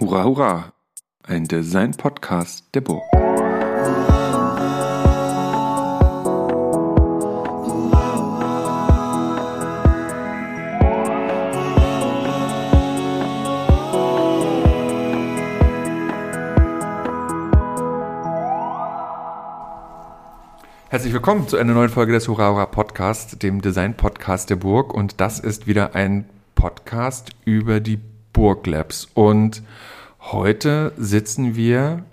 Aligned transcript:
Hurra, 0.00 0.22
hurra! 0.22 0.72
Ein 1.24 1.48
Design-Podcast 1.48 2.72
der 2.72 2.82
Burg. 2.82 3.02
Herzlich 20.90 21.12
willkommen 21.12 21.48
zu 21.48 21.56
einer 21.56 21.74
neuen 21.74 21.88
Folge 21.88 22.12
des 22.12 22.28
Hurra, 22.28 22.50
hurra 22.50 22.66
Podcast, 22.66 23.42
dem 23.42 23.60
Design-Podcast 23.60 24.48
der 24.48 24.56
Burg. 24.56 24.94
Und 24.94 25.20
das 25.20 25.40
ist 25.40 25.66
wieder 25.66 25.96
ein 25.96 26.28
Podcast 26.54 27.30
über 27.44 27.80
die 27.80 27.98
Burglabs. 28.32 29.08
Und 29.14 29.62
heute 30.20 30.92
sitzen 30.96 31.56
wir, 31.56 32.04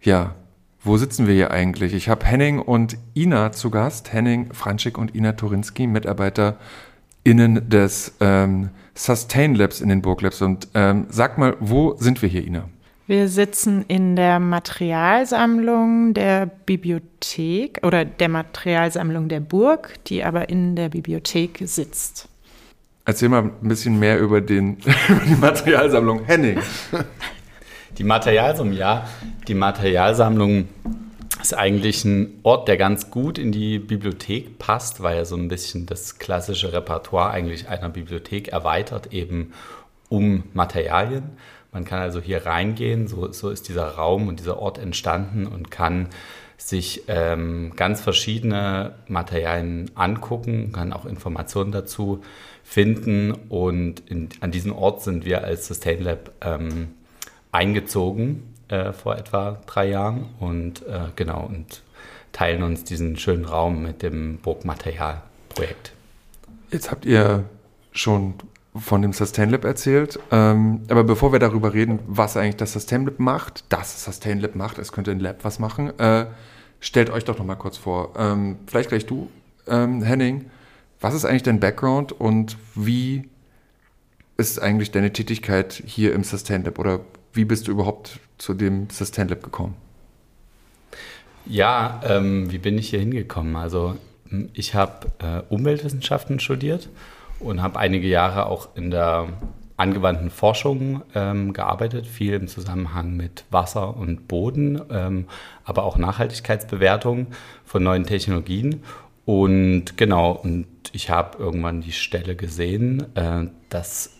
ja, 0.00 0.34
wo 0.82 0.96
sitzen 0.96 1.26
wir 1.26 1.34
hier 1.34 1.50
eigentlich? 1.50 1.92
Ich 1.92 2.08
habe 2.08 2.24
Henning 2.24 2.58
und 2.58 2.96
Ina 3.14 3.52
zu 3.52 3.70
Gast. 3.70 4.12
Henning 4.12 4.52
Franschik 4.52 4.96
und 4.96 5.14
Ina 5.14 5.32
Torinski, 5.32 5.86
MitarbeiterInnen 5.86 7.68
des 7.68 8.14
ähm, 8.20 8.70
Sustain 8.94 9.54
Labs 9.54 9.80
in 9.80 9.90
den 9.90 10.00
Burglabs. 10.00 10.40
Und 10.40 10.68
ähm, 10.74 11.06
sag 11.10 11.36
mal, 11.36 11.56
wo 11.60 11.96
sind 11.98 12.22
wir 12.22 12.28
hier, 12.28 12.46
Ina? 12.46 12.68
Wir 13.10 13.28
sitzen 13.28 13.84
in 13.88 14.14
der 14.14 14.38
Materialsammlung 14.38 16.14
der 16.14 16.46
Bibliothek 16.46 17.80
oder 17.82 18.04
der 18.04 18.28
Materialsammlung 18.28 19.28
der 19.28 19.40
Burg, 19.40 19.96
die 20.06 20.22
aber 20.22 20.48
in 20.48 20.76
der 20.76 20.90
Bibliothek 20.90 21.58
sitzt. 21.64 22.29
Erzähl 23.04 23.28
mal 23.28 23.42
ein 23.42 23.68
bisschen 23.68 23.98
mehr 23.98 24.18
über, 24.18 24.40
den, 24.40 24.76
über 25.08 25.24
die 25.26 25.36
Materialsammlung 25.36 26.24
Henning. 26.24 26.58
Die 27.98 28.04
Materialsammlung, 28.04 28.76
ja. 28.76 29.06
Die 29.48 29.54
Materialsammlung 29.54 30.68
ist 31.42 31.54
eigentlich 31.54 32.04
ein 32.04 32.38
Ort, 32.44 32.68
der 32.68 32.76
ganz 32.76 33.10
gut 33.10 33.36
in 33.36 33.52
die 33.52 33.78
Bibliothek 33.78 34.58
passt, 34.58 35.02
weil 35.02 35.18
er 35.18 35.24
so 35.24 35.36
ein 35.36 35.48
bisschen 35.48 35.86
das 35.86 36.18
klassische 36.18 36.72
Repertoire 36.72 37.30
eigentlich 37.30 37.68
einer 37.68 37.88
Bibliothek 37.88 38.48
erweitert, 38.48 39.12
eben 39.12 39.52
um 40.08 40.44
Materialien. 40.52 41.32
Man 41.72 41.84
kann 41.84 42.00
also 42.00 42.20
hier 42.20 42.46
reingehen, 42.46 43.06
so, 43.06 43.32
so 43.32 43.50
ist 43.50 43.68
dieser 43.68 43.88
Raum 43.88 44.28
und 44.28 44.40
dieser 44.40 44.58
Ort 44.58 44.78
entstanden 44.78 45.46
und 45.46 45.70
kann 45.70 46.08
sich 46.56 47.04
ähm, 47.08 47.72
ganz 47.76 48.00
verschiedene 48.00 48.94
Materialien 49.08 49.90
angucken, 49.94 50.72
kann 50.72 50.92
auch 50.92 51.06
Informationen 51.06 51.72
dazu 51.72 52.22
finden. 52.70 53.32
Und 53.48 54.00
in, 54.08 54.28
an 54.40 54.52
diesem 54.52 54.72
Ort 54.72 55.02
sind 55.02 55.24
wir 55.24 55.42
als 55.42 55.66
Sustain 55.66 56.02
Lab 56.02 56.30
ähm, 56.40 56.92
eingezogen 57.50 58.54
äh, 58.68 58.92
vor 58.92 59.16
etwa 59.16 59.60
drei 59.66 59.88
Jahren 59.88 60.26
und 60.38 60.86
äh, 60.86 61.08
genau 61.16 61.46
und 61.46 61.82
teilen 62.30 62.62
uns 62.62 62.84
diesen 62.84 63.16
schönen 63.18 63.44
Raum 63.44 63.82
mit 63.82 64.02
dem 64.02 64.38
Burgmaterialprojekt. 64.38 65.92
Jetzt 66.70 66.92
habt 66.92 67.04
ihr 67.04 67.42
schon 67.90 68.34
von 68.76 69.02
dem 69.02 69.12
Sustain 69.12 69.50
Lab 69.50 69.64
erzählt. 69.64 70.20
Ähm, 70.30 70.82
aber 70.88 71.02
bevor 71.02 71.32
wir 71.32 71.40
darüber 71.40 71.74
reden, 71.74 71.98
was 72.06 72.36
eigentlich 72.36 72.54
das 72.54 72.72
Sustain 72.72 73.04
Lab 73.04 73.18
macht, 73.18 73.64
das 73.68 74.04
Sustain 74.04 74.38
Lab 74.38 74.54
macht, 74.54 74.78
es 74.78 74.92
könnte 74.92 75.10
ein 75.10 75.18
Lab 75.18 75.42
was 75.42 75.58
machen, 75.58 75.98
äh, 75.98 76.26
stellt 76.78 77.10
euch 77.10 77.24
doch 77.24 77.36
noch 77.36 77.44
mal 77.44 77.56
kurz 77.56 77.78
vor. 77.78 78.12
Ähm, 78.16 78.58
vielleicht 78.68 78.90
gleich 78.90 79.06
du, 79.06 79.28
ähm, 79.66 80.02
Henning. 80.02 80.48
Was 81.00 81.14
ist 81.14 81.24
eigentlich 81.24 81.42
dein 81.42 81.60
Background 81.60 82.12
und 82.12 82.58
wie 82.74 83.28
ist 84.36 84.60
eigentlich 84.60 84.90
deine 84.90 85.12
Tätigkeit 85.12 85.82
hier 85.86 86.12
im 86.12 86.24
Sustain 86.24 86.62
Lab 86.64 86.78
oder 86.78 87.00
wie 87.32 87.44
bist 87.44 87.68
du 87.68 87.72
überhaupt 87.72 88.20
zu 88.36 88.52
dem 88.52 88.90
Sustain 88.90 89.28
Lab 89.28 89.42
gekommen? 89.42 89.74
Ja, 91.46 92.00
ähm, 92.04 92.52
wie 92.52 92.58
bin 92.58 92.76
ich 92.76 92.90
hier 92.90 93.00
hingekommen? 93.00 93.56
Also 93.56 93.96
hm, 94.28 94.50
ich 94.52 94.74
habe 94.74 95.06
äh, 95.20 95.42
Umweltwissenschaften 95.52 96.38
studiert 96.38 96.90
und 97.38 97.62
habe 97.62 97.78
einige 97.78 98.06
Jahre 98.06 98.46
auch 98.46 98.76
in 98.76 98.90
der 98.90 99.28
angewandten 99.78 100.28
Forschung 100.28 101.02
ähm, 101.14 101.54
gearbeitet, 101.54 102.06
viel 102.06 102.34
im 102.34 102.48
Zusammenhang 102.48 103.16
mit 103.16 103.46
Wasser 103.50 103.96
und 103.96 104.28
Boden, 104.28 104.82
ähm, 104.90 105.24
aber 105.64 105.84
auch 105.84 105.96
Nachhaltigkeitsbewertung 105.96 107.28
von 107.64 107.82
neuen 107.82 108.04
Technologien. 108.04 108.82
Und 109.24 109.96
genau, 109.96 110.32
und 110.32 110.66
ich 110.92 111.10
habe 111.10 111.38
irgendwann 111.38 111.82
die 111.82 111.92
Stelle 111.92 112.36
gesehen, 112.36 113.14
äh, 113.16 113.46
dass 113.68 114.10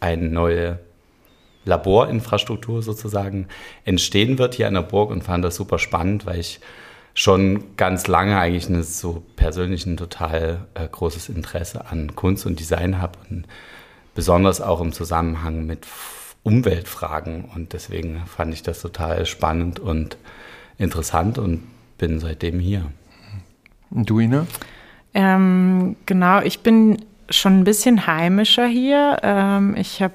eine 0.00 0.28
neue 0.28 0.78
Laborinfrastruktur 1.64 2.82
sozusagen 2.82 3.48
entstehen 3.84 4.38
wird 4.38 4.54
hier 4.54 4.68
an 4.68 4.74
der 4.74 4.82
Burg 4.82 5.10
und 5.10 5.24
fand 5.24 5.44
das 5.44 5.56
super 5.56 5.78
spannend, 5.78 6.26
weil 6.26 6.40
ich 6.40 6.60
schon 7.14 7.76
ganz 7.76 8.06
lange 8.06 8.38
eigentlich 8.38 8.68
ein 8.68 8.82
so 8.82 9.22
persönlich 9.36 9.86
ein 9.86 9.96
total 9.96 10.66
äh, 10.74 10.86
großes 10.86 11.28
Interesse 11.28 11.86
an 11.86 12.14
Kunst 12.14 12.44
und 12.44 12.58
Design 12.58 13.00
habe 13.00 13.18
und 13.30 13.46
besonders 14.14 14.60
auch 14.60 14.80
im 14.80 14.92
Zusammenhang 14.92 15.64
mit 15.64 15.86
Umweltfragen 16.42 17.46
und 17.54 17.72
deswegen 17.72 18.22
fand 18.26 18.52
ich 18.52 18.62
das 18.62 18.82
total 18.82 19.24
spannend 19.26 19.80
und 19.80 20.18
interessant 20.76 21.38
und 21.38 21.62
bin 21.96 22.20
seitdem 22.20 22.58
hier. 22.58 22.90
Du, 23.94 24.18
Ina? 24.18 24.46
Ähm, 25.14 25.94
genau, 26.04 26.40
ich 26.40 26.60
bin 26.60 26.98
schon 27.30 27.60
ein 27.60 27.64
bisschen 27.64 28.08
heimischer 28.08 28.66
hier. 28.66 29.18
Ähm, 29.22 29.76
ich 29.76 30.02
habe 30.02 30.14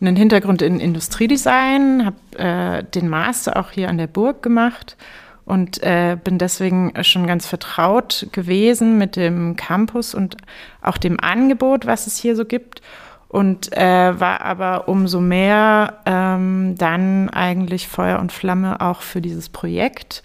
einen 0.00 0.14
Hintergrund 0.14 0.62
in 0.62 0.78
Industriedesign, 0.78 2.06
habe 2.06 2.16
äh, 2.38 2.84
den 2.84 3.08
Master 3.08 3.56
auch 3.56 3.72
hier 3.72 3.88
an 3.88 3.98
der 3.98 4.06
Burg 4.06 4.42
gemacht 4.42 4.96
und 5.44 5.82
äh, 5.82 6.16
bin 6.22 6.38
deswegen 6.38 6.92
schon 7.02 7.26
ganz 7.26 7.46
vertraut 7.46 8.28
gewesen 8.30 8.98
mit 8.98 9.16
dem 9.16 9.56
Campus 9.56 10.14
und 10.14 10.36
auch 10.80 10.96
dem 10.96 11.18
Angebot, 11.18 11.86
was 11.86 12.06
es 12.06 12.18
hier 12.18 12.36
so 12.36 12.44
gibt. 12.44 12.82
Und 13.26 13.76
äh, 13.76 14.20
war 14.20 14.42
aber 14.42 14.88
umso 14.88 15.20
mehr 15.20 15.98
ähm, 16.06 16.76
dann 16.78 17.28
eigentlich 17.28 17.88
Feuer 17.88 18.20
und 18.20 18.32
Flamme 18.32 18.80
auch 18.80 19.02
für 19.02 19.20
dieses 19.20 19.48
Projekt, 19.50 20.22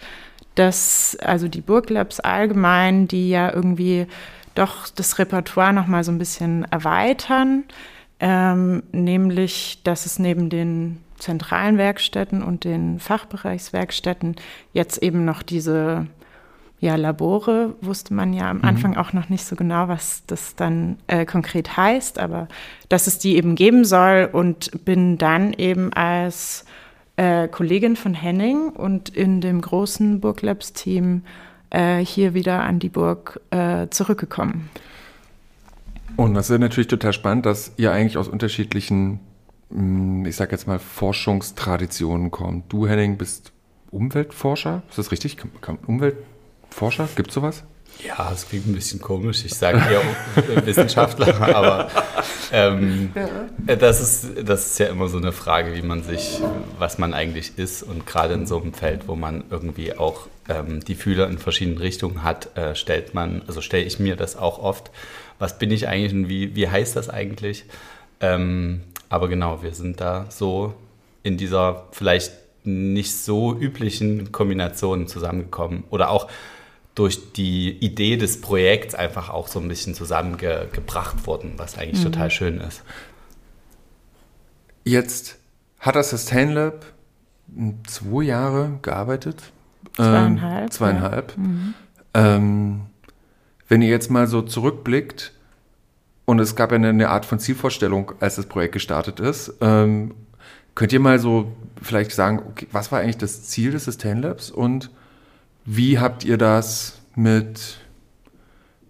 das, 0.54 1.16
also 1.20 1.48
die 1.48 1.60
Burglabs 1.60 2.20
allgemein, 2.20 3.08
die 3.08 3.30
ja 3.30 3.52
irgendwie 3.52 4.06
doch 4.54 4.88
das 4.88 5.18
Repertoire 5.18 5.72
nochmal 5.72 6.04
so 6.04 6.12
ein 6.12 6.18
bisschen 6.18 6.64
erweitern, 6.70 7.64
ähm, 8.20 8.82
nämlich, 8.92 9.80
dass 9.82 10.06
es 10.06 10.18
neben 10.18 10.48
den 10.48 11.00
zentralen 11.18 11.78
Werkstätten 11.78 12.42
und 12.42 12.64
den 12.64 13.00
Fachbereichswerkstätten 13.00 14.36
jetzt 14.72 15.02
eben 15.02 15.24
noch 15.24 15.42
diese 15.42 16.06
ja, 16.80 16.96
Labore, 16.96 17.74
wusste 17.80 18.12
man 18.12 18.34
ja 18.34 18.50
am 18.50 18.58
mhm. 18.58 18.64
Anfang 18.64 18.96
auch 18.96 19.12
noch 19.12 19.30
nicht 19.30 19.44
so 19.44 19.56
genau, 19.56 19.88
was 19.88 20.24
das 20.26 20.54
dann 20.54 20.98
äh, 21.06 21.24
konkret 21.24 21.76
heißt, 21.76 22.18
aber 22.18 22.46
dass 22.88 23.06
es 23.06 23.18
die 23.18 23.36
eben 23.36 23.54
geben 23.54 23.84
soll 23.84 24.28
und 24.30 24.84
bin 24.84 25.16
dann 25.16 25.54
eben 25.54 25.92
als 25.94 26.66
äh, 27.16 27.48
Kollegin 27.48 27.96
von 27.96 28.14
Henning 28.14 28.70
und 28.70 29.08
in 29.08 29.40
dem 29.40 29.60
großen 29.60 30.20
Burglabs-Team 30.20 31.22
äh, 31.70 31.98
hier 31.98 32.34
wieder 32.34 32.62
an 32.62 32.78
die 32.78 32.88
Burg 32.88 33.40
äh, 33.50 33.88
zurückgekommen. 33.90 34.70
Und 36.16 36.34
das 36.34 36.50
ist 36.50 36.58
natürlich 36.58 36.88
total 36.88 37.12
spannend, 37.12 37.46
dass 37.46 37.72
ihr 37.76 37.92
eigentlich 37.92 38.16
aus 38.16 38.28
unterschiedlichen, 38.28 39.20
hm, 39.70 40.24
ich 40.26 40.36
sag 40.36 40.52
jetzt 40.52 40.66
mal, 40.66 40.78
Forschungstraditionen 40.78 42.30
kommt. 42.30 42.72
Du, 42.72 42.86
Henning, 42.86 43.16
bist 43.16 43.52
Umweltforscher. 43.90 44.82
Ist 44.88 44.98
das 44.98 45.12
richtig? 45.12 45.38
Umweltforscher? 45.86 47.08
Gibt 47.16 47.28
es 47.28 47.34
sowas? 47.34 47.64
Ja, 48.02 48.30
es 48.32 48.48
klingt 48.48 48.66
ein 48.66 48.74
bisschen 48.74 49.00
komisch. 49.00 49.44
Ich 49.44 49.54
sage 49.54 49.78
eher 49.78 50.02
Wissenschaftler, 50.66 51.40
aber 51.40 51.90
ähm, 52.52 53.12
ja. 53.14 53.76
das, 53.76 54.00
ist, 54.00 54.48
das 54.48 54.66
ist 54.66 54.78
ja 54.78 54.86
immer 54.86 55.08
so 55.08 55.18
eine 55.18 55.32
Frage, 55.32 55.74
wie 55.74 55.82
man 55.82 56.02
sich, 56.02 56.40
was 56.78 56.98
man 56.98 57.14
eigentlich 57.14 57.58
ist. 57.58 57.82
Und 57.82 58.06
gerade 58.06 58.34
in 58.34 58.46
so 58.46 58.60
einem 58.60 58.74
Feld, 58.74 59.08
wo 59.08 59.16
man 59.16 59.44
irgendwie 59.50 59.96
auch 59.96 60.26
ähm, 60.48 60.80
die 60.84 60.94
Fühler 60.94 61.28
in 61.28 61.38
verschiedenen 61.38 61.78
Richtungen 61.78 62.22
hat, 62.22 62.56
äh, 62.56 62.74
stellt 62.74 63.14
man, 63.14 63.42
also 63.46 63.60
stelle 63.60 63.84
ich 63.84 63.98
mir 63.98 64.16
das 64.16 64.36
auch 64.36 64.58
oft, 64.58 64.90
was 65.38 65.58
bin 65.58 65.70
ich 65.70 65.88
eigentlich 65.88 66.12
und 66.12 66.28
wie, 66.28 66.54
wie 66.54 66.68
heißt 66.68 66.96
das 66.96 67.08
eigentlich? 67.08 67.64
Ähm, 68.20 68.82
aber 69.08 69.28
genau, 69.28 69.62
wir 69.62 69.74
sind 69.74 70.00
da 70.00 70.26
so 70.28 70.74
in 71.22 71.36
dieser 71.36 71.86
vielleicht 71.92 72.32
nicht 72.64 73.16
so 73.16 73.54
üblichen 73.54 74.32
Kombination 74.32 75.06
zusammengekommen. 75.06 75.84
Oder 75.90 76.10
auch 76.10 76.28
durch 76.94 77.32
die 77.32 77.70
Idee 77.70 78.16
des 78.16 78.40
Projekts 78.40 78.94
einfach 78.94 79.30
auch 79.30 79.48
so 79.48 79.58
ein 79.58 79.68
bisschen 79.68 79.94
zusammengebracht 79.94 81.26
wurden, 81.26 81.54
was 81.56 81.76
eigentlich 81.76 82.00
mhm. 82.00 82.12
total 82.12 82.30
schön 82.30 82.60
ist. 82.60 82.82
Jetzt 84.84 85.36
hat 85.80 85.96
das 85.96 86.10
Sustain 86.10 86.52
Lab 86.52 86.84
zwei 87.86 88.24
Jahre 88.24 88.78
gearbeitet. 88.82 89.42
Zweieinhalb. 89.94 90.64
Ähm, 90.64 90.70
zweieinhalb. 90.70 91.32
Ja. 91.32 91.42
Mhm. 91.42 91.74
Ähm, 92.14 92.80
wenn 93.68 93.82
ihr 93.82 93.88
jetzt 93.88 94.10
mal 94.10 94.26
so 94.26 94.42
zurückblickt, 94.42 95.32
und 96.26 96.38
es 96.38 96.56
gab 96.56 96.70
ja 96.70 96.76
eine, 96.76 96.88
eine 96.88 97.10
Art 97.10 97.26
von 97.26 97.38
Zielvorstellung, 97.38 98.12
als 98.20 98.36
das 98.36 98.46
Projekt 98.46 98.72
gestartet 98.72 99.20
ist, 99.20 99.54
ähm, 99.60 100.14
Könnt 100.74 100.92
ihr 100.92 101.00
mal 101.00 101.18
so 101.18 101.52
vielleicht 101.80 102.10
sagen, 102.12 102.42
okay, 102.48 102.66
was 102.72 102.90
war 102.90 103.00
eigentlich 103.00 103.18
das 103.18 103.44
Ziel 103.44 103.70
des 103.70 103.84
Sustain 103.84 104.20
Labs 104.20 104.50
und 104.50 104.90
wie 105.64 105.98
habt 105.98 106.24
ihr 106.24 106.38
das 106.38 106.98
mit, 107.14 107.78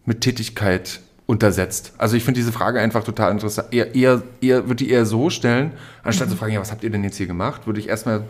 mit 0.05 0.21
Tätigkeit 0.21 1.00
untersetzt? 1.26 1.93
Also 1.99 2.17
ich 2.17 2.25
finde 2.25 2.41
diese 2.41 2.53
Frage 2.53 2.81
einfach 2.81 3.05
total 3.05 3.32
interessant. 3.32 3.73
Eher, 3.73 3.94
eher, 3.94 4.23
eher 4.41 4.65
würde 4.69 4.85
die 4.85 4.91
eher 4.91 5.06
so 5.06 5.31
stellen, 5.31 5.73
anstatt 6.03 6.29
mhm. 6.29 6.32
zu 6.32 6.37
fragen, 6.38 6.53
ja, 6.53 6.61
was 6.61 6.73
habt 6.73 6.85
ihr 6.85 6.91
denn 6.91 7.05
jetzt 7.05 7.17
hier 7.17 7.26
gemacht, 7.26 7.67
würde 7.67 7.81
ich 7.81 7.88
erstmal 7.88 8.25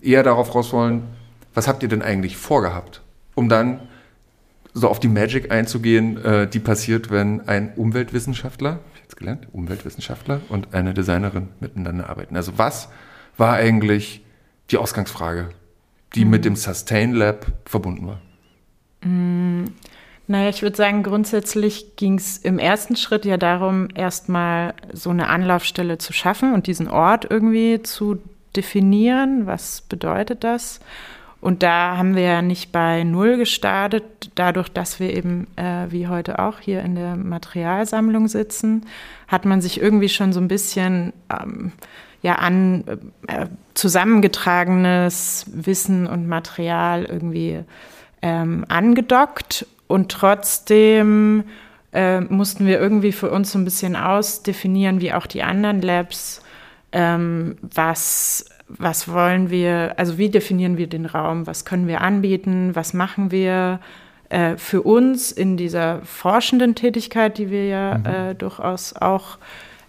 eher 0.00 0.22
darauf 0.22 0.54
raus 0.54 0.72
wollen, 0.72 1.04
was 1.54 1.68
habt 1.68 1.82
ihr 1.82 1.88
denn 1.88 2.02
eigentlich 2.02 2.36
vorgehabt? 2.36 3.02
Um 3.34 3.48
dann 3.48 3.80
so 4.74 4.88
auf 4.88 5.00
die 5.00 5.08
Magic 5.08 5.50
einzugehen, 5.50 6.22
äh, 6.22 6.46
die 6.46 6.58
passiert, 6.58 7.10
wenn 7.10 7.48
ein 7.48 7.72
Umweltwissenschaftler, 7.76 8.80
ich 8.94 9.02
jetzt 9.02 9.16
gelernt, 9.16 9.48
Umweltwissenschaftler 9.52 10.42
und 10.50 10.74
eine 10.74 10.92
Designerin 10.92 11.48
miteinander 11.60 12.10
arbeiten. 12.10 12.36
Also 12.36 12.52
was 12.58 12.88
war 13.38 13.54
eigentlich 13.54 14.22
die 14.70 14.76
Ausgangsfrage, 14.76 15.48
die 16.16 16.24
mhm. 16.24 16.30
mit 16.32 16.44
dem 16.44 16.56
Sustain 16.56 17.12
Lab 17.12 17.46
verbunden 17.64 18.06
war? 18.06 18.20
Mhm. 19.02 19.66
Naja, 20.28 20.48
ich 20.48 20.62
würde 20.62 20.76
sagen, 20.76 21.04
grundsätzlich 21.04 21.94
ging 21.94 22.16
es 22.16 22.38
im 22.38 22.58
ersten 22.58 22.96
Schritt 22.96 23.24
ja 23.24 23.36
darum, 23.36 23.86
erstmal 23.94 24.74
so 24.92 25.10
eine 25.10 25.28
Anlaufstelle 25.28 25.98
zu 25.98 26.12
schaffen 26.12 26.52
und 26.52 26.66
diesen 26.66 26.88
Ort 26.88 27.30
irgendwie 27.30 27.80
zu 27.82 28.18
definieren. 28.56 29.46
Was 29.46 29.82
bedeutet 29.82 30.42
das? 30.42 30.80
Und 31.40 31.62
da 31.62 31.96
haben 31.96 32.16
wir 32.16 32.22
ja 32.22 32.42
nicht 32.42 32.72
bei 32.72 33.04
Null 33.04 33.36
gestartet, 33.36 34.02
dadurch, 34.34 34.68
dass 34.68 34.98
wir 34.98 35.14
eben, 35.14 35.46
äh, 35.54 35.86
wie 35.90 36.08
heute 36.08 36.40
auch, 36.40 36.58
hier 36.58 36.82
in 36.82 36.96
der 36.96 37.14
Materialsammlung 37.14 38.26
sitzen, 38.26 38.84
hat 39.28 39.44
man 39.44 39.60
sich 39.60 39.80
irgendwie 39.80 40.08
schon 40.08 40.32
so 40.32 40.40
ein 40.40 40.48
bisschen 40.48 41.12
ähm, 41.30 41.70
ja, 42.26 42.34
an 42.34 42.82
äh, 43.28 43.46
zusammengetragenes 43.74 45.46
Wissen 45.52 46.08
und 46.08 46.26
Material 46.26 47.04
irgendwie 47.04 47.60
ähm, 48.20 48.64
angedockt. 48.66 49.64
Und 49.86 50.10
trotzdem 50.10 51.44
äh, 51.92 52.20
mussten 52.20 52.66
wir 52.66 52.80
irgendwie 52.80 53.12
für 53.12 53.30
uns 53.30 53.52
so 53.52 53.60
ein 53.60 53.64
bisschen 53.64 53.94
ausdefinieren, 53.94 55.00
wie 55.00 55.12
auch 55.12 55.26
die 55.26 55.44
anderen 55.44 55.80
Labs, 55.82 56.42
ähm, 56.90 57.58
was 57.62 58.46
was 58.68 59.06
wollen 59.06 59.48
wir, 59.48 59.94
also 59.96 60.18
wie 60.18 60.28
definieren 60.28 60.76
wir 60.76 60.88
den 60.88 61.06
Raum, 61.06 61.46
was 61.46 61.64
können 61.64 61.86
wir 61.86 62.00
anbieten, 62.00 62.74
was 62.74 62.94
machen 62.94 63.30
wir 63.30 63.78
äh, 64.28 64.56
für 64.56 64.82
uns 64.82 65.30
in 65.30 65.56
dieser 65.56 66.02
forschenden 66.02 66.74
Tätigkeit, 66.74 67.38
die 67.38 67.48
wir 67.48 67.66
ja 67.66 67.98
mhm. 67.98 68.06
äh, 68.06 68.34
durchaus 68.34 68.96
auch 68.96 69.38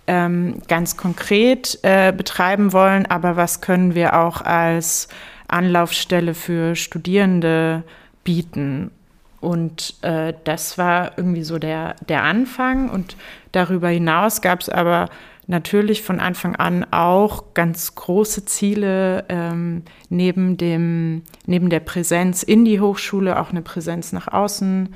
ähm, 0.08 0.62
ganz 0.68 0.98
konkret 0.98 1.80
äh, 1.84 2.12
betreiben 2.12 2.74
wollen, 2.74 3.06
aber 3.06 3.36
was 3.36 3.62
können 3.62 3.94
wir 3.94 4.18
auch 4.18 4.42
als 4.42 5.08
Anlaufstelle 5.48 6.34
für 6.34 6.76
Studierende 6.76 7.84
bieten. 8.24 8.92
Und 9.40 9.96
äh, 10.02 10.34
das 10.44 10.78
war 10.78 11.18
irgendwie 11.18 11.44
so 11.44 11.60
der, 11.60 11.96
der 12.08 12.24
Anfang. 12.24 12.90
Und 12.90 13.16
darüber 13.52 13.90
hinaus 13.90 14.42
gab 14.42 14.62
es 14.62 14.70
aber 14.70 15.10
natürlich 15.46 16.04
von 16.04 16.20
Anfang 16.20 16.56
an 16.56 16.86
auch 16.92 17.54
ganz 17.54 17.96
große 17.96 18.46
Ziele 18.46 19.26
ähm, 19.30 19.84
neben, 20.10 20.58
dem, 20.58 21.24
neben 21.46 21.70
der 21.70 21.80
Präsenz 21.80 22.44
in 22.44 22.66
die 22.66 22.82
Hochschule, 22.82 23.40
auch 23.40 23.52
eine 23.52 23.62
Präsenz 23.62 24.12
nach 24.12 24.28
außen 24.28 24.94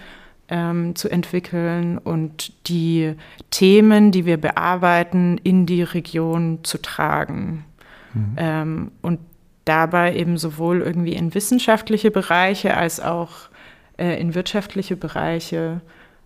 ähm, 0.51 0.95
zu 0.95 1.09
entwickeln 1.09 1.97
und 1.97 2.67
die 2.67 3.15
Themen, 3.49 4.11
die 4.11 4.25
wir 4.25 4.37
bearbeiten, 4.37 5.39
in 5.43 5.65
die 5.65 5.81
Region 5.81 6.59
zu 6.63 6.77
tragen. 6.77 7.65
Mhm. 8.13 8.35
Ähm, 8.37 8.91
und 9.01 9.19
dabei 9.65 10.15
eben 10.15 10.37
sowohl 10.37 10.81
irgendwie 10.81 11.13
in 11.13 11.33
wissenschaftliche 11.33 12.11
Bereiche 12.11 12.75
als 12.75 12.99
auch 12.99 13.49
äh, 13.97 14.19
in 14.19 14.35
wirtschaftliche 14.35 14.97
Bereiche. 14.97 15.79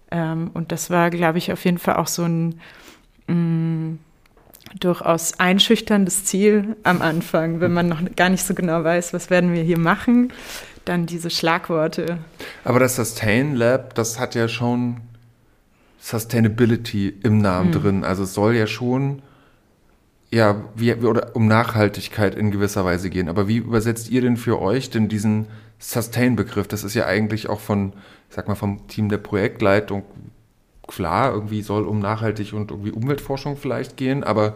Ähm, 0.09 0.49
und 0.53 0.71
das 0.71 0.89
war, 0.89 1.11
glaube 1.11 1.37
ich, 1.37 1.51
auf 1.51 1.63
jeden 1.63 1.77
Fall 1.77 1.97
auch 1.97 2.07
so 2.07 2.23
ein 2.23 2.59
mm, 3.27 3.99
durchaus 4.79 5.39
einschüchterndes 5.39 6.25
Ziel 6.25 6.75
am 6.83 7.01
Anfang, 7.01 7.61
wenn 7.61 7.73
man 7.73 7.87
noch 7.87 8.01
gar 8.15 8.29
nicht 8.29 8.43
so 8.43 8.53
genau 8.53 8.83
weiß, 8.83 9.13
was 9.13 9.29
werden 9.29 9.53
wir 9.53 9.63
hier 9.63 9.79
machen, 9.79 10.33
dann 10.85 11.05
diese 11.05 11.29
Schlagworte. 11.29 12.19
Aber 12.63 12.79
das 12.79 12.95
Sustain 12.95 13.55
Lab, 13.55 13.95
das 13.95 14.19
hat 14.19 14.35
ja 14.35 14.47
schon 14.47 15.01
Sustainability 15.99 17.13
im 17.23 17.39
Namen 17.39 17.69
mhm. 17.69 17.73
drin. 17.73 18.03
Also 18.03 18.23
es 18.23 18.33
soll 18.33 18.55
ja 18.55 18.67
schon 18.67 19.21
ja, 20.31 20.63
wie, 20.75 20.93
oder 20.93 21.35
um 21.35 21.47
Nachhaltigkeit 21.47 22.35
in 22.35 22.51
gewisser 22.51 22.83
Weise 22.83 23.09
gehen. 23.09 23.29
Aber 23.29 23.47
wie 23.47 23.57
übersetzt 23.57 24.09
ihr 24.09 24.21
denn 24.21 24.37
für 24.37 24.61
euch 24.61 24.89
denn 24.89 25.07
diesen 25.07 25.47
Sustain-Begriff? 25.79 26.67
Das 26.67 26.83
ist 26.83 26.93
ja 26.93 27.05
eigentlich 27.05 27.47
auch 27.47 27.59
von, 27.59 27.93
ich 28.29 28.35
sag 28.35 28.47
mal, 28.47 28.55
vom 28.55 28.87
Team 28.87 29.09
der 29.09 29.17
Projektleitung 29.17 30.03
klar, 30.87 31.33
irgendwie 31.33 31.61
soll 31.61 31.83
um 31.85 31.99
nachhaltig 31.99 32.53
und 32.53 32.71
irgendwie 32.71 32.91
Umweltforschung 32.91 33.57
vielleicht 33.57 33.97
gehen, 33.97 34.23
aber 34.23 34.55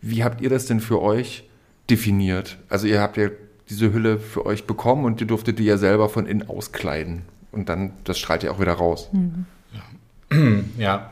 wie 0.00 0.24
habt 0.24 0.40
ihr 0.40 0.50
das 0.50 0.66
denn 0.66 0.80
für 0.80 1.00
euch 1.00 1.44
definiert? 1.88 2.58
Also 2.68 2.86
ihr 2.86 3.00
habt 3.00 3.16
ja 3.16 3.28
diese 3.68 3.92
Hülle 3.92 4.18
für 4.18 4.46
euch 4.46 4.64
bekommen 4.64 5.04
und 5.04 5.20
ihr 5.20 5.26
durftet 5.26 5.58
die 5.58 5.64
ja 5.64 5.76
selber 5.76 6.08
von 6.08 6.26
innen 6.26 6.48
auskleiden 6.48 7.22
und 7.52 7.68
dann, 7.68 7.92
das 8.04 8.18
strahlt 8.18 8.42
ja 8.42 8.50
auch 8.50 8.60
wieder 8.60 8.74
raus. 8.74 9.08
Mhm. 9.12 9.46
Ja. 10.78 11.10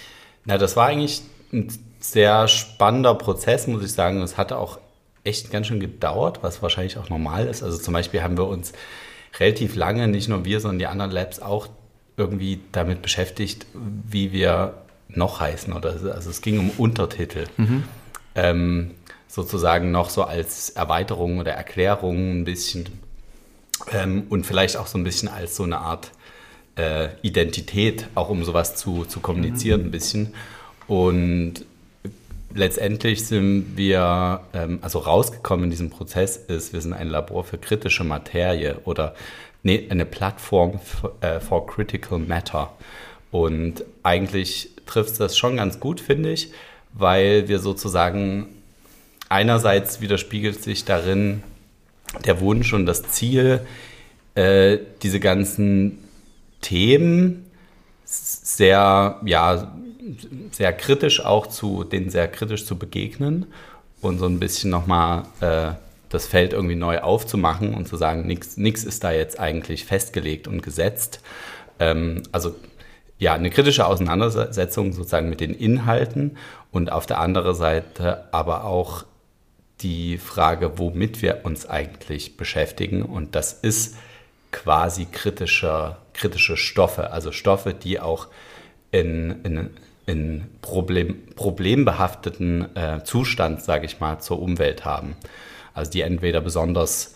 Na, 0.44 0.58
das 0.58 0.76
war 0.76 0.86
eigentlich 0.86 1.22
ein 1.52 1.68
sehr 1.98 2.46
spannender 2.48 3.14
Prozess, 3.14 3.66
muss 3.66 3.82
ich 3.82 3.92
sagen. 3.92 4.22
Es 4.22 4.38
hatte 4.38 4.58
auch 4.58 4.78
echt 5.24 5.50
ganz 5.50 5.66
schön 5.66 5.80
gedauert, 5.80 6.42
was 6.42 6.62
wahrscheinlich 6.62 6.98
auch 6.98 7.10
normal 7.10 7.46
ist. 7.46 7.62
Also 7.62 7.78
zum 7.78 7.92
Beispiel 7.94 8.22
haben 8.22 8.38
wir 8.38 8.46
uns 8.46 8.72
relativ 9.40 9.74
lange, 9.74 10.06
nicht 10.06 10.28
nur 10.28 10.44
wir, 10.44 10.60
sondern 10.60 10.78
die 10.78 10.86
anderen 10.86 11.10
Labs 11.10 11.40
auch 11.40 11.68
irgendwie 12.16 12.60
damit 12.72 13.02
beschäftigt, 13.02 13.66
wie 13.74 14.32
wir 14.32 14.74
noch 15.08 15.40
heißen. 15.40 15.72
Oder, 15.72 15.90
also 15.90 16.30
es 16.30 16.40
ging 16.40 16.58
um 16.58 16.70
Untertitel. 16.70 17.44
Mhm. 17.56 17.84
Ähm, 18.34 18.90
sozusagen 19.28 19.90
noch 19.90 20.10
so 20.10 20.22
als 20.22 20.70
Erweiterung 20.70 21.38
oder 21.38 21.52
Erklärung 21.52 22.40
ein 22.40 22.44
bisschen 22.44 22.86
ähm, 23.92 24.24
und 24.30 24.46
vielleicht 24.46 24.76
auch 24.76 24.86
so 24.86 24.98
ein 24.98 25.04
bisschen 25.04 25.28
als 25.28 25.56
so 25.56 25.64
eine 25.64 25.78
Art 25.78 26.10
äh, 26.76 27.08
Identität, 27.22 28.08
auch 28.14 28.28
um 28.28 28.44
sowas 28.44 28.76
zu, 28.76 29.04
zu 29.04 29.20
kommunizieren 29.20 29.80
mhm. 29.80 29.86
ein 29.88 29.90
bisschen. 29.90 30.34
Und 30.86 31.64
letztendlich 32.54 33.26
sind 33.26 33.76
wir, 33.76 34.40
ähm, 34.54 34.78
also 34.82 35.00
rausgekommen 35.00 35.64
in 35.64 35.70
diesem 35.70 35.90
Prozess 35.90 36.36
ist, 36.36 36.72
wir 36.72 36.80
sind 36.80 36.92
ein 36.92 37.08
Labor 37.08 37.44
für 37.44 37.58
kritische 37.58 38.04
Materie 38.04 38.78
oder 38.84 39.14
nee, 39.66 39.86
eine 39.90 40.06
Plattform 40.06 40.78
äh, 41.20 41.40
for 41.40 41.66
Critical 41.66 42.18
Matter. 42.20 42.72
Und 43.32 43.84
eigentlich 44.04 44.70
trifft 44.86 45.20
das 45.20 45.36
schon 45.36 45.56
ganz 45.56 45.80
gut, 45.80 46.00
finde 46.00 46.30
ich, 46.32 46.52
weil 46.92 47.48
wir 47.48 47.58
sozusagen 47.58 48.46
einerseits 49.28 50.00
widerspiegelt 50.00 50.62
sich 50.62 50.84
darin 50.84 51.42
der 52.24 52.40
Wunsch 52.40 52.72
und 52.72 52.86
das 52.86 53.02
Ziel, 53.08 53.60
äh, 54.36 54.78
diese 55.02 55.18
ganzen 55.18 55.98
Themen 56.60 57.44
sehr, 58.04 59.20
ja, 59.24 59.76
sehr 60.52 60.72
kritisch 60.72 61.24
auch 61.24 61.48
zu, 61.48 61.82
denen 61.82 62.08
sehr 62.10 62.28
kritisch 62.28 62.64
zu 62.64 62.78
begegnen 62.78 63.46
und 64.00 64.20
so 64.20 64.26
ein 64.26 64.38
bisschen 64.38 64.70
nochmal 64.70 65.24
äh, 65.40 65.72
das 66.08 66.26
Feld 66.26 66.52
irgendwie 66.52 66.76
neu 66.76 67.00
aufzumachen 67.00 67.74
und 67.74 67.88
zu 67.88 67.96
sagen, 67.96 68.26
nichts 68.26 68.84
ist 68.84 69.04
da 69.04 69.12
jetzt 69.12 69.38
eigentlich 69.40 69.84
festgelegt 69.84 70.48
und 70.48 70.62
gesetzt. 70.62 71.20
Ähm, 71.78 72.22
also 72.32 72.54
ja, 73.18 73.34
eine 73.34 73.50
kritische 73.50 73.86
Auseinandersetzung 73.86 74.92
sozusagen 74.92 75.28
mit 75.28 75.40
den 75.40 75.54
Inhalten 75.54 76.36
und 76.70 76.92
auf 76.92 77.06
der 77.06 77.18
anderen 77.18 77.54
Seite 77.54 78.24
aber 78.32 78.64
auch 78.64 79.04
die 79.80 80.18
Frage, 80.18 80.78
womit 80.78 81.22
wir 81.22 81.40
uns 81.44 81.68
eigentlich 81.68 82.36
beschäftigen. 82.36 83.02
Und 83.02 83.34
das 83.34 83.52
ist 83.52 83.96
quasi 84.52 85.06
kritische, 85.06 85.96
kritische 86.14 86.56
Stoffe, 86.56 87.10
also 87.10 87.32
Stoffe, 87.32 87.74
die 87.74 88.00
auch 88.00 88.28
in, 88.90 89.42
in, 89.42 89.70
in 90.06 90.46
Problem, 90.62 91.26
problembehafteten 91.34 92.74
äh, 92.76 93.04
Zustand, 93.04 93.62
sage 93.62 93.86
ich 93.86 94.00
mal, 94.00 94.18
zur 94.20 94.40
Umwelt 94.40 94.84
haben. 94.84 95.16
Also 95.76 95.90
die 95.90 96.00
entweder 96.00 96.40
besonders 96.40 97.14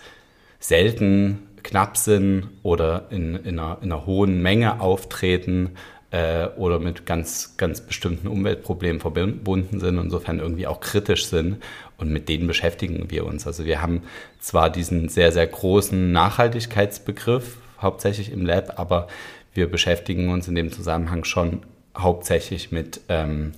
selten, 0.60 1.48
knapp 1.62 1.96
sind 1.96 2.48
oder 2.62 3.06
in, 3.10 3.34
in, 3.36 3.58
einer, 3.58 3.78
in 3.80 3.90
einer 3.90 4.06
hohen 4.06 4.42
Menge 4.42 4.80
auftreten 4.80 5.70
äh, 6.10 6.46
oder 6.56 6.78
mit 6.78 7.06
ganz, 7.06 7.56
ganz 7.56 7.80
bestimmten 7.80 8.28
Umweltproblemen 8.28 9.00
verbunden 9.00 9.80
sind, 9.80 9.98
insofern 9.98 10.38
irgendwie 10.38 10.66
auch 10.66 10.80
kritisch 10.80 11.26
sind. 11.26 11.62
Und 11.96 12.10
mit 12.10 12.28
denen 12.28 12.46
beschäftigen 12.46 13.10
wir 13.10 13.26
uns. 13.26 13.46
Also 13.46 13.64
wir 13.64 13.80
haben 13.80 14.02
zwar 14.40 14.70
diesen 14.70 15.08
sehr, 15.08 15.32
sehr 15.32 15.46
großen 15.46 16.12
Nachhaltigkeitsbegriff, 16.12 17.56
hauptsächlich 17.80 18.30
im 18.30 18.44
Lab, 18.44 18.78
aber 18.78 19.08
wir 19.54 19.70
beschäftigen 19.70 20.28
uns 20.28 20.48
in 20.48 20.54
dem 20.54 20.70
Zusammenhang 20.70 21.24
schon 21.24 21.62
hauptsächlich 21.96 22.72
mit 22.72 23.00
ähm, 23.08 23.52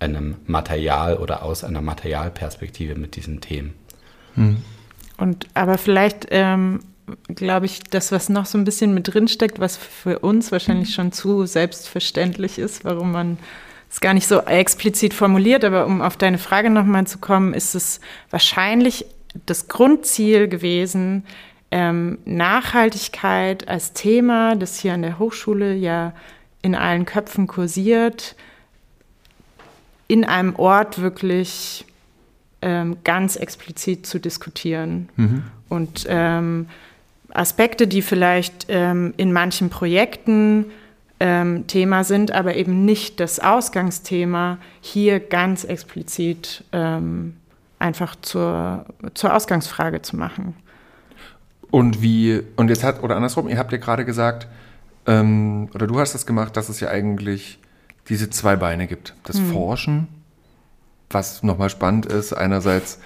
einem 0.00 0.36
Material 0.46 1.16
oder 1.16 1.42
aus 1.42 1.64
einer 1.64 1.80
Materialperspektive 1.80 2.94
mit 2.94 3.16
diesen 3.16 3.40
Themen. 3.40 3.74
Und 5.16 5.46
aber 5.54 5.78
vielleicht 5.78 6.26
ähm, 6.30 6.80
glaube 7.28 7.66
ich, 7.66 7.80
das, 7.84 8.12
was 8.12 8.28
noch 8.28 8.46
so 8.46 8.58
ein 8.58 8.64
bisschen 8.64 8.94
mit 8.94 9.12
drin 9.12 9.28
steckt, 9.28 9.60
was 9.60 9.76
für 9.76 10.18
uns 10.20 10.52
wahrscheinlich 10.52 10.94
schon 10.94 11.12
zu 11.12 11.46
selbstverständlich 11.46 12.58
ist, 12.58 12.84
warum 12.84 13.12
man 13.12 13.38
es 13.90 14.00
gar 14.00 14.14
nicht 14.14 14.26
so 14.26 14.40
explizit 14.40 15.12
formuliert, 15.12 15.64
aber 15.64 15.86
um 15.86 16.00
auf 16.00 16.16
deine 16.16 16.38
Frage 16.38 16.70
nochmal 16.70 17.06
zu 17.06 17.18
kommen, 17.18 17.52
ist 17.52 17.74
es 17.74 18.00
wahrscheinlich 18.30 19.04
das 19.46 19.68
Grundziel 19.68 20.48
gewesen, 20.48 21.24
ähm, 21.70 22.18
Nachhaltigkeit 22.24 23.68
als 23.68 23.92
Thema, 23.92 24.56
das 24.56 24.78
hier 24.78 24.94
an 24.94 25.02
der 25.02 25.18
Hochschule 25.18 25.74
ja 25.74 26.14
in 26.62 26.74
allen 26.74 27.06
Köpfen 27.06 27.46
kursiert, 27.46 28.36
in 30.06 30.24
einem 30.24 30.54
Ort 30.56 31.00
wirklich 31.00 31.84
ähm, 32.62 32.96
ganz 33.04 33.36
explizit 33.36 34.06
zu 34.06 34.18
diskutieren. 34.18 35.08
Mhm. 35.16 35.42
Und 35.68 36.06
ähm, 36.08 36.68
Aspekte, 37.32 37.86
die 37.86 38.02
vielleicht 38.02 38.66
ähm, 38.68 39.14
in 39.16 39.32
manchen 39.32 39.70
Projekten 39.70 40.66
ähm, 41.20 41.66
Thema 41.66 42.04
sind, 42.04 42.32
aber 42.32 42.56
eben 42.56 42.84
nicht 42.84 43.20
das 43.20 43.38
Ausgangsthema, 43.38 44.58
hier 44.80 45.20
ganz 45.20 45.64
explizit 45.64 46.64
ähm, 46.72 47.36
einfach 47.78 48.16
zur, 48.20 48.86
zur 49.14 49.34
Ausgangsfrage 49.34 50.02
zu 50.02 50.16
machen. 50.16 50.54
Und 51.70 52.02
wie, 52.02 52.42
und 52.56 52.68
jetzt 52.68 52.84
hat, 52.84 53.02
oder 53.02 53.16
andersrum, 53.16 53.48
ihr 53.48 53.58
habt 53.58 53.72
ja 53.72 53.78
gerade 53.78 54.04
gesagt, 54.04 54.46
ähm, 55.06 55.68
oder 55.74 55.86
du 55.86 55.98
hast 55.98 56.14
das 56.14 56.26
gemacht, 56.26 56.56
dass 56.56 56.68
es 56.68 56.80
ja 56.80 56.88
eigentlich 56.88 57.58
diese 58.08 58.30
zwei 58.30 58.56
Beine 58.56 58.86
gibt. 58.86 59.14
Das 59.24 59.38
hm. 59.38 59.52
Forschen, 59.52 60.08
was 61.14 61.42
nochmal 61.42 61.70
spannend 61.70 62.06
ist, 62.06 62.32
einerseits 62.32 62.98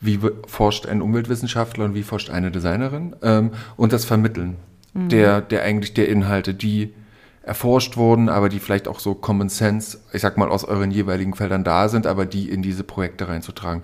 wie 0.00 0.20
forscht 0.46 0.86
ein 0.86 1.00
Umweltwissenschaftler 1.00 1.86
und 1.86 1.94
wie 1.94 2.02
forscht 2.02 2.30
eine 2.30 2.50
Designerin 2.50 3.16
ähm, 3.22 3.52
und 3.76 3.92
das 3.92 4.04
Vermitteln 4.04 4.56
mhm. 4.94 5.08
der, 5.08 5.40
der 5.40 5.62
eigentlich 5.62 5.94
der 5.94 6.08
Inhalte, 6.08 6.54
die 6.54 6.94
erforscht 7.42 7.96
wurden, 7.96 8.30
aber 8.30 8.48
die 8.48 8.58
vielleicht 8.58 8.88
auch 8.88 9.00
so 9.00 9.14
Common 9.14 9.50
Sense, 9.50 9.98
ich 10.12 10.22
sag 10.22 10.38
mal, 10.38 10.48
aus 10.48 10.64
euren 10.64 10.90
jeweiligen 10.90 11.34
Feldern 11.34 11.62
da 11.62 11.88
sind, 11.88 12.06
aber 12.06 12.24
die 12.24 12.48
in 12.48 12.62
diese 12.62 12.84
Projekte 12.84 13.28
reinzutragen. 13.28 13.82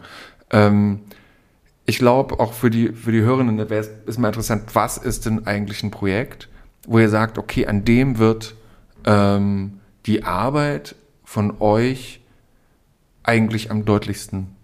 Ähm, 0.51 1.01
ich 1.85 1.99
glaube, 1.99 2.41
auch 2.41 2.55
für 2.55 2.71
die, 2.71 2.89
für 2.93 3.13
die 3.13 3.21
Hörenden 3.21 3.59
wäre 3.59 3.81
es 3.81 3.91
ist 4.07 4.19
mal 4.19 4.29
interessant, 4.29 4.75
was 4.75 4.97
ist 4.97 5.27
denn 5.27 5.47
eigentlich 5.47 5.83
ein 5.83 5.91
Projekt, 5.91 6.49
wo 6.87 6.99
ihr 6.99 7.11
sagt, 7.11 7.37
okay, 7.37 7.67
an 7.67 7.85
dem 7.85 8.19
wird 8.19 8.55
ähm, 9.05 9.81
die 10.07 10.25
Arbeit 10.25 10.95
von 11.25 11.61
euch 11.61 12.20
eigentlich 13.31 13.71
am 13.71 13.85
deutlichsten 13.85 14.57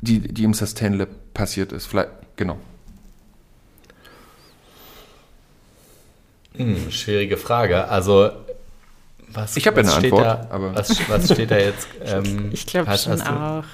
die, 0.00 0.20
die 0.20 0.44
im 0.44 0.52
Sustain 0.52 0.94
Lab 0.94 1.08
passiert 1.32 1.72
ist. 1.72 1.86
Vielleicht, 1.86 2.10
genau. 2.36 2.58
Hm, 6.56 6.90
schwierige 6.90 7.36
Frage. 7.36 7.88
Also, 7.88 8.30
was, 9.28 9.56
ich 9.56 9.66
habe 9.66 9.80
ja 9.80 9.88
eine 9.88 9.96
Antwort. 9.96 10.24
Da, 10.24 10.46
aber 10.50 10.74
was, 10.74 11.08
was 11.08 11.32
steht 11.32 11.50
da 11.50 11.58
jetzt? 11.58 11.88
Ähm, 12.04 12.50
ich 12.52 12.66
glaube 12.66 12.96
schon 12.98 13.20
auch. 13.22 13.64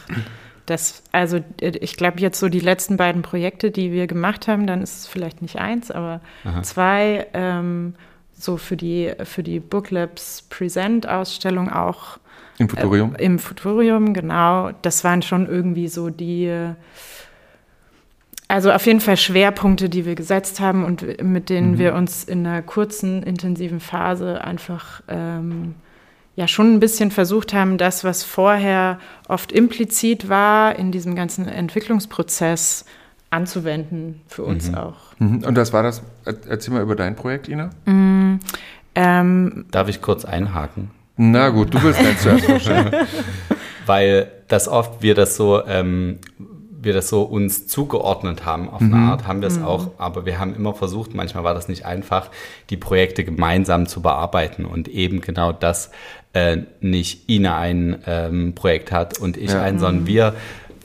Das, 0.67 1.03
also 1.11 1.41
ich 1.61 1.97
glaube 1.97 2.21
jetzt 2.21 2.39
so 2.39 2.49
die 2.49 2.61
letzten 2.61 2.97
beiden 2.97 3.23
Projekte, 3.23 3.73
die 3.73 3.91
wir 3.91 4.07
gemacht 4.07 4.47
haben, 4.47 4.69
dann 4.69 4.83
ist 4.83 5.01
es 5.01 5.07
vielleicht 5.09 5.43
nicht 5.43 5.57
eins, 5.57 5.91
aber 5.91 6.21
Aha. 6.45 6.63
zwei 6.63 7.27
ähm, 7.33 7.97
so 8.39 8.57
für 8.57 8.77
die 8.77 9.13
für 9.25 9.43
die 9.43 9.59
Booklabs 9.59 10.43
Present 10.49 11.09
Ausstellung 11.09 11.71
auch 11.71 12.20
im 12.61 12.69
Futurium? 12.69 13.15
Äh, 13.15 13.25
Im 13.25 13.39
Futurium, 13.39 14.13
genau. 14.13 14.71
Das 14.83 15.03
waren 15.03 15.23
schon 15.23 15.49
irgendwie 15.49 15.89
so 15.89 16.11
die, 16.11 16.53
also 18.49 18.71
auf 18.71 18.85
jeden 18.85 19.01
Fall 19.01 19.17
Schwerpunkte, 19.17 19.89
die 19.89 20.05
wir 20.05 20.15
gesetzt 20.15 20.61
haben 20.61 20.85
und 20.85 21.23
mit 21.23 21.49
denen 21.49 21.73
mhm. 21.73 21.79
wir 21.79 21.95
uns 21.95 22.23
in 22.23 22.47
einer 22.47 22.61
kurzen, 22.61 23.23
intensiven 23.23 23.81
Phase 23.81 24.45
einfach 24.45 25.03
ähm, 25.09 25.75
ja 26.37 26.47
schon 26.47 26.75
ein 26.75 26.81
bisschen 26.81 27.11
versucht 27.11 27.55
haben, 27.55 27.79
das, 27.79 28.05
was 28.05 28.25
vorher 28.25 28.99
oft 29.27 29.53
implizit 29.53 30.29
war, 30.29 30.77
in 30.77 30.93
diesem 30.93 31.15
ganzen 31.15 31.49
Entwicklungsprozess 31.49 32.85
anzuwenden, 33.31 34.21
für 34.27 34.43
uns 34.43 34.69
mhm. 34.69 34.75
auch. 34.75 34.99
Mhm. 35.19 35.45
Und 35.45 35.55
das 35.55 35.73
war 35.73 35.83
das, 35.83 36.03
erzähl 36.27 36.75
mal 36.75 36.83
über 36.83 36.95
dein 36.95 37.17
Projekt, 37.17 37.49
Ina. 37.49 37.71
Mm, 37.87 38.41
ähm, 38.97 39.65
Darf 39.71 39.89
ich 39.89 40.03
kurz 40.03 40.27
einhaken? 40.27 40.91
Na 41.23 41.51
gut, 41.51 41.75
du 41.75 41.83
willst 41.83 42.01
dann 42.01 42.17
zuerst 42.17 42.47
vorstellen. 42.47 42.91
Weil 43.85 44.31
das 44.49 44.69
oft 44.69 45.03
wir 45.03 45.15
das 45.15 45.37
so, 45.37 45.63
ähm, 45.67 46.19
wir 46.81 46.95
das 46.95 47.11
so 47.11 47.25
uns 47.25 47.67
zugeordnet 47.67 48.47
haben 48.47 48.71
auf 48.71 48.81
eine 48.81 48.97
mhm. 48.97 49.11
Art, 49.11 49.27
haben 49.27 49.43
wir 49.43 49.49
es 49.49 49.59
mhm. 49.59 49.67
auch, 49.67 49.91
aber 49.99 50.25
wir 50.25 50.39
haben 50.39 50.55
immer 50.55 50.73
versucht, 50.73 51.15
manchmal 51.15 51.45
war 51.45 51.53
das 51.53 51.69
nicht 51.69 51.85
einfach, 51.85 52.31
die 52.71 52.79
Projekte 52.79 53.23
gemeinsam 53.23 53.85
zu 53.85 54.01
bearbeiten 54.01 54.65
und 54.65 54.89
eben 54.89 55.21
genau 55.21 55.53
das 55.53 55.91
äh, 56.33 56.59
nicht 56.81 57.29
Ina 57.29 57.59
ein 57.59 57.99
ähm, 58.07 58.55
Projekt 58.55 58.91
hat 58.91 59.19
und 59.19 59.37
ich 59.37 59.51
ja. 59.51 59.61
ein, 59.61 59.79
sondern 59.79 60.05
mhm. 60.05 60.07
wir 60.07 60.35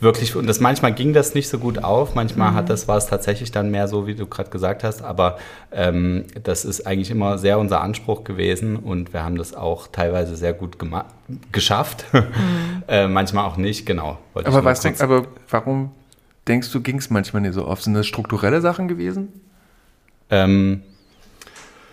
wirklich, 0.05 0.35
und 0.37 0.47
das 0.47 0.61
manchmal 0.61 0.93
ging 0.93 1.11
das 1.11 1.35
nicht 1.35 1.49
so 1.49 1.59
gut 1.59 1.83
auf, 1.83 2.15
manchmal 2.15 2.51
mhm. 2.51 2.55
hat 2.55 2.69
das, 2.69 2.87
war 2.87 2.95
es 2.95 3.07
tatsächlich 3.07 3.51
dann 3.51 3.71
mehr 3.71 3.89
so, 3.89 4.07
wie 4.07 4.15
du 4.15 4.27
gerade 4.27 4.49
gesagt 4.49 4.85
hast, 4.85 5.01
aber 5.01 5.37
ähm, 5.73 6.23
das 6.43 6.63
ist 6.63 6.87
eigentlich 6.87 7.11
immer 7.11 7.37
sehr 7.37 7.59
unser 7.59 7.81
Anspruch 7.81 8.23
gewesen 8.23 8.77
und 8.77 9.11
wir 9.11 9.23
haben 9.23 9.37
das 9.37 9.53
auch 9.53 9.87
teilweise 9.87 10.37
sehr 10.37 10.53
gut 10.53 10.77
geschafft, 11.51 12.05
mhm. 12.13 12.83
äh, 12.87 13.07
manchmal 13.07 13.45
auch 13.45 13.57
nicht, 13.57 13.85
genau. 13.85 14.19
Aber, 14.33 14.63
was 14.63 14.79
denk, 14.79 15.01
aber 15.01 15.25
warum 15.49 15.91
denkst 16.47 16.71
du, 16.71 16.81
ging 16.81 16.99
es 16.99 17.09
manchmal 17.09 17.41
nicht 17.41 17.55
so 17.55 17.67
oft? 17.67 17.83
Sind 17.83 17.95
das 17.95 18.07
strukturelle 18.07 18.61
Sachen 18.61 18.87
gewesen? 18.87 19.41
Ähm, 20.29 20.83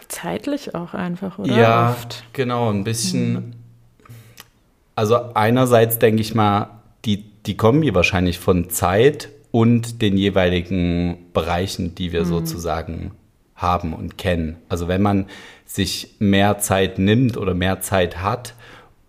Zeitlich 0.09 0.75
auch 0.75 0.95
einfach, 0.95 1.39
oder? 1.39 1.53
Ja, 1.53 1.91
oft? 1.91 2.25
genau, 2.35 2.71
ein 2.71 2.85
bisschen. 2.85 3.33
Mhm. 3.33 3.53
Also 4.95 5.33
einerseits 5.33 5.99
denke 5.99 6.21
ich 6.21 6.35
mal, 6.35 6.82
die 7.47 7.53
die 7.53 7.57
Kombi 7.57 7.95
wahrscheinlich 7.95 8.39
von 8.39 8.71
Zeit 8.71 9.29
und 9.51 10.01
den 10.03 10.17
jeweiligen 10.17 11.19
Bereichen, 11.33 11.95
die 11.95 12.13
wir 12.13 12.23
mhm. 12.23 12.29
sozusagen 12.29 13.11
haben 13.55 13.93
und 13.93 14.19
kennen. 14.19 14.57
Also 14.69 14.89
wenn 14.89 15.03
man 15.03 15.27
sich 15.65 16.17
mehr 16.19 16.59
Zeit 16.59 16.99
nimmt 16.99 17.37
oder 17.37 17.55
mehr 17.55 17.81
Zeit 17.81 18.23
hat, 18.23 18.55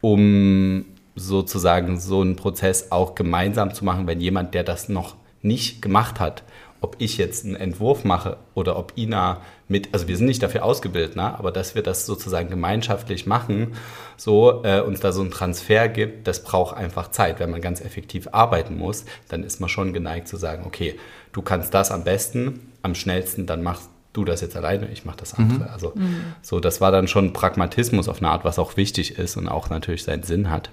um 0.02 0.86
sozusagen 1.16 2.00
so 2.00 2.22
einen 2.22 2.36
Prozess 2.36 2.92
auch 2.92 3.16
gemeinsam 3.16 3.74
zu 3.74 3.86
machen, 3.86 4.08
wenn 4.08 4.20
jemand, 4.20 4.54
der 4.54 4.63
das 4.63 4.90
noch 4.90 5.16
nicht 5.42 5.82
gemacht 5.82 6.20
hat, 6.20 6.44
ob 6.82 6.96
ich 7.00 7.18
jetzt 7.18 7.46
einen 7.46 7.56
Entwurf 7.56 8.04
mache 8.04 8.38
oder 8.54 8.78
ob 8.78 8.94
Ina 8.98 9.42
mit, 9.67 9.93
also 9.93 10.08
wir 10.08 10.17
sind 10.17 10.27
nicht 10.27 10.43
dafür 10.43 10.63
ausgebildet, 10.63 11.15
ne, 11.15 11.38
aber 11.38 11.51
dass 11.51 11.75
wir 11.75 11.84
das 11.84 12.05
sozusagen 12.05 12.50
gemeinschaftlich 12.50 13.25
machen, 13.25 13.74
so 14.17 14.63
äh, 14.63 14.82
uns 14.82 15.00
da 15.00 15.12
so 15.12 15.22
einen 15.22 15.32
Transfer 15.32 15.88
gibt, 15.88 16.27
das 16.27 16.43
braucht 16.43 16.75
einfach 16.75 17.12
Zeit. 17.12 17.39
Wenn 17.39 17.50
man 17.50 17.62
ganz 17.62 17.82
effektiv 17.82 18.29
arbeiten 18.32 18.77
muss, 18.77 19.05
dann 19.29 19.43
ist 19.43 19.60
man 19.60 19.70
schon 19.70 19.93
geneigt 19.93 20.27
zu 20.27 20.38
sagen, 20.38 20.63
okay, 20.65 21.00
du 21.32 21.41
kannst 21.41 21.74
das 21.74 21.91
am 21.91 22.03
besten, 22.03 22.72
am 22.82 22.96
schnellsten, 22.96 23.46
dann 23.46 23.63
machst 23.63 23.89
du 24.13 24.25
das 24.25 24.41
jetzt 24.41 24.55
alleine, 24.55 24.88
ich 24.89 25.05
mache 25.05 25.17
das 25.17 25.34
andere. 25.34 25.65
Mhm. 25.65 25.74
Also 25.74 25.93
mhm. 25.96 26.34
so, 26.41 26.60
das 26.60 26.82
war 26.82 26.91
dann 26.91 27.08
schon 27.08 27.34
Pragmatismus 27.34 28.08
auf 28.08 28.20
eine 28.20 28.29
Art, 28.29 28.46
was 28.46 28.60
auch 28.60 28.77
wichtig 28.77 29.17
ist 29.17 29.38
und 29.38 29.48
auch 29.48 29.70
natürlich 29.70 30.03
seinen 30.03 30.24
Sinn 30.24 30.50
hat. 30.50 30.70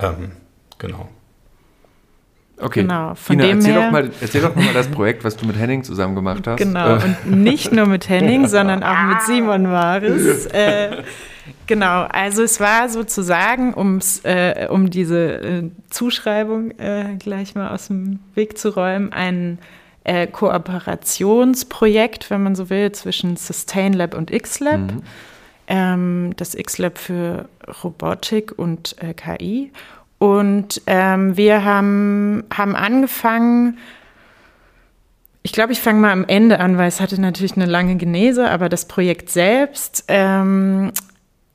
Ähm, 0.00 0.32
genau. 0.78 1.08
Okay. 2.60 2.82
Genau, 2.82 3.14
von 3.14 3.34
Ina, 3.34 3.46
dem 3.46 3.58
erzähl, 3.58 3.72
her, 3.72 3.84
doch 3.84 3.90
mal, 3.90 4.10
erzähl 4.20 4.42
doch 4.42 4.54
mal 4.54 4.72
das 4.72 4.88
Projekt, 4.88 5.24
was 5.24 5.36
du 5.36 5.46
mit 5.46 5.58
Henning 5.58 5.82
zusammen 5.82 6.14
gemacht 6.14 6.46
hast. 6.46 6.58
Genau, 6.58 6.96
äh. 6.96 7.00
und 7.02 7.42
nicht 7.42 7.72
nur 7.72 7.86
mit 7.86 8.08
Henning, 8.08 8.46
sondern 8.46 8.84
auch 8.84 9.02
mit 9.08 9.22
Simon 9.22 9.64
Maris. 9.64 10.46
Äh, 10.46 11.02
genau, 11.66 12.02
also 12.02 12.42
es 12.42 12.60
war 12.60 12.88
sozusagen, 12.88 13.74
um's, 13.74 14.20
äh, 14.24 14.68
um 14.70 14.88
diese 14.88 15.42
äh, 15.42 15.70
Zuschreibung 15.90 16.70
äh, 16.78 17.16
gleich 17.18 17.56
mal 17.56 17.70
aus 17.70 17.88
dem 17.88 18.20
Weg 18.36 18.56
zu 18.56 18.68
räumen, 18.68 19.12
ein 19.12 19.58
äh, 20.04 20.28
Kooperationsprojekt, 20.28 22.30
wenn 22.30 22.44
man 22.44 22.54
so 22.54 22.70
will, 22.70 22.92
zwischen 22.92 23.36
Sustain 23.36 23.94
Lab 23.94 24.14
und 24.14 24.30
X-Lab. 24.30 24.80
Mhm. 24.80 25.02
Ähm, 25.66 26.34
das 26.36 26.54
X-Lab 26.54 26.98
für 26.98 27.48
Robotik 27.82 28.56
und 28.56 28.94
KI 29.16 29.72
und 30.24 30.80
ähm, 30.86 31.36
wir 31.36 31.66
haben, 31.66 32.44
haben 32.50 32.74
angefangen, 32.74 33.76
ich 35.42 35.52
glaube, 35.52 35.74
ich 35.74 35.80
fange 35.82 36.00
mal 36.00 36.12
am 36.12 36.24
Ende 36.24 36.60
an, 36.60 36.78
weil 36.78 36.88
es 36.88 37.02
hatte 37.02 37.20
natürlich 37.20 37.56
eine 37.56 37.66
lange 37.66 37.96
Genese, 37.96 38.50
aber 38.50 38.70
das 38.70 38.88
Projekt 38.88 39.28
selbst 39.28 40.04
ähm, 40.08 40.92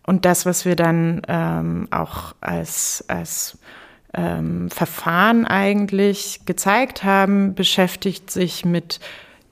und 0.06 0.26
das, 0.26 0.46
was 0.46 0.66
wir 0.66 0.76
dann 0.76 1.24
ähm, 1.28 1.88
auch 1.90 2.36
als, 2.42 3.04
als 3.08 3.58
ähm, 4.14 4.70
Verfahren 4.70 5.48
eigentlich 5.48 6.42
gezeigt 6.46 7.04
haben, 7.04 7.56
beschäftigt 7.56 8.30
sich 8.30 8.66
mit 8.66 9.00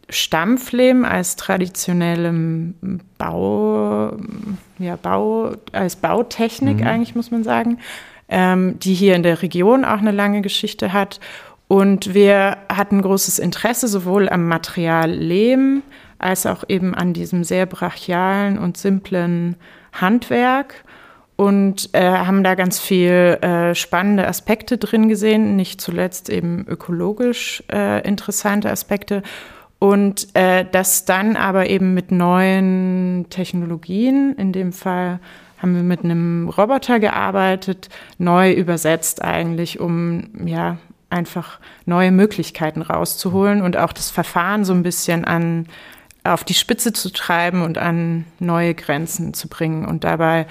Stampflehm 0.10 1.06
als 1.06 1.38
traditionellem 1.38 3.00
Bau, 3.18 4.16
ja, 4.78 4.96
Bau, 4.96 5.54
als 5.72 5.96
Bautechnik 5.96 6.82
mhm. 6.82 6.88
eigentlich, 6.88 7.16
muss 7.16 7.32
man 7.32 7.44
sagen 7.44 7.80
ähm, 8.30 8.80
die 8.80 8.94
hier 8.94 9.16
in 9.16 9.24
der 9.24 9.42
Region 9.42 9.86
auch 9.86 10.00
eine 10.00 10.12
lange 10.12 10.42
Geschichte 10.42 10.94
hat. 10.94 11.20
Und 11.68 12.14
wir 12.14 12.58
hatten 12.70 13.02
großes 13.02 13.40
Interesse 13.40 13.88
sowohl 13.88 14.30
am 14.30 14.48
Material 14.48 15.12
Lehm 15.12 15.84
als 16.20 16.46
auch 16.46 16.64
eben 16.68 16.96
an 16.96 17.14
diesem 17.14 17.44
sehr 17.44 17.66
brachialen 17.66 18.58
und 18.58 18.78
simplen 18.78 19.56
Handwerk 19.94 20.84
und 21.36 21.94
äh, 21.94 22.02
haben 22.02 22.44
da 22.44 22.56
ganz 22.56 22.80
viel 22.80 23.38
äh, 23.42 23.76
spannende 23.76 24.28
Aspekte 24.28 24.78
drin 24.78 25.08
gesehen, 25.08 25.56
nicht 25.56 25.80
zuletzt 25.80 26.30
eben 26.30 26.66
ökologisch 26.68 27.64
äh, 27.72 28.06
interessante 28.08 28.72
Aspekte. 28.72 29.22
Und 29.80 30.36
äh, 30.36 30.66
das 30.72 31.06
dann 31.06 31.36
aber 31.36 31.70
eben 31.70 31.94
mit 31.94 32.12
neuen 32.12 33.28
Technologien, 33.30 34.34
in 34.36 34.52
dem 34.52 34.74
Fall 34.74 35.20
haben 35.58 35.76
wir 35.76 35.84
mit 35.84 36.04
einem 36.04 36.50
Roboter 36.50 37.00
gearbeitet, 37.00 37.90
neu 38.18 38.52
übersetzt 38.52 39.24
eigentlich, 39.24 39.80
um 39.80 40.30
ja 40.46 40.78
einfach 41.10 41.60
neue 41.86 42.12
Möglichkeiten 42.12 42.82
rauszuholen 42.82 43.62
und 43.62 43.78
auch 43.78 43.94
das 43.94 44.12
Verfahren 44.12 44.66
so 44.66 44.74
ein 44.74 44.84
bisschen 44.84 45.26
an 45.26 45.68
auf 46.24 46.44
die 46.44 46.54
Spitze 46.54 46.92
zu 46.92 47.12
treiben 47.12 47.62
und 47.62 47.78
an 47.78 48.26
neue 48.40 48.74
Grenzen 48.74 49.34
zu 49.34 49.48
bringen. 49.48 49.86
Und 49.86 50.04
dabei 50.04 50.46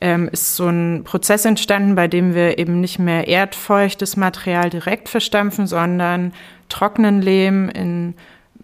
ähm, 0.00 0.28
ist 0.28 0.56
so 0.56 0.68
ein 0.68 1.04
Prozess 1.04 1.44
entstanden, 1.44 1.94
bei 1.94 2.08
dem 2.08 2.34
wir 2.34 2.58
eben 2.58 2.80
nicht 2.80 2.98
mehr 2.98 3.28
erdfeuchtes 3.28 4.16
Material 4.16 4.70
direkt 4.70 5.08
verstampfen, 5.08 5.66
sondern 5.66 6.32
trockenen 6.68 7.20
Lehm 7.20 7.68
in 7.68 8.14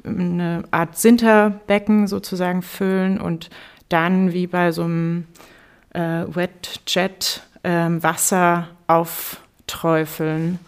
eine 0.04 0.64
Art 0.70 0.98
Sinterbecken 0.98 2.06
sozusagen 2.06 2.62
füllen 2.62 3.20
und 3.20 3.50
dann 3.88 4.32
wie 4.32 4.46
bei 4.46 4.72
so 4.72 4.84
einem 4.84 5.26
äh, 5.94 6.24
Wet 6.28 6.80
Jet 6.86 7.42
äh, 7.62 7.70
Wasser 7.70 8.68
aufträufeln 8.86 10.58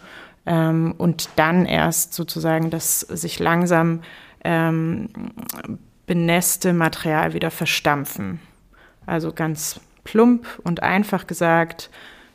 ähm, 0.45 0.95
und 0.97 1.29
dann 1.35 1.65
erst 1.65 2.13
sozusagen 2.13 2.69
das 2.69 3.01
sich 3.01 3.39
langsam 3.39 4.01
ähm, 4.43 5.09
benässte 6.05 6.73
Material 6.73 7.33
wieder 7.33 7.51
verstampfen. 7.51 8.39
Also 9.05 9.31
ganz 9.31 9.79
plump 10.03 10.47
und 10.63 10.81
einfach 10.81 11.27
gesagt, 11.27 11.89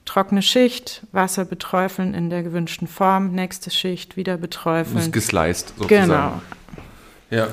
trockene 0.05 0.43
Schicht, 0.43 1.07
Wasser 1.13 1.45
beträufeln 1.45 2.15
in 2.15 2.31
der 2.31 2.43
gewünschten 2.43 2.87
Form, 2.87 3.33
nächste 3.33 3.71
Schicht 3.71 4.17
wieder 4.17 4.37
beträufeln. 4.37 4.97
Das 4.97 5.07
ist 5.07 5.13
gesliced 5.13 5.73
sozusagen. 5.79 6.09
Genau. 6.09 6.43
Ja. 7.31 7.49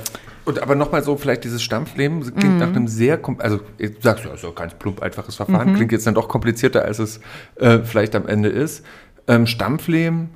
Und 0.49 0.63
aber 0.63 0.73
nochmal 0.73 1.03
so, 1.03 1.15
vielleicht 1.15 1.43
dieses 1.43 1.61
Stampfleben 1.61 2.21
klingt 2.21 2.55
mhm. 2.55 2.57
nach 2.57 2.69
einem 2.69 2.87
sehr, 2.87 3.19
also 3.37 3.59
du 3.77 3.87
sagst 4.01 4.25
ja, 4.25 4.35
so 4.35 4.51
ganz 4.51 4.73
plump 4.73 4.99
einfaches 4.99 5.35
Verfahren, 5.35 5.73
mhm. 5.73 5.75
klingt 5.75 5.91
jetzt 5.91 6.07
dann 6.07 6.15
doch 6.15 6.27
komplizierter, 6.27 6.83
als 6.83 6.97
es 6.97 7.19
äh, 7.57 7.77
vielleicht 7.83 8.15
am 8.15 8.27
Ende 8.27 8.49
ist. 8.49 8.83
Ähm, 9.27 9.45
Stampflehm 9.45 10.29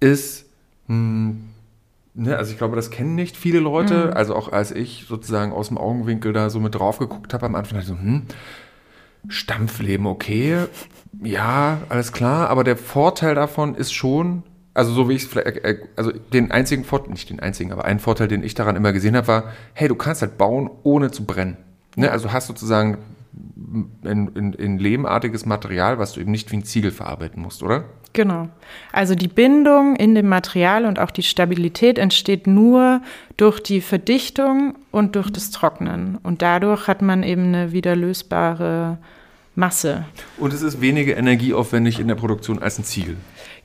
ist, 0.00 0.44
mh, 0.88 0.96
hm, 0.96 1.44
ne, 2.12 2.36
also 2.36 2.52
ich 2.52 2.58
glaube, 2.58 2.76
das 2.76 2.90
kennen 2.90 3.14
nicht 3.14 3.38
viele 3.38 3.58
Leute. 3.58 4.08
Mhm. 4.08 4.12
Also 4.12 4.36
auch 4.36 4.52
als 4.52 4.70
ich 4.70 5.06
sozusagen 5.08 5.50
aus 5.54 5.68
dem 5.68 5.78
Augenwinkel 5.78 6.34
da 6.34 6.50
so 6.50 6.60
mit 6.60 6.74
drauf 6.74 6.98
geguckt 6.98 7.32
habe 7.32 7.46
am 7.46 7.54
Anfang, 7.54 7.78
dachte 7.78 7.92
ich 7.92 7.98
so, 7.98 8.04
hm, 8.04 8.24
Stampfleben, 9.28 10.04
okay, 10.04 10.58
ja, 11.22 11.78
alles 11.88 12.12
klar, 12.12 12.50
aber 12.50 12.64
der 12.64 12.76
Vorteil 12.76 13.34
davon 13.34 13.76
ist 13.76 13.94
schon, 13.94 14.42
also 14.74 14.92
so 14.92 15.08
wie 15.08 15.14
ich 15.14 15.22
es 15.22 15.28
vielleicht, 15.28 15.58
äh, 15.58 15.70
äh, 15.70 15.78
also 15.96 16.12
den 16.12 16.50
einzigen 16.50 16.84
Vorteil, 16.84 17.12
nicht 17.12 17.30
den 17.30 17.40
einzigen, 17.40 17.72
aber 17.72 17.84
einen 17.84 18.00
Vorteil, 18.00 18.28
den 18.28 18.42
ich 18.42 18.54
daran 18.54 18.76
immer 18.76 18.92
gesehen 18.92 19.16
habe, 19.16 19.28
war, 19.28 19.44
hey, 19.72 19.88
du 19.88 19.94
kannst 19.94 20.20
halt 20.20 20.36
bauen, 20.36 20.68
ohne 20.82 21.10
zu 21.12 21.24
brennen. 21.24 21.56
Ne? 21.96 22.10
Also 22.10 22.32
hast 22.32 22.48
sozusagen 22.48 22.98
ein, 24.04 24.30
ein, 24.34 24.56
ein 24.58 24.78
lehmartiges 24.78 25.46
Material, 25.46 25.98
was 25.98 26.12
du 26.12 26.20
eben 26.20 26.30
nicht 26.30 26.50
wie 26.52 26.56
ein 26.56 26.64
Ziegel 26.64 26.90
verarbeiten 26.90 27.40
musst, 27.40 27.62
oder? 27.62 27.84
Genau. 28.12 28.48
Also 28.92 29.16
die 29.16 29.28
Bindung 29.28 29.96
in 29.96 30.14
dem 30.14 30.28
Material 30.28 30.84
und 30.84 31.00
auch 31.00 31.10
die 31.10 31.24
Stabilität 31.24 31.98
entsteht 31.98 32.46
nur 32.46 33.00
durch 33.36 33.60
die 33.60 33.80
Verdichtung 33.80 34.76
und 34.92 35.16
durch 35.16 35.30
das 35.30 35.50
Trocknen. 35.50 36.18
Und 36.22 36.40
dadurch 36.40 36.86
hat 36.86 37.02
man 37.02 37.24
eben 37.24 37.46
eine 37.46 37.72
wieder 37.72 37.96
lösbare 37.96 38.98
Masse. 39.56 40.04
Und 40.38 40.52
es 40.52 40.62
ist 40.62 40.80
weniger 40.80 41.16
energieaufwendig 41.16 41.98
in 41.98 42.06
der 42.06 42.14
Produktion 42.14 42.60
als 42.60 42.78
ein 42.78 42.84
Ziegel. 42.84 43.16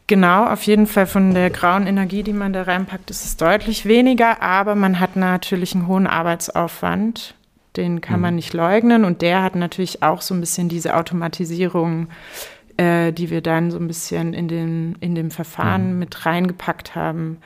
Genau, 0.09 0.47
auf 0.47 0.63
jeden 0.63 0.87
Fall 0.87 1.05
von 1.05 1.35
der 1.35 1.51
grauen 1.51 1.85
Energie, 1.85 2.23
die 2.23 2.33
man 2.33 2.51
da 2.51 2.63
reinpackt, 2.63 3.11
ist 3.11 3.25
es 3.25 3.37
deutlich 3.37 3.85
weniger, 3.85 4.41
aber 4.41 4.73
man 4.73 4.99
hat 4.99 5.15
natürlich 5.15 5.75
einen 5.75 5.85
hohen 5.85 6.07
Arbeitsaufwand. 6.07 7.35
Den 7.77 8.01
kann 8.01 8.15
mhm. 8.15 8.21
man 8.23 8.35
nicht 8.35 8.51
leugnen 8.53 9.05
und 9.05 9.21
der 9.21 9.43
hat 9.43 9.55
natürlich 9.55 10.01
auch 10.01 10.21
so 10.21 10.33
ein 10.33 10.39
bisschen 10.39 10.67
diese 10.67 10.95
Automatisierung, 10.95 12.07
äh, 12.77 13.13
die 13.13 13.29
wir 13.29 13.41
dann 13.41 13.69
so 13.69 13.77
ein 13.77 13.85
bisschen 13.85 14.33
in, 14.33 14.47
den, 14.47 14.95
in 14.99 15.13
dem 15.13 15.29
Verfahren 15.29 15.93
mhm. 15.93 15.99
mit 15.99 16.25
reingepackt 16.25 16.95
haben. 16.95 17.37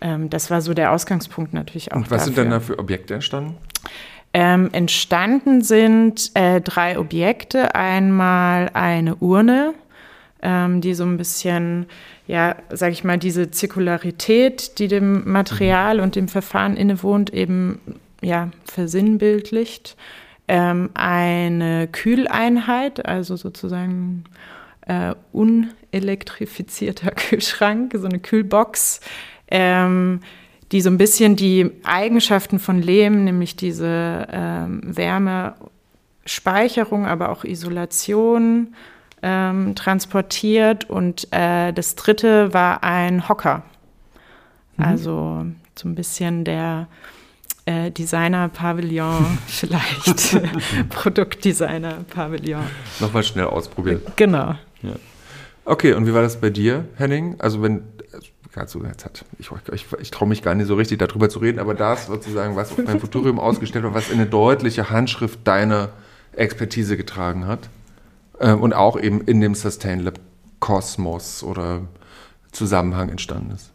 Ähm, 0.00 0.30
das 0.30 0.52
war 0.52 0.60
so 0.60 0.74
der 0.74 0.92
Ausgangspunkt 0.92 1.52
natürlich 1.52 1.90
auch. 1.90 1.96
Und 1.96 2.12
was 2.12 2.18
dafür. 2.18 2.24
sind 2.26 2.36
denn 2.36 2.50
da 2.52 2.60
für 2.60 2.78
Objekte 2.78 3.14
entstanden? 3.14 3.56
Ähm, 4.32 4.68
entstanden 4.70 5.62
sind 5.62 6.30
äh, 6.34 6.60
drei 6.60 6.96
Objekte. 6.96 7.74
Einmal 7.74 8.70
eine 8.72 9.16
Urne, 9.16 9.74
ähm, 10.42 10.80
die 10.80 10.94
so 10.94 11.04
ein 11.04 11.16
bisschen, 11.16 11.86
ja, 12.26 12.56
sag 12.70 12.92
ich 12.92 13.04
mal, 13.04 13.18
diese 13.18 13.50
Zirkularität, 13.50 14.78
die 14.78 14.88
dem 14.88 15.30
Material 15.30 15.98
mhm. 15.98 16.02
und 16.02 16.16
dem 16.16 16.28
Verfahren 16.28 16.76
innewohnt, 16.76 17.32
eben 17.32 17.80
ja, 18.20 18.50
versinnbildlicht. 18.64 19.96
Ähm, 20.50 20.88
eine 20.94 21.88
Kühleinheit, 21.88 23.04
also 23.04 23.36
sozusagen 23.36 24.24
äh, 24.86 25.14
unelektrifizierter 25.32 27.10
Kühlschrank, 27.12 27.92
so 27.96 28.06
eine 28.06 28.18
Kühlbox, 28.18 29.00
ähm, 29.48 30.20
die 30.72 30.80
so 30.80 30.90
ein 30.90 30.98
bisschen 30.98 31.36
die 31.36 31.70
Eigenschaften 31.84 32.58
von 32.58 32.82
Lehm, 32.82 33.22
nämlich 33.24 33.54
diese 33.56 34.26
ähm, 34.30 34.80
Wärmespeicherung, 34.84 37.06
aber 37.06 37.30
auch 37.30 37.44
Isolation, 37.44 38.74
ähm, 39.22 39.74
transportiert. 39.74 40.88
Und 40.88 41.28
äh, 41.32 41.72
das 41.72 41.94
dritte 41.94 42.52
war 42.52 42.82
ein 42.82 43.28
Hocker. 43.28 43.62
Mhm. 44.76 44.84
Also 44.84 45.46
so 45.74 45.88
ein 45.88 45.94
bisschen 45.94 46.44
der 46.44 46.88
äh, 47.66 47.90
Designer-Pavillon 47.90 49.38
vielleicht. 49.46 50.40
Produktdesigner-Pavillon. 50.90 52.64
Nochmal 53.00 53.22
schnell 53.22 53.46
ausprobieren. 53.46 54.00
Genau. 54.16 54.54
Ja. 54.82 54.92
Okay, 55.64 55.92
und 55.92 56.06
wie 56.06 56.14
war 56.14 56.22
das 56.22 56.40
bei 56.40 56.48
dir, 56.48 56.86
Henning? 56.96 57.36
Also 57.40 57.62
wenn, 57.62 57.82
also 58.54 58.82
jetzt 58.84 59.04
hat, 59.04 59.24
ich, 59.38 59.50
ich, 59.72 59.86
ich 60.00 60.10
traue 60.10 60.28
mich 60.28 60.42
gar 60.42 60.54
nicht 60.54 60.66
so 60.66 60.76
richtig 60.76 60.98
darüber 60.98 61.28
zu 61.28 61.40
reden, 61.40 61.58
aber 61.58 61.74
das 61.74 62.06
sozusagen, 62.06 62.56
was 62.56 62.72
auf 62.72 62.78
meinem 62.78 63.00
Futurium 63.00 63.38
ausgestellt 63.38 63.84
war, 63.84 63.92
was 63.92 64.08
in 64.08 64.18
eine 64.18 64.26
deutliche 64.26 64.88
Handschrift 64.88 65.46
deiner 65.46 65.90
Expertise 66.32 66.96
getragen 66.96 67.46
hat. 67.46 67.68
Ähm, 68.40 68.60
und 68.60 68.72
auch 68.72 68.98
eben 68.98 69.20
in 69.22 69.40
dem 69.40 69.54
Sustain 69.54 70.00
Lab 70.00 70.20
Kosmos 70.60 71.42
oder 71.42 71.82
Zusammenhang 72.52 73.08
entstanden 73.10 73.52
ist. 73.52 73.70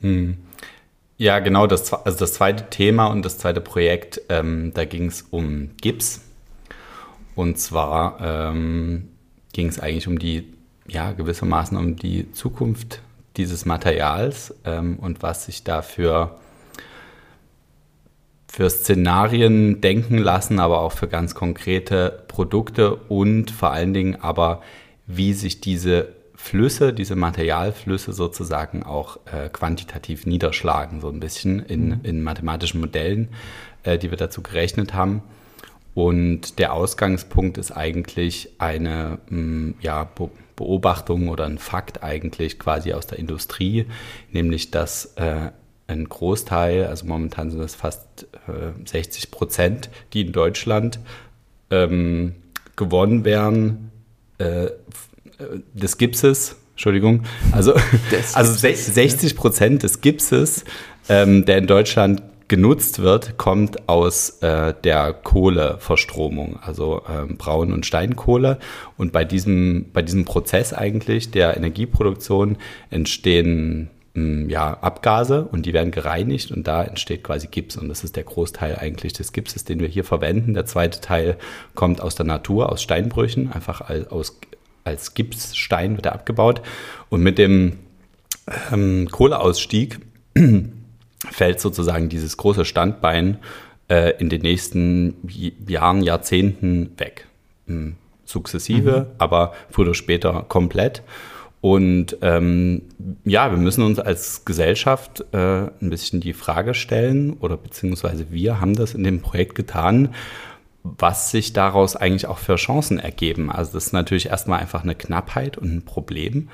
Hm. 0.00 0.38
Ja, 1.18 1.38
genau, 1.38 1.66
das, 1.66 1.92
also 1.92 2.18
das 2.18 2.32
zweite 2.32 2.70
Thema 2.70 3.08
und 3.08 3.22
das 3.24 3.36
zweite 3.36 3.60
Projekt, 3.60 4.22
ähm, 4.30 4.72
da 4.74 4.86
ging 4.86 5.06
es 5.06 5.22
um 5.30 5.70
Gips. 5.80 6.22
Und 7.34 7.58
zwar 7.58 8.18
ähm, 8.20 9.08
ging 9.52 9.68
es 9.68 9.78
eigentlich 9.78 10.08
um 10.08 10.18
die, 10.18 10.54
ja, 10.88 11.12
gewissermaßen 11.12 11.76
um 11.76 11.96
die 11.96 12.32
Zukunft 12.32 13.02
dieses 13.36 13.66
Materials 13.66 14.54
ähm, 14.64 14.98
und 14.98 15.22
was 15.22 15.44
sich 15.44 15.62
dafür 15.62 16.39
für 18.50 18.68
Szenarien 18.68 19.80
denken 19.80 20.18
lassen, 20.18 20.58
aber 20.58 20.80
auch 20.80 20.92
für 20.92 21.06
ganz 21.06 21.34
konkrete 21.34 22.24
Produkte 22.26 22.96
und 22.96 23.50
vor 23.50 23.70
allen 23.70 23.94
Dingen 23.94 24.16
aber, 24.20 24.62
wie 25.06 25.34
sich 25.34 25.60
diese 25.60 26.08
Flüsse, 26.34 26.92
diese 26.92 27.16
Materialflüsse 27.16 28.12
sozusagen 28.12 28.82
auch 28.82 29.18
äh, 29.26 29.50
quantitativ 29.50 30.26
niederschlagen, 30.26 31.00
so 31.00 31.08
ein 31.08 31.20
bisschen 31.20 31.60
in, 31.60 31.88
mhm. 31.88 32.00
in 32.02 32.22
mathematischen 32.22 32.80
Modellen, 32.80 33.28
äh, 33.84 33.98
die 33.98 34.10
wir 34.10 34.18
dazu 34.18 34.42
gerechnet 34.42 34.94
haben. 34.94 35.22
Und 35.94 36.58
der 36.58 36.72
Ausgangspunkt 36.72 37.58
ist 37.58 37.72
eigentlich 37.72 38.50
eine 38.58 39.18
mh, 39.28 39.40
mm, 39.40 39.74
ja, 39.80 40.04
Be 40.04 40.30
Beobachtung 40.56 41.28
oder 41.28 41.46
ein 41.46 41.56
Fakt 41.56 42.02
eigentlich 42.02 42.58
quasi 42.58 42.92
aus 42.92 43.06
der 43.06 43.18
Industrie, 43.18 43.86
nämlich 44.30 44.70
dass 44.70 45.14
äh, 45.16 45.52
ein 45.90 46.08
Großteil, 46.08 46.86
also 46.86 47.06
momentan 47.06 47.50
sind 47.50 47.60
das 47.60 47.74
fast 47.74 48.26
äh, 48.48 48.88
60 48.88 49.30
Prozent, 49.30 49.90
die 50.12 50.22
in 50.22 50.32
Deutschland 50.32 51.00
ähm, 51.70 52.34
gewonnen 52.76 53.24
werden, 53.24 53.90
äh, 54.38 54.68
des 55.74 55.98
Gipses, 55.98 56.56
Entschuldigung, 56.72 57.24
also, 57.52 57.74
also 58.34 58.52
60 58.52 59.36
Prozent 59.36 59.82
des 59.82 60.00
Gipses, 60.00 60.64
ähm, 61.08 61.44
der 61.44 61.58
in 61.58 61.66
Deutschland 61.66 62.22
genutzt 62.48 62.98
wird, 62.98 63.38
kommt 63.38 63.88
aus 63.88 64.42
äh, 64.42 64.74
der 64.82 65.12
Kohleverstromung, 65.12 66.58
also 66.60 67.02
ähm, 67.08 67.36
Braun- 67.36 67.72
und 67.72 67.86
Steinkohle. 67.86 68.58
Und 68.96 69.12
bei 69.12 69.24
diesem, 69.24 69.86
bei 69.92 70.02
diesem 70.02 70.24
Prozess 70.24 70.72
eigentlich 70.72 71.30
der 71.30 71.56
Energieproduktion 71.56 72.56
entstehen 72.90 73.88
ja, 74.14 74.76
Abgase 74.80 75.44
und 75.44 75.66
die 75.66 75.72
werden 75.72 75.92
gereinigt 75.92 76.50
und 76.50 76.66
da 76.66 76.82
entsteht 76.82 77.22
quasi 77.22 77.46
Gips. 77.46 77.76
Und 77.76 77.88
das 77.88 78.02
ist 78.02 78.16
der 78.16 78.24
Großteil 78.24 78.76
eigentlich 78.76 79.12
des 79.12 79.32
Gipses, 79.32 79.64
den 79.64 79.80
wir 79.80 79.88
hier 79.88 80.04
verwenden. 80.04 80.54
Der 80.54 80.66
zweite 80.66 81.00
Teil 81.00 81.36
kommt 81.74 82.00
aus 82.00 82.16
der 82.16 82.26
Natur, 82.26 82.72
aus 82.72 82.82
Steinbrüchen, 82.82 83.52
einfach 83.52 83.82
als, 83.82 84.36
als 84.82 85.14
Gipsstein 85.14 85.96
wird 85.96 86.06
er 86.06 86.12
abgebaut. 86.12 86.60
Und 87.08 87.22
mit 87.22 87.38
dem 87.38 87.78
ähm, 88.72 89.08
Kohleausstieg 89.10 90.00
fällt 91.30 91.60
sozusagen 91.60 92.08
dieses 92.08 92.36
große 92.36 92.64
Standbein 92.64 93.38
äh, 93.88 94.18
in 94.18 94.28
den 94.28 94.42
nächsten 94.42 95.16
Jahren, 95.68 96.02
Jahrzehnten 96.02 96.92
weg. 96.96 97.26
Hm, 97.66 97.94
sukzessive, 98.24 99.00
mhm. 99.00 99.14
aber 99.18 99.52
früher 99.70 99.86
oder 99.86 99.94
später 99.94 100.44
komplett. 100.48 101.02
Und 101.60 102.16
ähm, 102.22 102.82
ja, 103.24 103.50
wir 103.50 103.58
müssen 103.58 103.84
uns 103.84 103.98
als 103.98 104.44
Gesellschaft 104.44 105.24
äh, 105.32 105.36
ein 105.36 105.90
bisschen 105.90 106.20
die 106.20 106.32
Frage 106.32 106.74
stellen, 106.74 107.34
oder 107.34 107.56
beziehungsweise 107.56 108.30
wir 108.30 108.60
haben 108.60 108.74
das 108.74 108.94
in 108.94 109.04
dem 109.04 109.20
Projekt 109.20 109.54
getan, 109.54 110.14
was 110.82 111.30
sich 111.30 111.52
daraus 111.52 111.96
eigentlich 111.96 112.26
auch 112.26 112.38
für 112.38 112.56
Chancen 112.56 112.98
ergeben. 112.98 113.50
Also 113.50 113.72
das 113.74 113.86
ist 113.86 113.92
natürlich 113.92 114.26
erstmal 114.26 114.60
einfach 114.60 114.82
eine 114.82 114.94
Knappheit 114.94 115.58
und 115.58 115.74
ein 115.74 115.82
Problem, 115.82 116.48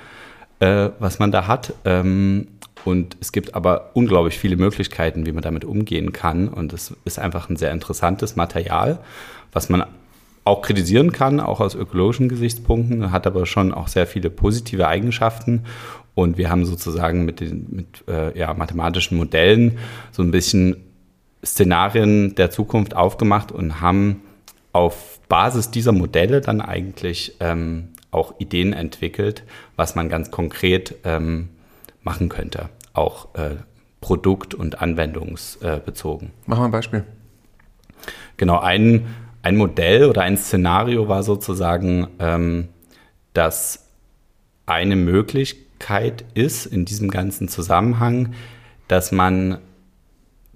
äh, 0.59 0.89
was 0.99 1.19
man 1.19 1.31
da 1.31 1.47
hat. 1.47 1.73
Ähm, 1.85 2.47
und 2.83 3.15
es 3.21 3.31
gibt 3.31 3.55
aber 3.55 3.91
unglaublich 3.93 4.37
viele 4.37 4.57
Möglichkeiten, 4.57 5.25
wie 5.25 5.31
man 5.31 5.43
damit 5.43 5.63
umgehen 5.63 6.11
kann. 6.11 6.49
Und 6.49 6.73
es 6.73 6.93
ist 7.05 7.19
einfach 7.19 7.49
ein 7.49 7.55
sehr 7.55 7.71
interessantes 7.71 8.35
Material, 8.35 8.99
was 9.53 9.69
man 9.69 9.85
auch 10.47 10.61
kritisieren 10.61 11.11
kann, 11.11 11.39
auch 11.39 11.59
aus 11.59 11.75
ökologischen 11.75 12.29
Gesichtspunkten, 12.29 13.11
hat 13.11 13.27
aber 13.27 13.45
schon 13.45 13.73
auch 13.73 13.87
sehr 13.87 14.07
viele 14.07 14.29
positive 14.29 14.87
Eigenschaften. 14.87 15.63
Und 16.15 16.37
wir 16.37 16.49
haben 16.49 16.65
sozusagen 16.65 17.25
mit 17.25 17.39
den 17.39 17.67
mit, 17.69 18.03
äh, 18.07 18.37
ja, 18.37 18.53
mathematischen 18.53 19.17
Modellen 19.17 19.77
so 20.11 20.23
ein 20.23 20.31
bisschen 20.31 20.77
Szenarien 21.45 22.33
der 22.35 22.49
Zukunft 22.49 22.95
aufgemacht 22.95 23.51
und 23.51 23.81
haben 23.81 24.21
auf 24.73 25.19
Basis 25.29 25.69
dieser 25.69 25.91
Modelle 25.91 26.41
dann 26.41 26.61
eigentlich 26.61 27.35
ähm, 27.39 27.89
auch 28.09 28.33
Ideen 28.39 28.73
entwickelt, 28.73 29.43
was 29.75 29.95
man 29.95 30.09
ganz 30.09 30.31
konkret 30.31 30.95
ähm, 31.03 31.49
machen 32.01 32.29
könnte 32.29 32.69
auch 32.97 33.35
äh, 33.35 33.57
produkt- 34.01 34.53
und 34.53 34.81
anwendungsbezogen. 34.81 36.31
Machen 36.45 36.61
wir 36.61 36.65
ein 36.65 36.71
Beispiel. 36.71 37.03
Genau, 38.37 38.59
ein, 38.59 39.07
ein 39.41 39.55
Modell 39.55 40.05
oder 40.05 40.21
ein 40.21 40.37
Szenario 40.37 41.07
war 41.07 41.23
sozusagen, 41.23 42.07
ähm, 42.19 42.69
dass 43.33 43.87
eine 44.65 44.95
Möglichkeit 44.95 46.25
ist 46.33 46.65
in 46.65 46.85
diesem 46.85 47.09
ganzen 47.09 47.47
Zusammenhang, 47.47 48.33
dass 48.87 49.11
man 49.11 49.59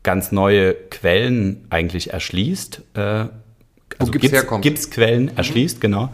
ganz 0.04 0.32
neue 0.32 0.74
Quellen 0.74 1.66
eigentlich 1.70 2.12
erschließt. 2.12 2.82
Äh, 2.96 3.26
also 4.00 4.12
Gips, 4.12 4.46
Gipsquellen 4.62 5.26
mhm. 5.26 5.38
erschließt, 5.38 5.80
genau, 5.80 6.10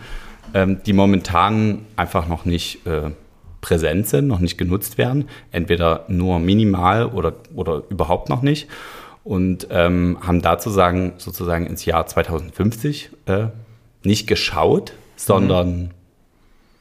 ähm, 0.54 0.82
die 0.86 0.94
momentan 0.94 1.86
einfach 1.96 2.28
noch 2.28 2.46
nicht 2.46 2.86
äh, 2.86 3.12
präsent 3.62 4.08
sind, 4.08 4.28
noch 4.28 4.40
nicht 4.40 4.58
genutzt 4.58 4.98
werden, 4.98 5.30
entweder 5.52 6.06
nur 6.08 6.40
minimal 6.40 7.06
oder, 7.08 7.34
oder 7.56 7.84
überhaupt 7.90 8.30
noch 8.30 8.42
nicht. 8.42 8.68
Und 9.28 9.68
ähm, 9.72 10.18
haben 10.22 10.42
dazu 10.42 10.70
sagen, 10.70 11.16
sozusagen 11.18 11.66
ins 11.66 11.84
Jahr 11.84 12.08
2050 12.08 13.10
äh, 13.26 13.48
nicht 14.02 14.26
geschaut, 14.26 14.94
sondern, 15.18 15.78
mhm. 15.78 15.90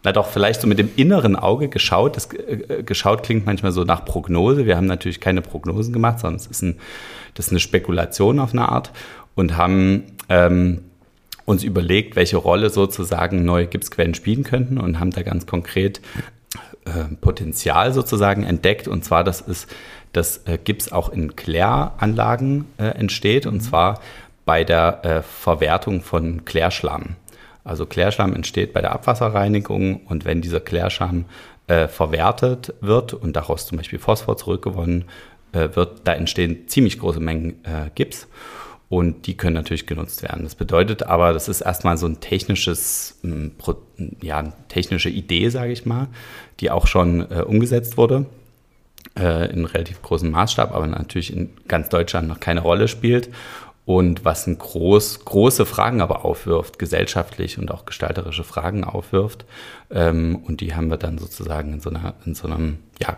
na 0.04 0.12
doch, 0.12 0.28
vielleicht 0.28 0.60
so 0.60 0.68
mit 0.68 0.78
dem 0.78 0.90
inneren 0.94 1.34
Auge 1.34 1.68
geschaut. 1.68 2.14
Das, 2.14 2.32
äh, 2.32 2.84
geschaut 2.84 3.24
klingt 3.24 3.46
manchmal 3.46 3.72
so 3.72 3.82
nach 3.82 4.04
Prognose. 4.04 4.64
Wir 4.64 4.76
haben 4.76 4.86
natürlich 4.86 5.18
keine 5.18 5.42
Prognosen 5.42 5.92
gemacht, 5.92 6.20
sondern 6.20 6.36
es 6.36 6.46
ist, 6.46 6.62
ein, 6.62 6.78
das 7.34 7.46
ist 7.46 7.50
eine 7.50 7.58
Spekulation 7.58 8.38
auf 8.38 8.52
eine 8.52 8.68
Art 8.68 8.92
und 9.34 9.56
haben 9.56 10.04
ähm, 10.28 10.82
uns 11.46 11.64
überlegt, 11.64 12.14
welche 12.14 12.36
Rolle 12.36 12.70
sozusagen 12.70 13.44
neue 13.44 13.66
Gipsquellen 13.66 14.14
spielen 14.14 14.44
könnten 14.44 14.78
und 14.78 15.00
haben 15.00 15.10
da 15.10 15.22
ganz 15.22 15.46
konkret 15.46 16.00
äh, 16.84 17.12
Potenzial 17.20 17.92
sozusagen 17.92 18.44
entdeckt. 18.44 18.86
Und 18.86 19.04
zwar, 19.04 19.24
das 19.24 19.40
ist, 19.40 19.68
dass 20.12 20.38
äh, 20.46 20.58
Gips 20.62 20.92
auch 20.92 21.10
in 21.10 21.36
Kläranlagen 21.36 22.66
äh, 22.78 22.86
entsteht. 22.86 23.46
Und 23.46 23.54
mhm. 23.56 23.60
zwar 23.60 24.00
bei 24.44 24.64
der 24.64 25.04
äh, 25.04 25.22
Verwertung 25.22 26.02
von 26.02 26.44
Klärschlamm. 26.44 27.16
Also 27.64 27.84
Klärschlamm 27.84 28.34
entsteht 28.34 28.72
bei 28.72 28.80
der 28.80 28.92
Abwasserreinigung 28.92 30.02
und 30.06 30.24
wenn 30.24 30.40
dieser 30.40 30.60
Klärschlamm 30.60 31.24
äh, 31.66 31.88
verwertet 31.88 32.74
wird 32.80 33.12
und 33.12 33.34
daraus 33.34 33.66
zum 33.66 33.78
Beispiel 33.78 33.98
Phosphor 33.98 34.36
zurückgewonnen 34.36 35.04
äh, 35.52 35.68
wird, 35.74 36.02
da 36.04 36.12
entstehen 36.14 36.68
ziemlich 36.68 37.00
große 37.00 37.18
Mengen 37.18 37.56
Gips 37.96 38.28
und 38.88 39.26
die 39.26 39.36
können 39.36 39.54
natürlich 39.54 39.86
genutzt 39.86 40.22
werden. 40.22 40.44
Das 40.44 40.54
bedeutet 40.54 41.02
aber, 41.02 41.32
das 41.32 41.48
ist 41.48 41.60
erstmal 41.60 41.98
so 41.98 42.06
ein 42.06 42.20
technisches, 42.20 43.18
ja, 44.22 44.38
eine 44.38 44.52
technische 44.68 45.08
Idee, 45.08 45.48
sage 45.48 45.72
ich 45.72 45.86
mal, 45.86 46.06
die 46.60 46.70
auch 46.70 46.86
schon 46.86 47.28
äh, 47.30 47.42
umgesetzt 47.42 47.96
wurde 47.96 48.26
äh, 49.18 49.50
in 49.52 49.64
relativ 49.64 50.02
großem 50.02 50.30
Maßstab, 50.30 50.74
aber 50.74 50.86
natürlich 50.86 51.32
in 51.32 51.50
ganz 51.68 51.88
Deutschland 51.88 52.28
noch 52.28 52.40
keine 52.40 52.60
Rolle 52.60 52.88
spielt 52.88 53.30
und 53.86 54.24
was 54.24 54.46
ein 54.48 54.58
groß, 54.58 55.24
große 55.24 55.64
Fragen 55.64 56.00
aber 56.00 56.24
aufwirft, 56.24 56.78
gesellschaftlich 56.78 57.58
und 57.58 57.70
auch 57.70 57.86
gestalterische 57.86 58.42
Fragen 58.42 58.82
aufwirft. 58.82 59.46
Ähm, 59.90 60.42
und 60.44 60.60
die 60.60 60.74
haben 60.74 60.90
wir 60.90 60.96
dann 60.96 61.18
sozusagen 61.18 61.74
in 61.74 61.80
so, 61.80 61.90
einer, 61.90 62.14
in 62.24 62.34
so 62.34 62.48
einem 62.48 62.78
ja, 63.00 63.16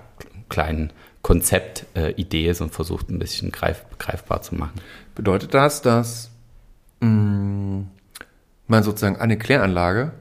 kleinen 0.50 0.92
Konzeptidee 1.22 2.48
äh, 2.48 2.62
und 2.62 2.70
versucht 2.70 3.08
ein 3.08 3.18
bisschen 3.18 3.50
greif, 3.50 3.84
greifbar 3.98 4.42
zu 4.42 4.54
machen. 4.54 4.80
Bedeutet 5.14 5.54
das, 5.54 5.80
dass 5.80 6.30
mh, 7.00 7.08
mm, 7.08 7.90
man 8.66 8.82
sozusagen 8.82 9.16
eine 9.16 9.38
Kläranlage 9.38 10.12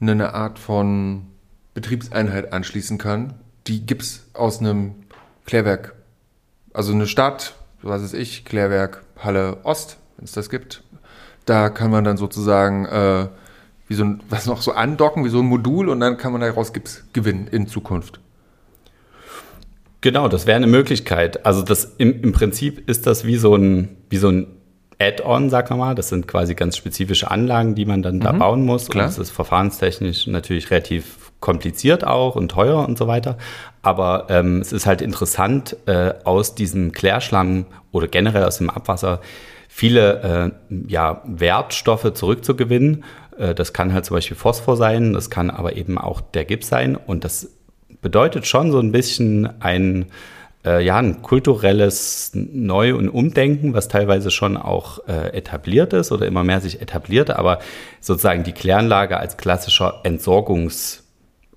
eine 0.00 0.34
Art 0.34 0.58
von 0.58 1.28
Betriebseinheit 1.74 2.52
anschließen 2.52 2.98
kann, 2.98 3.34
die 3.66 3.86
Gips 3.86 4.26
aus 4.34 4.60
einem 4.60 4.94
Klärwerk, 5.46 5.94
also 6.72 6.92
eine 6.92 7.06
Stadt, 7.06 7.54
was 7.82 8.02
weiß 8.02 8.14
ich, 8.14 8.44
Klärwerk 8.44 9.04
Halle 9.18 9.58
Ost, 9.64 9.98
wenn 10.16 10.24
es 10.24 10.32
das 10.32 10.50
gibt, 10.50 10.82
da 11.46 11.70
kann 11.70 11.90
man 11.90 12.04
dann 12.04 12.16
sozusagen 12.16 12.86
äh, 12.86 13.28
wie 13.88 13.94
so 13.94 14.04
ein, 14.04 14.20
was 14.28 14.46
noch 14.46 14.62
so 14.62 14.72
andocken, 14.72 15.24
wie 15.24 15.28
so 15.28 15.40
ein 15.40 15.46
Modul 15.46 15.88
und 15.88 16.00
dann 16.00 16.16
kann 16.16 16.32
man 16.32 16.40
daraus 16.40 16.72
Gips 16.72 17.04
gewinnen 17.12 17.48
in 17.50 17.66
Zukunft. 17.66 18.20
Genau, 20.00 20.26
das 20.26 20.46
wäre 20.46 20.56
eine 20.56 20.66
Möglichkeit. 20.66 21.46
Also 21.46 21.62
das 21.62 21.94
im, 21.98 22.22
im 22.22 22.32
Prinzip 22.32 22.88
ist 22.88 23.06
das 23.06 23.24
wie 23.24 23.36
so 23.36 23.54
ein, 23.54 23.96
wie 24.10 24.16
so 24.16 24.30
ein 24.30 24.48
Add-on, 24.98 25.48
sagen 25.48 25.70
wir 25.70 25.76
mal. 25.76 25.94
Das 25.94 26.08
sind 26.08 26.26
quasi 26.26 26.56
ganz 26.56 26.76
spezifische 26.76 27.30
Anlagen, 27.30 27.76
die 27.76 27.84
man 27.84 28.02
dann 28.02 28.16
mhm, 28.16 28.20
da 28.20 28.32
bauen 28.32 28.64
muss. 28.64 28.88
Klar. 28.88 29.04
Und 29.04 29.10
das 29.12 29.18
ist 29.18 29.30
verfahrenstechnisch 29.30 30.26
natürlich 30.26 30.72
relativ 30.72 31.21
kompliziert 31.42 32.06
auch 32.06 32.36
und 32.36 32.50
teuer 32.50 32.88
und 32.88 32.96
so 32.96 33.06
weiter. 33.06 33.36
Aber 33.82 34.28
ähm, 34.30 34.62
es 34.62 34.72
ist 34.72 34.86
halt 34.86 35.02
interessant, 35.02 35.76
äh, 35.84 36.14
aus 36.24 36.54
diesem 36.54 36.92
Klärschlamm 36.92 37.66
oder 37.90 38.08
generell 38.08 38.44
aus 38.44 38.56
dem 38.56 38.70
Abwasser 38.70 39.20
viele 39.68 40.52
äh, 40.70 40.74
ja, 40.90 41.20
Wertstoffe 41.26 42.14
zurückzugewinnen. 42.14 43.04
Äh, 43.36 43.54
das 43.54 43.74
kann 43.74 43.92
halt 43.92 44.06
zum 44.06 44.16
Beispiel 44.16 44.36
Phosphor 44.36 44.78
sein, 44.78 45.12
das 45.12 45.28
kann 45.28 45.50
aber 45.50 45.76
eben 45.76 45.98
auch 45.98 46.22
der 46.22 46.46
Gips 46.46 46.68
sein. 46.68 46.96
Und 46.96 47.24
das 47.24 47.50
bedeutet 48.00 48.46
schon 48.46 48.70
so 48.70 48.78
ein 48.78 48.92
bisschen 48.92 49.48
ein, 49.60 50.06
äh, 50.64 50.84
ja, 50.84 50.98
ein 50.98 51.22
kulturelles 51.22 52.30
Neu- 52.34 52.94
und 52.94 53.08
Umdenken, 53.08 53.74
was 53.74 53.88
teilweise 53.88 54.30
schon 54.30 54.56
auch 54.56 55.08
äh, 55.08 55.36
etabliert 55.36 55.92
ist 55.92 56.12
oder 56.12 56.26
immer 56.26 56.44
mehr 56.44 56.60
sich 56.60 56.80
etabliert, 56.80 57.30
aber 57.30 57.58
sozusagen 58.00 58.44
die 58.44 58.52
Kläranlage 58.52 59.16
als 59.16 59.36
klassischer 59.36 60.02
Entsorgungs- 60.04 61.01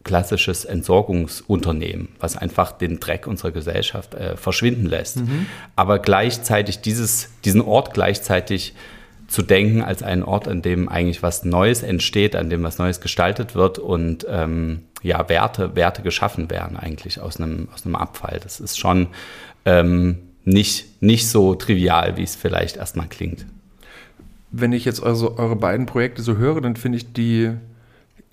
klassisches 0.06 0.63
Entsorgungsunternehmen, 0.63 2.10
was 2.20 2.38
einfach 2.38 2.72
den 2.72 3.00
Dreck 3.02 3.28
unserer 3.28 3.52
Gesellschaft 3.52 4.13
äh, 4.13 4.38
verschwinden 4.38 4.86
lässt. 4.86 5.18
Mhm. 5.18 5.48
Aber 5.76 6.00
gleichzeitig 6.00 6.80
dieses, 6.80 7.32
diesen 7.44 7.60
Ort 7.60 7.94
gleichzeitig 7.94 8.76
zu 9.28 9.41
denken 9.41 9.82
als 9.82 10.04
einen 10.04 10.22
Ort, 10.24 10.48
an 10.48 10.62
dem 10.62 10.88
eigentlich 10.88 11.24
was 11.24 11.44
Neues 11.44 11.82
entsteht, 11.82 12.36
an 12.36 12.52
dem 12.52 12.62
was 12.62 12.78
Neues 12.78 13.02
gestaltet 13.02 13.56
wird 13.56 13.80
und 13.80 14.26
ähm, 14.30 14.84
ja, 15.02 15.28
Werte, 15.28 15.76
Werte 15.76 16.04
geschaffen 16.04 16.52
werden 16.52 16.78
eigentlich 16.78 17.20
aus 17.20 17.41
einem, 17.41 17.68
aus 17.74 17.86
einem 17.86 17.96
Abfall. 17.96 18.39
Das 18.44 18.60
ist 18.60 18.78
schon 18.78 19.08
ähm, 19.65 20.20
nicht, 20.44 21.02
nicht 21.02 21.28
so 21.28 21.56
trivial, 21.56 22.15
wie 22.18 22.24
es 22.24 22.36
vielleicht 22.36 22.78
erstmal 22.78 23.08
klingt. 23.08 23.48
Wenn 24.52 24.72
ich 24.72 24.86
jetzt 24.86 25.04
also 25.04 25.39
eure 25.39 25.56
beiden 25.56 25.88
Projekte 25.88 26.22
so 26.22 26.38
höre, 26.38 26.62
dann 26.62 26.76
finde 26.76 27.00
ich 27.00 27.12
die 27.12 27.54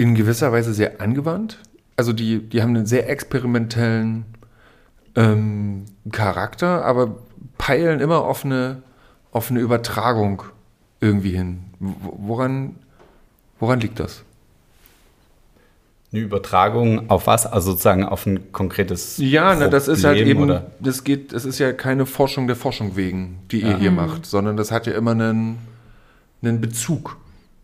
in 0.02 0.16
gewisser 0.16 0.50
Weise 0.50 0.74
sehr 0.74 1.00
angewandt. 1.00 1.58
Also 1.96 2.12
die, 2.12 2.40
die 2.40 2.60
haben 2.60 2.74
einen 2.74 2.86
sehr 2.86 3.08
experimentellen 3.08 4.24
ähm, 5.14 5.84
Charakter, 6.10 6.84
aber 6.84 7.18
peilen 7.56 8.00
immer 8.00 8.22
auf 8.24 8.44
eine, 8.44 8.82
auf 9.30 9.50
eine 9.50 9.60
Übertragung 9.60 10.42
irgendwie 11.00 11.30
hin. 11.30 11.60
Woran, 11.78 12.74
woran 13.60 13.78
liegt 13.78 14.00
das? 14.00 14.24
Eine 16.12 16.22
Übertragung 16.22 17.08
auf 17.08 17.28
was? 17.28 17.46
Also 17.46 17.70
sozusagen 17.70 18.04
auf 18.04 18.26
ein 18.26 18.50
konkretes 18.50 19.18
Ja, 19.18 19.54
na, 19.54 19.68
das 19.68 19.86
ist 19.86 20.02
halt 20.02 20.18
eben, 20.18 20.42
oder? 20.42 20.72
das 20.80 21.04
geht, 21.04 21.32
das 21.32 21.44
ist 21.44 21.60
ja 21.60 21.72
keine 21.72 22.06
Forschung 22.06 22.48
der 22.48 22.56
Forschung 22.56 22.96
wegen, 22.96 23.38
die 23.52 23.60
ja. 23.60 23.68
ihr 23.68 23.76
hier 23.78 23.90
macht, 23.92 24.26
sondern 24.26 24.56
das 24.56 24.72
hat 24.72 24.88
ja 24.88 24.94
immer 24.94 25.12
einen, 25.12 25.58
einen 26.42 26.60
Bezug. 26.60 27.18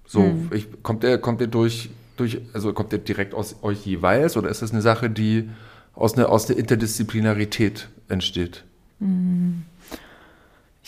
So, 0.06 0.20
mhm. 0.20 0.50
ich, 0.54 0.68
kommt 0.84 1.02
der, 1.02 1.18
kommt 1.18 1.40
der 1.40 1.48
durch, 1.48 1.90
durch, 2.20 2.40
also 2.52 2.72
kommt 2.72 2.92
der 2.92 2.98
direkt 2.98 3.34
aus 3.34 3.56
euch 3.62 3.84
jeweils 3.86 4.36
oder 4.36 4.48
ist 4.48 4.62
das 4.62 4.72
eine 4.72 4.82
Sache, 4.82 5.10
die 5.10 5.48
aus 5.94 6.14
einer, 6.14 6.28
aus 6.28 6.46
der 6.46 6.56
Interdisziplinarität 6.56 7.88
entsteht? 8.08 8.64
Mhm. 9.00 9.64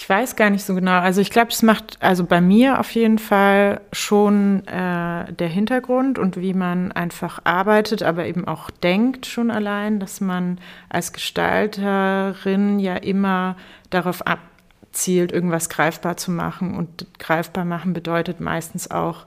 Ich 0.02 0.08
weiß 0.08 0.34
gar 0.34 0.48
nicht 0.48 0.64
so 0.64 0.74
genau. 0.74 0.98
Also 0.98 1.20
ich 1.20 1.28
glaube, 1.28 1.50
es 1.50 1.62
macht 1.62 1.98
also 2.00 2.24
bei 2.24 2.40
mir 2.40 2.80
auf 2.80 2.90
jeden 2.92 3.18
Fall 3.18 3.82
schon 3.92 4.66
äh, 4.66 5.30
der 5.30 5.48
Hintergrund 5.48 6.18
und 6.18 6.38
wie 6.38 6.54
man 6.54 6.90
einfach 6.90 7.40
arbeitet, 7.44 8.02
aber 8.02 8.24
eben 8.24 8.48
auch 8.48 8.70
denkt 8.70 9.26
schon 9.26 9.50
allein, 9.50 10.00
dass 10.00 10.22
man 10.22 10.58
als 10.88 11.12
Gestalterin 11.12 12.78
ja 12.78 12.96
immer 12.96 13.56
darauf 13.90 14.22
abzielt, 14.26 15.32
irgendwas 15.32 15.68
greifbar 15.68 16.16
zu 16.16 16.30
machen. 16.30 16.78
Und 16.78 17.06
greifbar 17.18 17.66
machen 17.66 17.92
bedeutet 17.92 18.40
meistens 18.40 18.90
auch, 18.90 19.26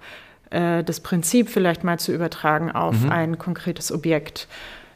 äh, 0.53 0.83
das 0.83 0.99
Prinzip 0.99 1.49
vielleicht 1.49 1.83
mal 1.83 1.99
zu 1.99 2.13
übertragen 2.13 2.71
auf 2.71 3.01
mhm. 3.01 3.11
ein 3.11 3.37
konkretes 3.37 3.91
Objekt. 3.91 4.47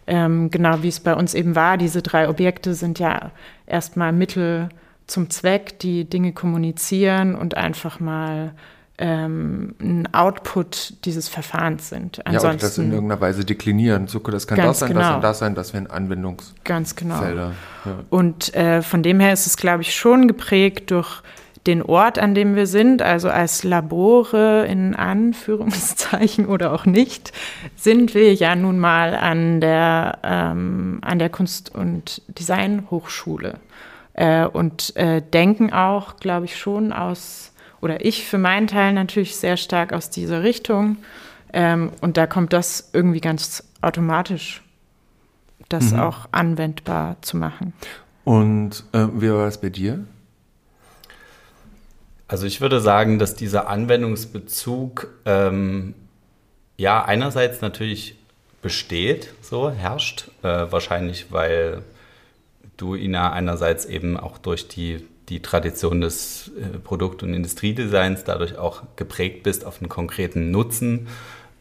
Ähm, 0.05 0.49
genau 0.51 0.83
wie 0.83 0.87
es 0.87 1.01
bei 1.01 1.15
uns 1.15 1.33
eben 1.33 1.55
war. 1.55 1.77
Diese 1.77 2.01
drei 2.01 2.29
Objekte 2.29 2.73
sind 2.75 2.97
ja 2.99 3.31
erstmal 3.65 4.13
Mittel 4.13 4.69
zum 5.05 5.29
Zweck, 5.29 5.79
die 5.79 6.05
Dinge 6.05 6.31
kommunizieren 6.31 7.35
und 7.35 7.57
einfach 7.57 7.99
mal 7.99 8.53
ähm, 8.99 9.75
ein 9.79 10.13
Output 10.13 11.05
dieses 11.05 11.27
Verfahrens 11.27 11.89
sind. 11.89 12.25
Ansonsten, 12.25 12.45
ja, 12.45 12.51
und 12.51 12.63
das 12.63 12.77
in 12.77 12.91
irgendeiner 12.91 13.21
Weise 13.21 13.45
deklinieren. 13.45 14.07
So, 14.07 14.19
das 14.19 14.47
kann 14.47 14.57
das 14.57 14.79
sein, 14.79 14.89
genau. 14.89 15.01
das 15.01 15.15
und 15.15 15.21
das 15.23 15.39
sein, 15.39 15.55
das 15.55 15.73
wären 15.73 15.87
Anwendungsfelder. 15.87 16.63
Ganz 16.63 16.95
genau. 16.95 17.21
Ja. 17.21 17.51
Und 18.09 18.55
äh, 18.55 18.81
von 18.81 19.03
dem 19.03 19.19
her 19.19 19.33
ist 19.33 19.45
es, 19.45 19.57
glaube 19.57 19.81
ich, 19.81 19.95
schon 19.95 20.27
geprägt 20.27 20.91
durch 20.91 21.21
den 21.67 21.83
Ort, 21.83 22.17
an 22.17 22.33
dem 22.33 22.55
wir 22.55 22.65
sind, 22.65 23.01
also 23.01 23.29
als 23.29 23.63
Labore 23.63 24.65
in 24.65 24.95
Anführungszeichen 24.95 26.45
oder 26.47 26.73
auch 26.73 26.85
nicht, 26.85 27.33
sind 27.75 28.13
wir 28.13 28.33
ja 28.33 28.55
nun 28.55 28.79
mal 28.79 29.13
an 29.15 29.59
der, 29.61 30.19
ähm, 30.23 30.99
an 31.01 31.19
der 31.19 31.29
Kunst- 31.29 31.75
und 31.75 32.21
Designhochschule 32.27 33.59
äh, 34.13 34.45
und 34.45 34.95
äh, 34.95 35.21
denken 35.21 35.73
auch, 35.73 36.17
glaube 36.17 36.45
ich, 36.45 36.57
schon 36.57 36.93
aus, 36.93 37.51
oder 37.81 38.03
ich 38.03 38.25
für 38.25 38.37
meinen 38.37 38.67
Teil 38.67 38.93
natürlich 38.93 39.35
sehr 39.35 39.57
stark 39.57 39.93
aus 39.93 40.09
dieser 40.09 40.43
Richtung. 40.43 40.97
Ähm, 41.53 41.91
und 42.01 42.17
da 42.17 42.27
kommt 42.27 42.53
das 42.53 42.89
irgendwie 42.93 43.21
ganz 43.21 43.63
automatisch, 43.81 44.63
das 45.69 45.91
mhm. 45.91 45.99
auch 45.99 46.27
anwendbar 46.31 47.17
zu 47.21 47.37
machen. 47.37 47.73
Und 48.23 48.83
äh, 48.91 49.07
wie 49.13 49.31
war 49.31 49.47
es 49.47 49.59
bei 49.59 49.69
dir? 49.69 50.05
Also 52.27 52.45
ich 52.45 52.59
würde 52.59 52.81
sagen, 52.81 53.19
dass 53.19 53.35
dieser 53.35 53.69
Anwendungsbezug 53.69 55.07
ähm, 55.25 55.93
ja 56.75 57.03
einerseits 57.03 57.61
natürlich 57.61 58.15
besteht, 58.61 59.33
so 59.41 59.69
herrscht, 59.69 60.29
äh, 60.43 60.65
wahrscheinlich 60.69 61.31
weil 61.31 61.83
du 62.75 62.95
ihn 62.95 63.13
ja 63.13 63.31
einerseits 63.31 63.85
eben 63.85 64.17
auch 64.17 64.37
durch 64.37 64.67
die, 64.67 65.07
die 65.29 65.41
Tradition 65.41 66.01
des 66.01 66.51
äh, 66.59 66.77
Produkt- 66.79 67.23
und 67.23 67.33
Industriedesigns 67.33 68.23
dadurch 68.23 68.57
auch 68.57 68.83
geprägt 68.97 69.43
bist, 69.43 69.65
auf 69.65 69.81
einen 69.81 69.89
konkreten 69.89 70.51
Nutzen 70.51 71.07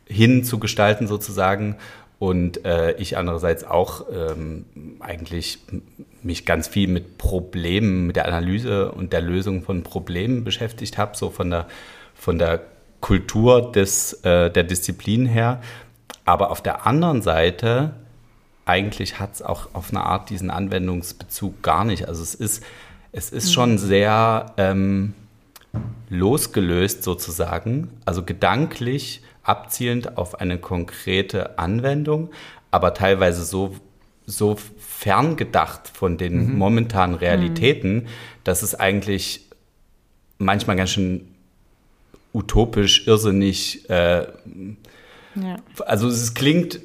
hin 0.06 0.44
zu 0.44 0.58
gestalten 0.58 1.06
sozusagen. 1.06 1.76
Und 2.18 2.64
äh, 2.64 2.92
ich 2.96 3.18
andererseits 3.18 3.64
auch 3.64 4.06
ähm, 4.12 4.64
eigentlich 5.00 5.58
mich 6.26 6.44
ganz 6.44 6.68
viel 6.68 6.88
mit 6.88 7.18
Problemen, 7.18 8.06
mit 8.06 8.16
der 8.16 8.26
Analyse 8.26 8.92
und 8.92 9.12
der 9.12 9.20
Lösung 9.20 9.62
von 9.62 9.82
Problemen 9.82 10.44
beschäftigt 10.44 10.98
habe, 10.98 11.16
so 11.16 11.30
von 11.30 11.50
der, 11.50 11.66
von 12.14 12.38
der 12.38 12.62
Kultur 13.00 13.72
des, 13.72 14.14
äh, 14.24 14.50
der 14.50 14.64
Disziplin 14.64 15.26
her. 15.26 15.60
Aber 16.24 16.50
auf 16.50 16.60
der 16.60 16.86
anderen 16.86 17.22
Seite 17.22 17.94
eigentlich 18.66 19.20
hat 19.20 19.34
es 19.34 19.42
auch 19.42 19.68
auf 19.72 19.90
eine 19.90 20.02
Art 20.02 20.28
diesen 20.28 20.50
Anwendungsbezug 20.50 21.62
gar 21.62 21.84
nicht. 21.84 22.08
Also 22.08 22.22
es 22.22 22.34
ist, 22.34 22.64
es 23.12 23.30
ist 23.30 23.46
mhm. 23.46 23.52
schon 23.52 23.78
sehr 23.78 24.52
ähm, 24.56 25.14
losgelöst 26.10 27.02
sozusagen, 27.02 27.90
also 28.04 28.24
gedanklich 28.24 29.22
abzielend 29.44 30.18
auf 30.18 30.40
eine 30.40 30.58
konkrete 30.58 31.58
Anwendung, 31.58 32.30
aber 32.72 32.92
teilweise 32.92 33.44
so, 33.44 33.76
so 34.26 34.56
ferngedacht 34.78 35.88
von 35.88 36.18
den 36.18 36.52
mhm. 36.52 36.58
momentanen 36.58 37.16
Realitäten, 37.16 37.94
mhm. 37.94 38.06
dass 38.44 38.62
es 38.62 38.74
eigentlich 38.74 39.48
manchmal 40.38 40.76
ganz 40.76 40.90
schön 40.90 41.28
utopisch, 42.32 43.06
irrsinnig. 43.06 43.88
Äh, 43.88 44.26
ja. 45.36 45.56
Also 45.86 46.08
es 46.08 46.34
klingt 46.34 46.80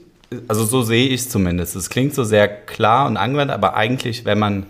also 0.48 0.64
so 0.64 0.82
sehe 0.82 1.08
ich 1.08 1.22
es 1.22 1.30
zumindest. 1.30 1.76
Es 1.76 1.90
klingt 1.90 2.14
so 2.14 2.24
sehr 2.24 2.48
klar 2.48 3.08
und 3.08 3.18
angewandt, 3.18 3.52
aber 3.52 3.76
eigentlich, 3.76 4.26
wenn 4.26 4.40
man, 4.40 4.66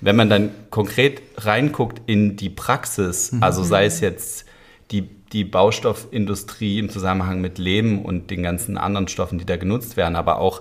wenn 0.00 0.16
man 0.16 0.28
dann 0.28 0.50
konkret 0.70 1.22
reinguckt 1.38 2.02
in 2.06 2.36
die 2.36 2.50
Praxis, 2.50 3.32
mhm. 3.32 3.42
also 3.42 3.62
sei 3.62 3.86
es 3.86 4.00
jetzt 4.00 4.44
die, 4.90 5.08
die 5.32 5.44
Baustoffindustrie 5.44 6.78
im 6.78 6.90
Zusammenhang 6.90 7.40
mit 7.40 7.58
Lehm 7.58 8.00
und 8.00 8.30
den 8.30 8.42
ganzen 8.42 8.76
anderen 8.76 9.08
Stoffen, 9.08 9.38
die 9.38 9.46
da 9.46 9.56
genutzt 9.56 9.96
werden, 9.96 10.16
aber 10.16 10.38
auch 10.38 10.60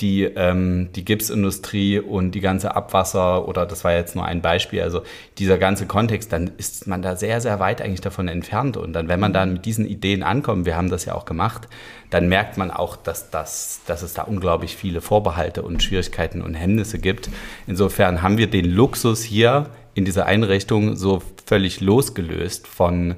die, 0.00 0.24
ähm, 0.24 0.90
die 0.94 1.04
Gipsindustrie 1.04 1.98
und 2.00 2.32
die 2.32 2.40
ganze 2.40 2.76
Abwasser 2.76 3.48
oder 3.48 3.64
das 3.64 3.82
war 3.82 3.94
jetzt 3.94 4.14
nur 4.14 4.26
ein 4.26 4.42
Beispiel, 4.42 4.82
also 4.82 5.02
dieser 5.38 5.56
ganze 5.56 5.86
Kontext, 5.86 6.32
dann 6.32 6.50
ist 6.58 6.86
man 6.86 7.00
da 7.00 7.16
sehr, 7.16 7.40
sehr 7.40 7.60
weit 7.60 7.80
eigentlich 7.80 8.02
davon 8.02 8.28
entfernt. 8.28 8.76
Und 8.76 8.92
dann, 8.92 9.08
wenn 9.08 9.20
man 9.20 9.32
dann 9.32 9.54
mit 9.54 9.64
diesen 9.64 9.86
Ideen 9.86 10.22
ankommt, 10.22 10.66
wir 10.66 10.76
haben 10.76 10.90
das 10.90 11.06
ja 11.06 11.14
auch 11.14 11.24
gemacht, 11.24 11.68
dann 12.10 12.28
merkt 12.28 12.58
man 12.58 12.70
auch, 12.70 12.96
dass, 12.96 13.30
das, 13.30 13.80
dass 13.86 14.02
es 14.02 14.12
da 14.12 14.22
unglaublich 14.22 14.76
viele 14.76 15.00
Vorbehalte 15.00 15.62
und 15.62 15.82
Schwierigkeiten 15.82 16.42
und 16.42 16.54
Hemmnisse 16.54 16.98
gibt. 16.98 17.30
Insofern 17.66 18.20
haben 18.22 18.36
wir 18.36 18.48
den 18.48 18.66
Luxus 18.66 19.22
hier 19.22 19.70
in 19.94 20.04
dieser 20.04 20.26
Einrichtung 20.26 20.94
so 20.96 21.22
völlig 21.46 21.80
losgelöst 21.80 22.66
von 22.66 23.14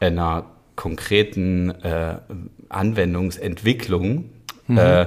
einer 0.00 0.44
konkreten 0.76 1.70
äh, 1.82 2.16
Anwendungsentwicklung. 2.68 4.30
Mhm. 4.66 4.78
Äh, 4.78 5.06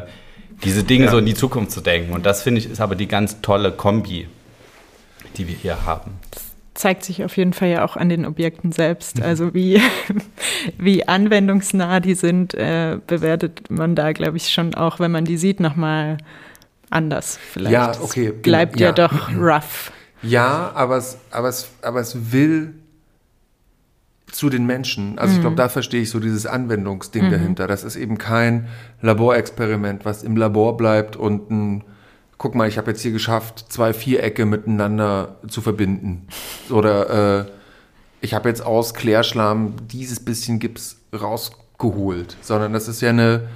diese 0.63 0.83
Dinge 0.83 1.05
ja. 1.05 1.11
so 1.11 1.17
in 1.17 1.25
die 1.25 1.35
Zukunft 1.35 1.71
zu 1.71 1.81
denken. 1.81 2.13
Und 2.13 2.25
das 2.25 2.43
finde 2.43 2.59
ich 2.59 2.69
ist 2.69 2.81
aber 2.81 2.95
die 2.95 3.07
ganz 3.07 3.41
tolle 3.41 3.71
Kombi, 3.71 4.27
die 5.37 5.47
wir 5.47 5.55
hier 5.55 5.85
haben. 5.85 6.11
Das 6.31 6.43
zeigt 6.73 7.03
sich 7.03 7.23
auf 7.23 7.37
jeden 7.37 7.53
Fall 7.53 7.69
ja 7.69 7.85
auch 7.85 7.97
an 7.97 8.09
den 8.09 8.25
Objekten 8.25 8.71
selbst. 8.71 9.17
Mhm. 9.17 9.23
Also 9.23 9.53
wie, 9.53 9.81
wie 10.77 11.07
anwendungsnah 11.07 11.99
die 11.99 12.15
sind, 12.15 12.53
äh, 12.53 12.97
bewertet 13.05 13.69
man 13.69 13.95
da, 13.95 14.11
glaube 14.11 14.37
ich, 14.37 14.51
schon 14.51 14.73
auch, 14.73 14.99
wenn 14.99 15.11
man 15.11 15.25
die 15.25 15.37
sieht, 15.37 15.59
nochmal 15.59 16.17
anders. 16.89 17.39
Vielleicht 17.51 17.73
ja, 17.73 18.01
okay. 18.01 18.31
bleibt 18.31 18.79
ja. 18.79 18.87
ja 18.87 18.91
doch 18.93 19.29
rough. 19.37 19.91
Ja, 20.21 20.71
aber 20.73 20.97
es, 20.97 21.17
aber 21.31 21.49
es, 21.49 21.69
aber 21.81 21.99
es 21.99 22.31
will 22.31 22.73
zu 24.33 24.49
den 24.49 24.65
Menschen. 24.65 25.17
Also 25.19 25.31
mhm. 25.31 25.37
ich 25.37 25.41
glaube, 25.41 25.55
da 25.55 25.69
verstehe 25.69 26.01
ich 26.01 26.09
so 26.09 26.19
dieses 26.19 26.45
Anwendungsding 26.45 27.27
mhm. 27.27 27.31
dahinter. 27.31 27.67
Das 27.67 27.83
ist 27.83 27.95
eben 27.95 28.17
kein 28.17 28.67
Laborexperiment, 29.01 30.05
was 30.05 30.23
im 30.23 30.35
Labor 30.35 30.75
bleibt 30.75 31.15
und 31.15 31.51
ein, 31.51 31.83
guck 32.37 32.55
mal, 32.55 32.67
ich 32.67 32.77
habe 32.77 32.91
jetzt 32.91 33.01
hier 33.01 33.11
geschafft, 33.11 33.65
zwei 33.69 33.93
Vierecke 33.93 34.45
miteinander 34.45 35.37
zu 35.47 35.61
verbinden. 35.61 36.27
Oder 36.69 37.41
äh, 37.41 37.45
ich 38.21 38.33
habe 38.33 38.49
jetzt 38.49 38.65
aus 38.65 38.93
Klärschlamm 38.93 39.75
dieses 39.91 40.19
bisschen 40.19 40.59
Gips 40.59 40.97
rausgeholt. 41.13 42.35
Sondern 42.41 42.73
das 42.73 42.87
ist 42.87 43.01
ja 43.01 43.09
eine, 43.09 43.47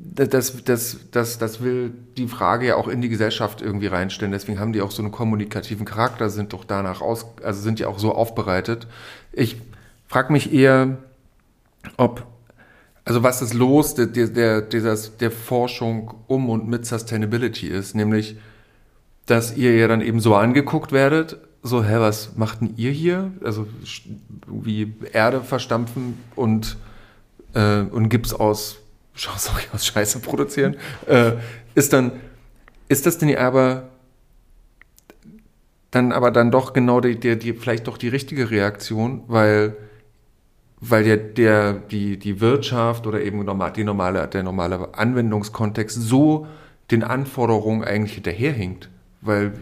das, 0.00 0.64
das, 0.64 0.96
das, 1.10 1.38
das 1.38 1.60
will 1.60 1.92
die 2.16 2.28
Frage 2.28 2.68
ja 2.68 2.76
auch 2.76 2.86
in 2.86 3.00
die 3.00 3.08
Gesellschaft 3.08 3.60
irgendwie 3.60 3.88
reinstellen. 3.88 4.30
Deswegen 4.30 4.60
haben 4.60 4.72
die 4.72 4.80
auch 4.80 4.92
so 4.92 5.02
einen 5.02 5.10
kommunikativen 5.10 5.84
Charakter, 5.84 6.30
sind 6.30 6.52
doch 6.52 6.64
danach 6.64 7.00
aus, 7.00 7.26
also 7.42 7.60
sind 7.60 7.80
ja 7.80 7.88
auch 7.88 7.98
so 7.98 8.14
aufbereitet. 8.14 8.86
Ich 9.32 9.56
frage 10.06 10.32
mich 10.32 10.52
eher, 10.52 10.98
ob, 11.96 12.24
also 13.04 13.24
was 13.24 13.40
das 13.40 13.54
Los 13.54 13.96
der, 13.96 14.06
der, 14.06 14.60
der, 14.62 14.96
der 15.20 15.30
Forschung 15.32 16.14
um 16.28 16.48
und 16.48 16.68
mit 16.68 16.86
Sustainability 16.86 17.66
ist, 17.66 17.96
nämlich, 17.96 18.36
dass 19.26 19.56
ihr 19.56 19.76
ja 19.76 19.88
dann 19.88 20.00
eben 20.00 20.20
so 20.20 20.36
angeguckt 20.36 20.92
werdet, 20.92 21.38
so, 21.64 21.82
hä, 21.82 21.96
was 21.98 22.36
macht 22.36 22.60
denn 22.60 22.74
ihr 22.76 22.92
hier? 22.92 23.32
Also 23.42 23.66
wie 24.46 24.94
Erde 25.12 25.40
verstampfen 25.40 26.20
und, 26.36 26.76
äh, 27.54 27.80
und 27.80 28.10
Gips 28.10 28.32
aus 28.32 28.78
sorry, 29.18 29.62
aus 29.72 29.86
Scheiße 29.86 30.20
produzieren, 30.20 30.76
äh, 31.06 31.32
ist 31.74 31.92
dann, 31.92 32.12
ist 32.88 33.06
das 33.06 33.18
denn 33.18 33.36
aber, 33.36 33.88
dann 35.90 36.12
aber 36.12 36.30
dann 36.30 36.50
doch 36.50 36.72
genau 36.72 37.00
die, 37.00 37.18
die, 37.18 37.38
die 37.38 37.52
vielleicht 37.52 37.86
doch 37.86 37.98
die 37.98 38.08
richtige 38.08 38.50
Reaktion, 38.50 39.22
weil 39.26 39.76
weil 40.80 41.04
der, 41.04 41.16
der, 41.16 41.72
die, 41.72 42.18
die 42.18 42.40
Wirtschaft 42.40 43.06
oder 43.06 43.20
eben 43.20 43.44
normal, 43.44 43.72
die 43.72 43.84
normale, 43.84 44.28
der 44.28 44.42
normale 44.42 44.94
Anwendungskontext 44.94 46.00
so 46.00 46.46
den 46.90 47.02
Anforderungen 47.02 47.84
eigentlich 47.84 48.14
hinterherhinkt. 48.14 48.88
Weil, 49.20 49.52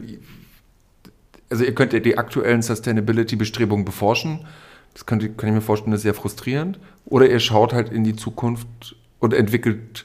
also 1.48 1.64
ihr 1.64 1.74
könnt 1.74 1.92
ja 1.92 2.00
die 2.00 2.18
aktuellen 2.18 2.62
Sustainability-Bestrebungen 2.62 3.84
beforschen. 3.84 4.46
Das 4.92 5.06
könnt, 5.06 5.38
kann 5.38 5.48
ich 5.48 5.54
mir 5.54 5.62
vorstellen, 5.62 5.92
das 5.92 6.00
ist 6.00 6.04
sehr 6.04 6.14
frustrierend. 6.14 6.78
Oder 7.06 7.28
ihr 7.28 7.40
schaut 7.40 7.72
halt 7.72 7.90
in 7.90 8.04
die 8.04 8.16
Zukunft 8.16 8.96
und 9.18 9.34
entwickelt 9.34 10.04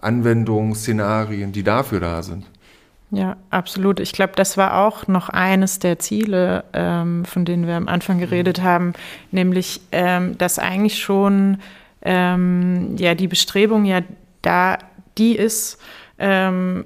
Anwendungen, 0.00 0.74
Szenarien, 0.74 1.52
die 1.52 1.62
dafür 1.62 2.00
da 2.00 2.22
sind. 2.22 2.46
Ja, 3.10 3.36
absolut. 3.50 4.00
Ich 4.00 4.12
glaube, 4.12 4.34
das 4.36 4.56
war 4.56 4.84
auch 4.84 5.06
noch 5.06 5.30
eines 5.30 5.78
der 5.78 5.98
Ziele, 5.98 6.64
ähm, 6.74 7.24
von 7.24 7.44
denen 7.44 7.66
wir 7.66 7.74
am 7.74 7.88
Anfang 7.88 8.18
geredet 8.18 8.62
haben, 8.62 8.92
nämlich, 9.30 9.80
ähm, 9.92 10.36
dass 10.36 10.58
eigentlich 10.58 10.98
schon 10.98 11.58
ähm, 12.02 12.96
ja 12.98 13.14
die 13.14 13.28
Bestrebung 13.28 13.86
ja 13.86 14.02
da 14.42 14.78
die 15.16 15.36
ist, 15.36 15.78
ähm, 16.18 16.84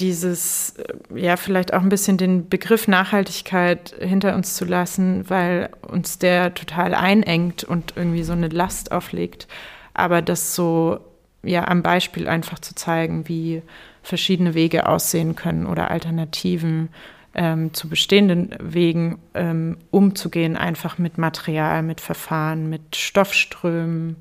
dieses, 0.00 0.76
äh, 0.76 0.94
ja, 1.14 1.36
vielleicht 1.36 1.72
auch 1.72 1.82
ein 1.82 1.88
bisschen 1.88 2.16
den 2.16 2.48
Begriff 2.48 2.88
Nachhaltigkeit 2.88 3.94
hinter 4.00 4.34
uns 4.34 4.54
zu 4.54 4.64
lassen, 4.64 5.28
weil 5.28 5.70
uns 5.82 6.18
der 6.18 6.54
total 6.54 6.94
einengt 6.94 7.64
und 7.64 7.94
irgendwie 7.96 8.22
so 8.22 8.32
eine 8.32 8.48
Last 8.48 8.92
auflegt. 8.92 9.46
Aber 9.94 10.22
das 10.22 10.54
so, 10.54 11.00
ja, 11.42 11.66
am 11.66 11.82
Beispiel 11.82 12.28
einfach 12.28 12.58
zu 12.58 12.74
zeigen, 12.74 13.28
wie 13.28 13.62
verschiedene 14.02 14.54
Wege 14.54 14.86
aussehen 14.86 15.36
können 15.36 15.66
oder 15.66 15.90
Alternativen 15.90 16.88
ähm, 17.34 17.72
zu 17.72 17.88
bestehenden 17.88 18.54
Wegen 18.60 19.18
ähm, 19.34 19.78
umzugehen, 19.90 20.56
einfach 20.56 20.98
mit 20.98 21.18
Material, 21.18 21.82
mit 21.82 22.00
Verfahren, 22.00 22.68
mit 22.68 22.96
Stoffströmen 22.96 24.16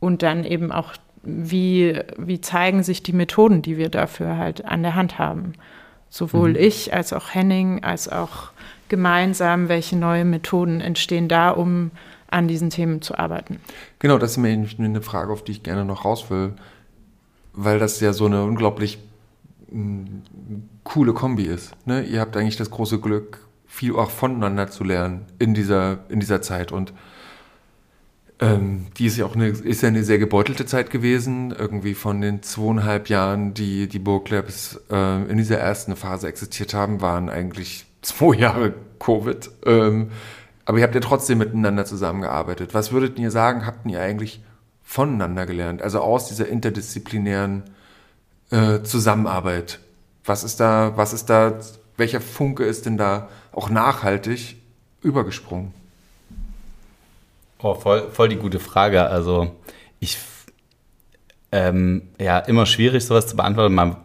und 0.00 0.22
dann 0.22 0.44
eben 0.44 0.72
auch, 0.72 0.94
wie, 1.22 2.00
wie 2.16 2.40
zeigen 2.40 2.82
sich 2.82 3.02
die 3.02 3.12
Methoden, 3.12 3.62
die 3.62 3.76
wir 3.76 3.90
dafür 3.90 4.38
halt 4.38 4.64
an 4.64 4.82
der 4.82 4.94
Hand 4.94 5.18
haben. 5.18 5.52
Sowohl 6.08 6.50
mhm. 6.50 6.56
ich 6.56 6.94
als 6.94 7.12
auch 7.12 7.34
Henning, 7.34 7.84
als 7.84 8.08
auch 8.08 8.50
gemeinsam, 8.88 9.68
welche 9.68 9.96
neue 9.96 10.24
Methoden 10.24 10.80
entstehen 10.80 11.28
da, 11.28 11.50
um 11.50 11.90
an 12.30 12.48
diesen 12.48 12.70
Themen 12.70 13.02
zu 13.02 13.18
arbeiten. 13.18 13.60
Genau, 13.98 14.18
das 14.18 14.32
ist 14.32 14.36
mir 14.38 14.50
eine 14.78 15.02
Frage, 15.02 15.32
auf 15.32 15.44
die 15.44 15.52
ich 15.52 15.62
gerne 15.62 15.84
noch 15.84 16.04
raus 16.04 16.30
will 16.30 16.54
weil 17.52 17.78
das 17.78 18.00
ja 18.00 18.12
so 18.12 18.26
eine 18.26 18.44
unglaublich 18.44 18.98
mh, 19.70 20.06
coole 20.84 21.12
Kombi 21.12 21.44
ist. 21.44 21.72
Ne? 21.86 22.02
Ihr 22.02 22.20
habt 22.20 22.36
eigentlich 22.36 22.56
das 22.56 22.70
große 22.70 23.00
Glück, 23.00 23.46
viel 23.66 23.94
auch 23.96 24.10
voneinander 24.10 24.68
zu 24.68 24.84
lernen 24.84 25.26
in 25.38 25.54
dieser, 25.54 26.00
in 26.08 26.20
dieser 26.20 26.42
Zeit. 26.42 26.72
Und 26.72 26.92
ähm, 28.40 28.86
die 28.96 29.06
ist 29.06 29.16
ja 29.16 29.26
auch 29.26 29.34
eine, 29.34 29.48
ist 29.48 29.82
ja 29.82 29.88
eine 29.88 30.04
sehr 30.04 30.18
gebeutelte 30.18 30.66
Zeit 30.66 30.90
gewesen, 30.90 31.54
irgendwie 31.56 31.94
von 31.94 32.20
den 32.20 32.42
zweieinhalb 32.42 33.08
Jahren, 33.08 33.54
die 33.54 33.88
die 33.88 33.98
Burglabs 33.98 34.80
äh, 34.90 35.30
in 35.30 35.36
dieser 35.36 35.58
ersten 35.58 35.96
Phase 35.96 36.28
existiert 36.28 36.74
haben, 36.74 37.00
waren 37.00 37.28
eigentlich 37.28 37.84
zwei 38.02 38.36
Jahre 38.36 38.74
Covid. 38.98 39.50
Ähm, 39.66 40.10
aber 40.70 40.78
ihr 40.78 40.84
habt 40.84 40.94
ja 40.94 41.00
trotzdem 41.00 41.38
miteinander 41.38 41.84
zusammengearbeitet. 41.84 42.74
Was 42.74 42.92
würdet 42.92 43.18
ihr 43.18 43.32
sagen, 43.32 43.66
habt 43.66 43.90
ihr 43.90 44.00
eigentlich 44.00 44.40
voneinander 44.84 45.44
gelernt, 45.44 45.82
also 45.82 46.00
aus 46.00 46.28
dieser 46.28 46.46
interdisziplinären 46.46 47.64
äh, 48.52 48.80
Zusammenarbeit. 48.82 49.80
Was 50.24 50.44
ist 50.44 50.60
da, 50.60 50.92
was 50.94 51.12
ist 51.12 51.28
da, 51.28 51.58
welcher 51.96 52.20
Funke 52.20 52.62
ist 52.62 52.86
denn 52.86 52.96
da 52.96 53.28
auch 53.50 53.68
nachhaltig 53.68 54.58
übergesprungen? 55.02 55.74
Oh, 57.58 57.74
voll, 57.74 58.08
voll 58.12 58.28
die 58.28 58.36
gute 58.36 58.60
Frage. 58.60 59.02
Also 59.06 59.56
ich 59.98 60.18
ähm, 61.50 62.02
ja 62.20 62.38
immer 62.38 62.66
schwierig, 62.66 63.04
sowas 63.04 63.26
zu 63.26 63.34
beantworten. 63.34 63.74
Man, 63.74 63.96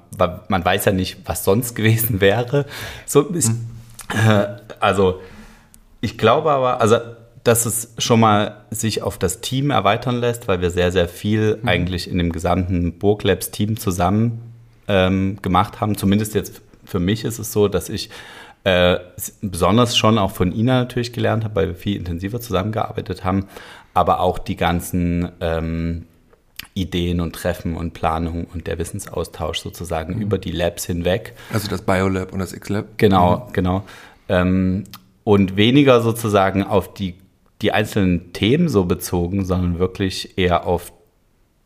man 0.48 0.66
weiß 0.66 0.86
ja 0.86 0.94
nicht, 0.94 1.20
was 1.26 1.44
sonst 1.44 1.76
gewesen 1.76 2.22
wäre. 2.22 2.66
So, 3.06 3.32
ich, 3.36 3.46
hm. 3.46 3.68
äh, 4.10 4.48
also 4.80 5.22
ich 6.06 6.18
glaube 6.18 6.52
aber, 6.52 6.82
also 6.82 6.98
dass 7.44 7.66
es 7.66 7.94
schon 8.00 8.20
mal 8.20 8.66
sich 8.72 9.04
auf 9.04 9.20
das 9.20 9.40
Team 9.40 9.70
erweitern 9.70 10.16
lässt, 10.20 10.48
weil 10.48 10.62
wir 10.62 10.72
sehr, 10.72 10.92
sehr 10.92 11.08
viel 11.08 11.58
mhm. 11.62 11.68
eigentlich 11.68 12.10
in 12.10 12.18
dem 12.18 12.32
gesamten 12.32 12.98
Burglabs-Team 12.98 13.78
zusammen 13.78 14.42
ähm, 14.88 15.38
gemacht 15.42 15.80
haben. 15.80 15.96
Zumindest 15.96 16.34
jetzt 16.34 16.62
für 16.86 17.00
mich 17.00 17.24
ist 17.24 17.38
es 17.38 17.52
so, 17.52 17.68
dass 17.68 17.90
ich 17.90 18.10
äh, 18.64 18.98
besonders 19.42 19.96
schon 19.96 20.18
auch 20.18 20.32
von 20.32 20.52
Ina 20.52 20.80
natürlich 20.80 21.14
gelernt 21.14 21.44
habe, 21.44 21.56
weil 21.56 21.68
wir 21.68 21.76
viel 21.76 21.98
intensiver 21.98 22.42
zusammengearbeitet 22.42 23.24
haben, 23.24 23.46
aber 23.94 24.22
auch 24.22 24.40
die 24.40 24.56
ganzen 24.56 25.30
ähm, 25.40 26.08
Ideen 26.74 27.20
und 27.20 27.34
Treffen 27.34 27.76
und 27.76 27.94
Planung 27.94 28.46
und 28.52 28.66
der 28.66 28.80
Wissensaustausch 28.80 29.60
sozusagen 29.60 30.16
mhm. 30.16 30.22
über 30.22 30.40
die 30.40 30.52
Labs 30.52 30.86
hinweg. 30.86 31.34
Also 31.54 31.68
das 31.68 31.84
Biolab 31.84 32.34
und 32.34 32.40
das 32.40 32.54
X-Lab? 32.54 32.86
Genau, 32.98 33.46
mhm. 33.48 33.54
genau. 33.54 33.84
Ähm, 34.30 34.86
und 35.26 35.58
weniger 35.58 36.00
sozusagen 36.00 36.64
auf 36.64 36.94
die 36.94 37.16
die 37.62 37.72
einzelnen 37.72 38.34
Themen 38.34 38.70
so 38.70 38.86
bezogen, 38.86 39.46
sondern 39.46 39.80
wirklich 39.80 40.38
eher 40.38 40.68
auf 40.68 40.92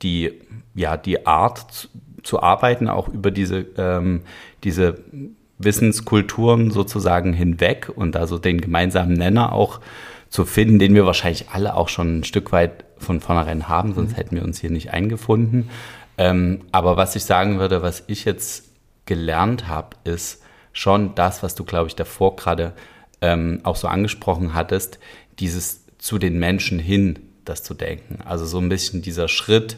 die, 0.02 0.32
ja, 0.76 0.98
die 0.98 1.26
Art 1.26 1.72
zu, 1.72 1.88
zu 2.24 2.42
arbeiten, 2.42 2.88
auch 2.88 3.08
über 3.08 3.32
diese, 3.32 3.66
ähm, 3.78 4.22
diese 4.64 5.00
Wissenskulturen 5.58 6.72
sozusagen 6.72 7.34
hinweg 7.34 7.92
und 7.94 8.14
da 8.14 8.28
so 8.28 8.38
den 8.38 8.62
gemeinsamen 8.62 9.14
Nenner 9.14 9.54
auch 9.54 9.80
zu 10.30 10.46
finden, 10.46 10.80
den 10.80 10.94
wir 10.96 11.06
wahrscheinlich 11.06 11.50
alle 11.50 11.76
auch 11.76 11.90
schon 11.90 12.20
ein 12.20 12.24
Stück 12.24 12.52
weit 12.52 12.86
von 12.98 13.20
vornherein 13.20 13.68
haben, 13.68 13.94
sonst 13.94 14.12
mhm. 14.12 14.16
hätten 14.16 14.36
wir 14.36 14.44
uns 14.44 14.60
hier 14.60 14.70
nicht 14.70 14.94
eingefunden. 14.94 15.70
Ähm, 16.18 16.62
aber 16.72 16.98
was 16.98 17.16
ich 17.16 17.24
sagen 17.24 17.60
würde, 17.60 17.82
was 17.82 18.04
ich 18.08 18.26
jetzt 18.26 18.70
gelernt 19.06 19.68
habe, 19.68 19.96
ist 20.04 20.44
schon 20.72 21.16
das, 21.16 21.42
was 21.42 21.56
du, 21.56 21.64
glaube 21.64 21.88
ich, 21.88 21.96
davor 21.96 22.36
gerade 22.36 22.74
ähm, 23.22 23.62
auch 23.64 23.76
so 23.76 23.88
angesprochen 23.88 24.54
hattest, 24.54 25.00
dieses 25.40 25.86
zu 25.98 26.18
den 26.18 26.40
Menschen 26.40 26.80
hin, 26.80 27.20
das 27.46 27.64
zu 27.64 27.74
denken. 27.74 28.20
Also 28.26 28.46
so 28.46 28.60
ein 28.60 28.70
bisschen 28.70 29.02
dieser 29.02 29.28
Schritt, 29.28 29.78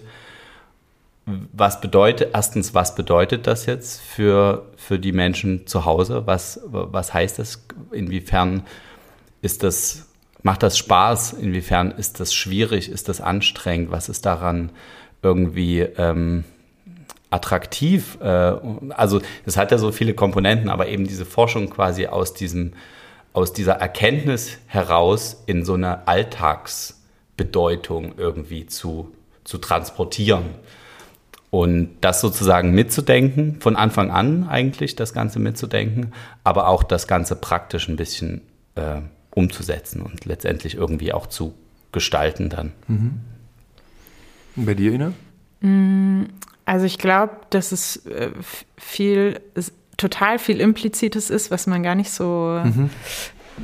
was 1.26 1.82
bedeutet, 1.82 2.32
erstens, 2.34 2.74
was 2.74 2.96
bedeutet 2.96 3.48
das 3.48 3.66
jetzt 3.66 4.02
für, 4.02 4.66
für 4.76 5.00
die 5.00 5.12
Menschen 5.12 5.68
zu 5.68 5.86
Hause? 5.86 6.24
Was, 6.26 6.60
was 6.66 7.14
heißt 7.14 7.40
das? 7.40 7.64
Inwiefern 7.92 8.64
ist 9.42 9.64
das, 9.64 10.08
macht 10.42 10.64
das 10.64 10.78
Spaß? 10.78 11.34
Inwiefern 11.34 11.92
ist 11.92 12.20
das 12.20 12.34
schwierig? 12.34 12.90
Ist 12.90 13.08
das 13.08 13.22
anstrengend? 13.22 13.92
Was 13.92 14.10
ist 14.10 14.26
daran 14.26 14.72
irgendwie 15.22 15.82
ähm, 15.82 16.44
attraktiv? 17.30 18.18
Äh, 18.20 18.56
also, 18.90 19.22
es 19.46 19.58
hat 19.58 19.72
ja 19.72 19.78
so 19.78 19.92
viele 19.92 20.16
Komponenten, 20.16 20.70
aber 20.70 20.88
eben 20.88 21.08
diese 21.08 21.26
Forschung 21.26 21.70
quasi 21.70 22.08
aus 22.08 22.34
diesem 22.34 22.74
aus 23.34 23.54
dieser 23.54 23.74
Erkenntnis 23.74 24.58
heraus 24.68 25.44
in 25.46 25.66
so 25.66 25.74
eine 25.74 26.08
Alltagsbedeutung 26.08 28.14
irgendwie 28.18 28.66
zu, 28.66 29.14
zu 29.44 29.58
transportieren. 29.58 30.46
Und 31.50 31.98
das 32.00 32.22
sozusagen 32.22 32.72
mitzudenken, 32.72 33.60
von 33.60 33.76
Anfang 33.76 34.10
an 34.10 34.48
eigentlich 34.48 34.96
das 34.96 35.14
Ganze 35.14 35.40
mitzudenken, 35.40 36.14
aber 36.44 36.68
auch 36.68 36.84
das 36.84 37.08
Ganze 37.08 37.36
praktisch 37.36 37.90
ein 37.90 37.98
bisschen 37.98 38.42
äh, 38.76 39.02
umzusetzen 39.32 40.02
und 40.02 40.26
letztendlich 40.26 40.76
irgendwie 40.76 41.12
auch 41.12 41.28
zu 41.28 41.54
gestalten 41.92 42.50
dann. 42.50 42.72
Mhm. 42.88 43.20
Und 44.56 44.66
bei 44.66 44.74
dir, 44.74 44.94
Ina? 44.94 45.14
Mm, 45.60 46.24
also 46.66 46.86
ich 46.86 46.98
glaube, 46.98 47.36
dass 47.50 47.72
es 47.72 48.06
äh, 48.06 48.32
viel 48.78 49.42
total 50.02 50.40
viel 50.40 50.60
Implizites 50.60 51.30
ist, 51.30 51.52
was 51.52 51.68
man 51.68 51.84
gar 51.84 51.96
nicht 51.96 52.12
so 52.12 52.62
mhm. 52.64 52.90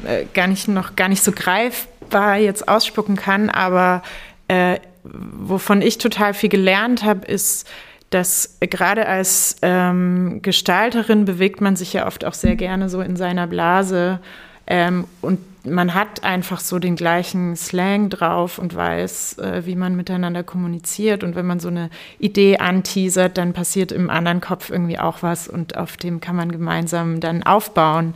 äh, 0.05 0.25
gar 0.33 0.47
nicht 0.47 0.67
noch 0.67 0.95
gar 0.95 1.09
nicht 1.09 1.23
so 1.23 1.31
greifbar 1.31 2.37
jetzt 2.37 2.67
ausspucken 2.67 3.15
kann, 3.15 3.49
aber 3.49 4.03
äh, 4.47 4.79
wovon 5.03 5.81
ich 5.81 5.97
total 5.97 6.33
viel 6.33 6.49
gelernt 6.49 7.03
habe, 7.03 7.25
ist, 7.25 7.67
dass 8.09 8.57
gerade 8.61 9.07
als 9.07 9.57
ähm, 9.61 10.39
Gestalterin 10.41 11.25
bewegt 11.25 11.59
man 11.59 11.75
sich 11.75 11.93
ja 11.93 12.07
oft 12.07 12.23
auch 12.23 12.33
sehr 12.33 12.55
gerne 12.55 12.89
so 12.89 13.01
in 13.01 13.15
seiner 13.15 13.47
Blase 13.47 14.19
ähm, 14.67 15.05
und 15.21 15.39
man 15.65 15.93
hat 15.93 16.23
einfach 16.23 16.59
so 16.59 16.79
den 16.79 16.95
gleichen 16.95 17.55
Slang 17.55 18.09
drauf 18.09 18.57
und 18.57 18.75
weiß, 18.75 19.39
äh, 19.39 19.65
wie 19.65 19.75
man 19.75 19.95
miteinander 19.95 20.43
kommuniziert. 20.43 21.23
Und 21.23 21.35
wenn 21.35 21.45
man 21.45 21.59
so 21.59 21.67
eine 21.67 21.89
Idee 22.19 22.57
anteasert, 22.57 23.37
dann 23.37 23.53
passiert 23.53 23.91
im 23.91 24.09
anderen 24.09 24.39
Kopf 24.39 24.69
irgendwie 24.69 24.97
auch 24.97 25.23
was 25.23 25.47
und 25.47 25.77
auf 25.77 25.97
dem 25.97 26.21
kann 26.21 26.35
man 26.35 26.51
gemeinsam 26.51 27.19
dann 27.19 27.43
aufbauen. 27.43 28.13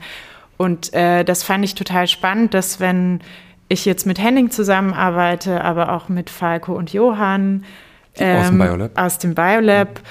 Und 0.58 0.94
äh, 0.94 1.24
das 1.26 1.44
fand 1.44 1.66
ich 1.66 1.76
total 1.76 2.08
spannend, 2.08 2.54
dass 2.54 2.80
wenn 2.80 3.20
ich 3.68 3.86
jetzt 3.86 4.06
mit 4.06 4.20
Henning 4.20 4.52
zusammenarbeite, 4.52 5.64
aber 5.64 5.92
auch 5.94 6.08
mit 6.08 6.30
Falco 6.30 6.74
und 6.74 6.94
Johann 6.94 7.66
ähm, 8.16 8.38
aus 8.38 8.48
dem 8.48 8.58
Biolab, 8.58 8.92
aus 8.96 9.18
dem 9.18 9.36
Biolab 9.36 10.02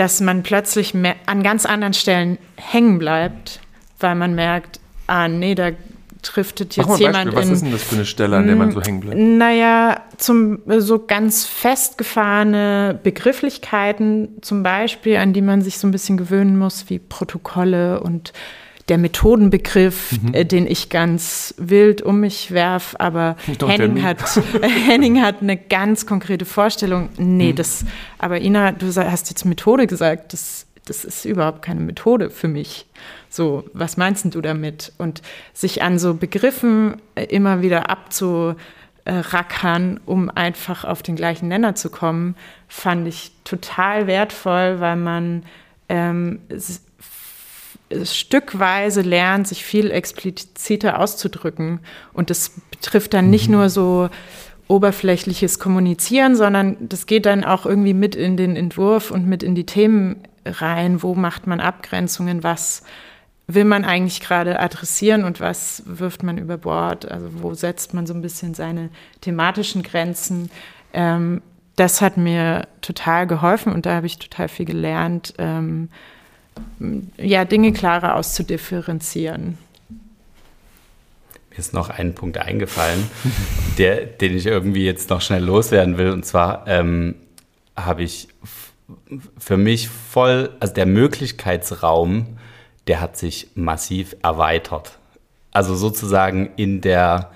dass 0.00 0.22
man 0.22 0.42
plötzlich 0.42 0.94
an 1.26 1.42
ganz 1.42 1.66
anderen 1.66 1.92
Stellen 1.92 2.38
hängen 2.56 2.98
bleibt, 2.98 3.60
weil 3.98 4.14
man 4.14 4.34
merkt, 4.34 4.80
ah 5.10 5.28
nee, 5.28 5.54
da 5.54 5.72
driftet 6.22 6.76
jetzt 6.76 6.98
jemand 6.98 7.34
Was 7.34 7.46
in, 7.46 7.52
ist 7.52 7.64
denn 7.64 7.72
das 7.72 7.82
für 7.82 7.96
eine 7.96 8.04
Stelle, 8.04 8.36
an 8.36 8.46
der 8.46 8.56
man 8.56 8.70
so 8.72 8.82
hängen 8.82 9.00
bleibt? 9.00 9.18
Naja, 9.18 10.02
zum, 10.18 10.60
so 10.78 11.04
ganz 11.04 11.46
festgefahrene 11.46 12.98
Begrifflichkeiten 13.02 14.28
zum 14.40 14.62
Beispiel, 14.62 15.16
an 15.16 15.32
die 15.32 15.42
man 15.42 15.62
sich 15.62 15.78
so 15.78 15.88
ein 15.88 15.90
bisschen 15.90 16.16
gewöhnen 16.16 16.58
muss, 16.58 16.88
wie 16.88 16.98
Protokolle 16.98 18.00
und 18.00 18.32
der 18.88 18.98
Methodenbegriff, 18.98 20.12
mhm. 20.20 20.34
äh, 20.34 20.44
den 20.44 20.66
ich 20.66 20.90
ganz 20.90 21.54
wild 21.58 22.02
um 22.02 22.20
mich 22.20 22.50
werf, 22.50 22.96
aber 22.98 23.36
Henning 23.64 24.02
hat, 24.02 24.18
Henning 24.62 25.22
hat 25.22 25.36
eine 25.40 25.56
ganz 25.56 26.06
konkrete 26.06 26.44
Vorstellung. 26.44 27.08
Nee, 27.16 27.52
mhm. 27.52 27.56
das, 27.56 27.84
aber 28.18 28.40
Ina, 28.40 28.72
du 28.72 28.86
hast 28.94 29.30
jetzt 29.30 29.44
Methode 29.44 29.86
gesagt, 29.86 30.32
das, 30.32 30.66
das 30.86 31.04
ist 31.04 31.24
überhaupt 31.24 31.62
keine 31.62 31.80
Methode 31.80 32.30
für 32.30 32.48
mich. 32.48 32.86
So, 33.30 33.64
was 33.72 33.96
meinst 33.96 34.34
du 34.34 34.40
damit? 34.40 34.92
Und 34.98 35.22
sich 35.54 35.82
an 35.82 35.98
so 35.98 36.14
Begriffen 36.14 37.00
äh, 37.14 37.24
immer 37.24 37.62
wieder 37.62 37.88
abzurackern, 37.88 40.00
um 40.04 40.28
einfach 40.28 40.84
auf 40.84 41.02
den 41.02 41.16
gleichen 41.16 41.48
Nenner 41.48 41.76
zu 41.76 41.90
kommen, 41.90 42.34
fand 42.68 43.06
ich 43.06 43.32
total 43.44 44.08
wertvoll, 44.08 44.80
weil 44.80 44.96
man 44.96 45.44
ähm, 45.88 46.40
stückweise 48.02 49.02
lernt, 49.02 49.48
sich 49.48 49.64
viel 49.64 49.90
expliziter 49.90 50.98
auszudrücken. 50.98 51.80
Und 52.12 52.30
das 52.30 52.52
betrifft 52.70 53.14
dann 53.14 53.30
nicht 53.30 53.48
mhm. 53.48 53.54
nur 53.54 53.70
so 53.70 54.08
oberflächliches 54.68 55.58
Kommunizieren, 55.58 56.36
sondern 56.36 56.76
das 56.80 57.06
geht 57.06 57.26
dann 57.26 57.44
auch 57.44 57.66
irgendwie 57.66 57.94
mit 57.94 58.14
in 58.14 58.36
den 58.36 58.54
Entwurf 58.54 59.10
und 59.10 59.26
mit 59.26 59.42
in 59.42 59.54
die 59.54 59.66
Themen 59.66 60.22
rein. 60.44 61.02
Wo 61.02 61.14
macht 61.14 61.46
man 61.46 61.60
Abgrenzungen? 61.60 62.44
Was 62.44 62.82
will 63.54 63.64
man 63.64 63.84
eigentlich 63.84 64.20
gerade 64.20 64.60
adressieren 64.60 65.24
und 65.24 65.40
was 65.40 65.82
wirft 65.86 66.22
man 66.22 66.38
über 66.38 66.58
Bord? 66.58 67.10
Also 67.10 67.28
wo 67.42 67.54
setzt 67.54 67.94
man 67.94 68.06
so 68.06 68.14
ein 68.14 68.22
bisschen 68.22 68.54
seine 68.54 68.90
thematischen 69.20 69.82
Grenzen? 69.82 70.50
Ähm, 70.92 71.42
das 71.76 72.00
hat 72.00 72.16
mir 72.16 72.66
total 72.82 73.26
geholfen 73.26 73.72
und 73.72 73.86
da 73.86 73.94
habe 73.94 74.06
ich 74.06 74.18
total 74.18 74.48
viel 74.48 74.66
gelernt, 74.66 75.34
ähm, 75.38 75.88
ja, 77.16 77.44
Dinge 77.44 77.72
klarer 77.72 78.16
auszudifferenzieren. 78.16 79.56
Mir 81.50 81.58
ist 81.58 81.72
noch 81.72 81.88
ein 81.88 82.14
Punkt 82.14 82.38
eingefallen, 82.38 83.08
der, 83.78 84.04
den 84.04 84.36
ich 84.36 84.46
irgendwie 84.46 84.84
jetzt 84.84 85.10
noch 85.10 85.20
schnell 85.20 85.42
loswerden 85.42 85.96
will. 85.96 86.10
Und 86.10 86.26
zwar 86.26 86.66
ähm, 86.66 87.14
habe 87.76 88.02
ich 88.02 88.28
für 89.38 89.56
mich 89.56 89.88
voll, 89.88 90.50
also 90.60 90.74
der 90.74 90.86
Möglichkeitsraum 90.86 92.38
der 92.90 93.00
hat 93.00 93.16
sich 93.16 93.46
massiv 93.54 94.16
erweitert. 94.20 94.98
Also 95.52 95.76
sozusagen 95.76 96.50
in 96.56 96.80
der, 96.80 97.30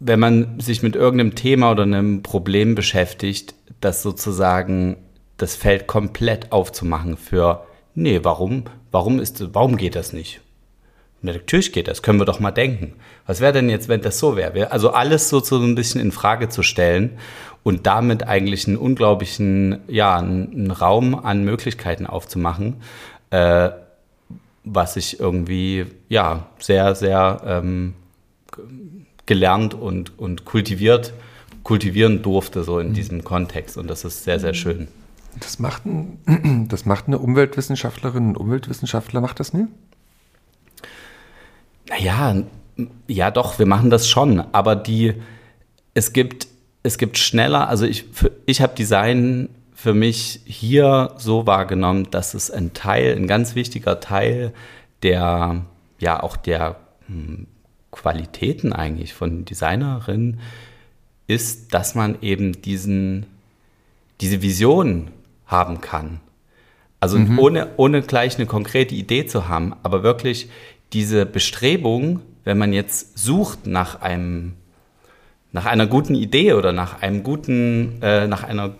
wenn 0.00 0.18
man 0.18 0.58
sich 0.60 0.82
mit 0.82 0.96
irgendeinem 0.96 1.34
Thema 1.34 1.72
oder 1.72 1.82
einem 1.82 2.22
Problem 2.22 2.74
beschäftigt, 2.74 3.54
das 3.82 4.02
sozusagen 4.02 4.96
das 5.36 5.56
Feld 5.56 5.86
komplett 5.86 6.52
aufzumachen 6.52 7.18
für, 7.18 7.66
nee, 7.94 8.20
warum, 8.22 8.64
warum 8.90 9.20
ist, 9.20 9.54
warum 9.54 9.76
geht 9.76 9.94
das 9.94 10.14
nicht? 10.14 10.40
Natürlich 11.22 11.72
geht 11.72 11.86
das, 11.86 12.02
können 12.02 12.20
wir 12.20 12.24
doch 12.24 12.40
mal 12.40 12.50
denken. 12.50 12.94
Was 13.26 13.40
wäre 13.40 13.52
denn 13.52 13.70
jetzt, 13.70 13.88
wenn 13.88 14.00
das 14.02 14.18
so 14.18 14.36
wäre? 14.36 14.72
Also 14.72 14.90
alles 14.90 15.28
so, 15.28 15.40
so 15.40 15.56
ein 15.58 15.76
bisschen 15.76 16.00
in 16.00 16.10
Frage 16.10 16.48
zu 16.48 16.64
stellen 16.64 17.18
und 17.62 17.86
damit 17.86 18.26
eigentlich 18.26 18.66
einen 18.66 18.76
unglaublichen, 18.76 19.78
ja, 19.86 20.16
einen 20.16 20.72
Raum 20.72 21.14
an 21.14 21.44
Möglichkeiten 21.44 22.06
aufzumachen, 22.06 22.82
äh, 23.30 23.70
was 24.64 24.96
ich 24.96 25.20
irgendwie, 25.20 25.86
ja, 26.08 26.46
sehr, 26.58 26.94
sehr 26.96 27.42
ähm, 27.46 27.94
gelernt 29.26 29.74
und, 29.74 30.18
und 30.18 30.44
kultiviert, 30.44 31.12
kultivieren 31.62 32.22
durfte, 32.22 32.64
so 32.64 32.80
in 32.80 32.90
mhm. 32.90 32.94
diesem 32.94 33.24
Kontext. 33.24 33.76
Und 33.76 33.88
das 33.88 34.04
ist 34.04 34.24
sehr, 34.24 34.40
sehr 34.40 34.54
schön. 34.54 34.88
Das 35.38 35.58
macht, 35.58 35.86
ein, 35.86 36.66
das 36.68 36.84
macht 36.84 37.06
eine 37.06 37.18
Umweltwissenschaftlerin, 37.18 38.30
ein 38.30 38.36
Umweltwissenschaftler, 38.36 39.20
macht 39.20 39.40
das 39.40 39.52
nicht? 39.52 39.68
Naja, 41.92 42.42
ja 43.06 43.30
doch, 43.30 43.58
wir 43.58 43.66
machen 43.66 43.90
das 43.90 44.08
schon, 44.08 44.40
aber 44.52 44.76
die, 44.76 45.14
es 45.94 46.12
gibt 46.12 46.48
es 46.82 46.98
gibt 46.98 47.18
schneller, 47.18 47.68
also 47.68 47.86
ich, 47.86 48.04
ich 48.46 48.60
habe 48.60 48.74
Design 48.74 49.48
für 49.74 49.94
mich 49.94 50.40
hier 50.44 51.12
so 51.16 51.46
wahrgenommen, 51.46 52.10
dass 52.10 52.34
es 52.34 52.50
ein 52.50 52.72
Teil, 52.72 53.16
ein 53.16 53.26
ganz 53.26 53.54
wichtiger 53.54 54.00
Teil 54.00 54.52
der, 55.02 55.62
ja 55.98 56.22
auch 56.22 56.36
der 56.36 56.76
hm, 57.06 57.46
Qualitäten 57.90 58.72
eigentlich 58.72 59.14
von 59.14 59.44
Designerinnen 59.44 60.40
ist, 61.26 61.72
dass 61.72 61.94
man 61.94 62.16
eben 62.20 62.62
diesen, 62.62 63.26
diese 64.20 64.42
Vision 64.42 65.10
haben 65.46 65.80
kann. 65.80 66.20
Also 67.00 67.18
mhm. 67.18 67.38
ohne, 67.38 67.68
ohne 67.76 68.02
gleich 68.02 68.36
eine 68.36 68.46
konkrete 68.46 68.94
Idee 68.94 69.26
zu 69.26 69.48
haben, 69.48 69.74
aber 69.82 70.02
wirklich 70.02 70.48
diese 70.92 71.26
Bestrebung, 71.26 72.20
wenn 72.44 72.58
man 72.58 72.72
jetzt 72.72 73.18
sucht 73.18 73.66
nach 73.66 74.00
einem 74.00 74.54
nach 75.54 75.66
einer 75.66 75.86
guten 75.86 76.14
Idee 76.14 76.54
oder 76.54 76.72
nach 76.72 77.02
einem 77.02 77.22
guten, 77.22 78.00
äh, 78.00 78.26
nach 78.26 78.42
einer 78.42 78.74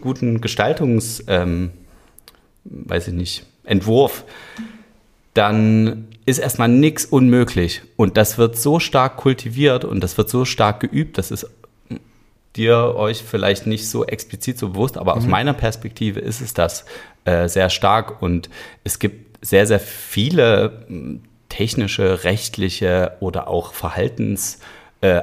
guten 0.00 0.40
Gestaltungs, 0.40 1.22
ähm, 1.28 1.70
weiß 2.64 3.06
ich 3.08 3.14
nicht, 3.14 3.46
Entwurf, 3.62 4.24
dann 5.32 6.08
ist 6.26 6.38
erstmal 6.38 6.68
nichts 6.68 7.04
unmöglich. 7.04 7.82
Und 7.96 8.16
das 8.16 8.36
wird 8.36 8.58
so 8.58 8.80
stark 8.80 9.16
kultiviert 9.16 9.84
und 9.84 10.00
das 10.00 10.18
wird 10.18 10.28
so 10.28 10.44
stark 10.44 10.80
geübt, 10.80 11.18
das 11.18 11.30
ist 11.30 11.46
dir 12.56 12.96
euch 12.96 13.22
vielleicht 13.22 13.66
nicht 13.66 13.88
so 13.88 14.04
explizit 14.04 14.58
so 14.58 14.70
bewusst, 14.70 14.98
aber 14.98 15.14
mhm. 15.14 15.18
aus 15.18 15.26
meiner 15.28 15.52
Perspektive 15.52 16.18
ist 16.18 16.40
es 16.40 16.54
das 16.54 16.84
äh, 17.24 17.48
sehr 17.48 17.70
stark 17.70 18.20
und 18.20 18.50
es 18.82 18.98
gibt 18.98 19.46
sehr, 19.46 19.66
sehr 19.66 19.78
viele 19.78 21.20
technische, 21.48 22.24
rechtliche 22.24 23.12
oder 23.20 23.48
auch 23.48 23.72
Verhaltens- 23.72 24.58
äh, 25.00 25.22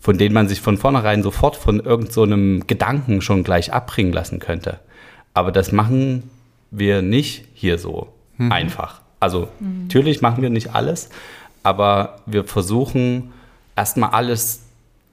von 0.00 0.16
denen 0.16 0.34
man 0.34 0.48
sich 0.48 0.60
von 0.60 0.78
vornherein 0.78 1.22
sofort 1.22 1.56
von 1.56 1.80
irgendeinem 1.80 2.60
so 2.60 2.66
Gedanken 2.66 3.20
schon 3.20 3.44
gleich 3.44 3.72
abbringen 3.72 4.12
lassen 4.12 4.38
könnte. 4.38 4.80
Aber 5.34 5.52
das 5.52 5.72
machen 5.72 6.30
wir 6.70 7.02
nicht 7.02 7.44
hier 7.54 7.78
so 7.78 8.08
mhm. 8.38 8.52
einfach. 8.52 9.00
Also 9.20 9.48
mhm. 9.60 9.82
natürlich 9.82 10.22
machen 10.22 10.42
wir 10.42 10.50
nicht 10.50 10.74
alles, 10.74 11.10
aber 11.62 12.20
wir 12.26 12.44
versuchen 12.44 13.32
erstmal 13.76 14.10
alles 14.10 14.67